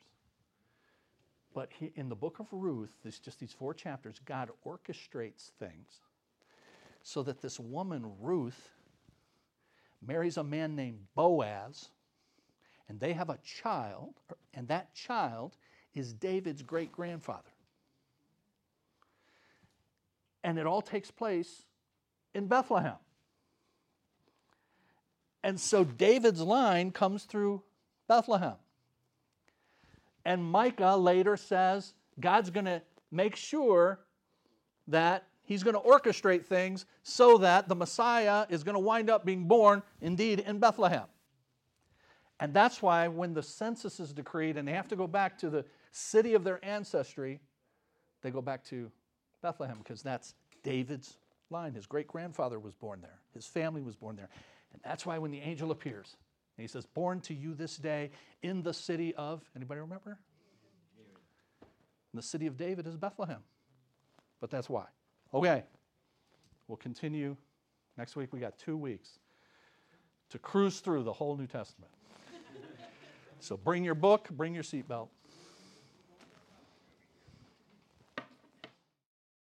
But 1.53 1.71
in 1.97 2.09
the 2.09 2.15
book 2.15 2.39
of 2.39 2.47
Ruth, 2.53 2.93
there's 3.03 3.19
just 3.19 3.41
these 3.41 3.53
four 3.53 3.75
chapters, 3.75 4.21
God 4.25 4.51
orchestrates 4.65 5.51
things 5.59 6.01
so 7.03 7.23
that 7.23 7.41
this 7.41 7.59
woman, 7.59 8.13
Ruth, 8.21 8.71
marries 10.07 10.37
a 10.37 10.45
man 10.45 10.77
named 10.77 11.01
Boaz, 11.15 11.89
and 12.91 12.99
they 12.99 13.13
have 13.13 13.31
a 13.31 13.39
child, 13.45 14.15
er, 14.33 14.37
and 14.53 14.67
that 14.67 14.93
child 14.95 15.57
is 15.95 16.13
David's 16.13 16.61
great 16.61 16.91
grandfather. 16.91 17.49
And 20.43 20.59
it 20.59 20.67
all 20.67 20.83
takes 20.83 21.09
place 21.09 21.63
in 22.35 22.49
Bethlehem. 22.49 22.97
And 25.45 25.59
so 25.59 25.85
David's 25.85 26.41
line 26.41 26.91
comes 26.91 27.25
through 27.25 27.63
Bethlehem. 28.09 28.57
And 30.25 30.45
Micah 30.45 30.97
later 30.97 31.37
says 31.37 31.95
God's 32.19 32.51
going 32.51 32.67
to 32.67 32.83
make 33.13 33.37
sure 33.37 34.01
that 34.89 35.29
he's 35.45 35.63
going 35.63 35.75
to 35.75 35.81
orchestrate 35.81 36.45
things 36.45 36.87
so 37.05 37.39
that 37.39 37.69
the 37.69 37.77
Messiah 37.77 38.47
is 38.49 38.65
going 38.65 38.75
to 38.75 38.81
wind 38.81 39.09
up 39.09 39.25
being 39.25 39.47
born 39.47 39.85
indeed 40.01 40.41
in 40.41 40.59
Bethlehem. 40.59 41.05
And 42.41 42.55
that's 42.55 42.81
why 42.81 43.07
when 43.07 43.35
the 43.35 43.43
census 43.43 44.01
is 44.01 44.13
decreed 44.13 44.57
and 44.57 44.67
they 44.67 44.73
have 44.73 44.89
to 44.89 44.97
go 44.97 45.07
back 45.07 45.39
to 45.39 45.51
the 45.51 45.65
city 45.93 46.33
of 46.33 46.43
their 46.43 46.65
ancestry, 46.65 47.39
they 48.23 48.31
go 48.31 48.41
back 48.41 48.65
to 48.65 48.91
Bethlehem 49.43 49.79
because 49.79 50.03
that's 50.03 50.35
David's 50.63 51.19
line. 51.51 51.75
His 51.75 51.87
great 51.87 52.09
grandfather 52.09 52.59
was 52.59 52.73
born 52.75 53.01
there, 53.03 53.19
his 53.35 53.47
family 53.47 53.83
was 53.83 53.95
born 53.95 54.17
there. 54.17 54.31
And 54.73 54.81
that's 54.85 55.05
why 55.05 55.19
when 55.19 55.31
the 55.31 55.41
angel 55.41 55.71
appears, 55.71 56.17
and 56.57 56.63
he 56.63 56.69
says, 56.69 56.87
Born 56.87 57.21
to 57.23 57.35
you 57.35 57.55
this 57.55 57.77
day 57.77 58.11
in 58.43 58.63
the 58.63 58.73
city 58.73 59.15
of, 59.17 59.43
anybody 59.57 59.81
remember? 59.81 60.19
And 62.13 62.19
the 62.19 62.23
city 62.23 62.47
of 62.47 62.57
David 62.57 62.87
is 62.87 62.97
Bethlehem. 62.97 63.41
But 64.41 64.51
that's 64.51 64.69
why. 64.69 64.87
Okay. 65.35 65.65
We'll 66.69 66.77
continue. 66.77 67.37
Next 67.97 68.17
week, 68.17 68.33
we 68.33 68.41
got 68.41 68.59
two 68.59 68.77
weeks 68.77 69.19
to 70.31 70.39
cruise 70.39 70.81
through 70.81 71.03
the 71.03 71.13
whole 71.13 71.37
New 71.37 71.47
Testament. 71.47 71.91
So 73.41 73.57
bring 73.57 73.85
your 73.85 73.95
book, 73.95 74.29
bring 74.31 74.55
your 74.55 74.63
seatbelt. 74.65 75.09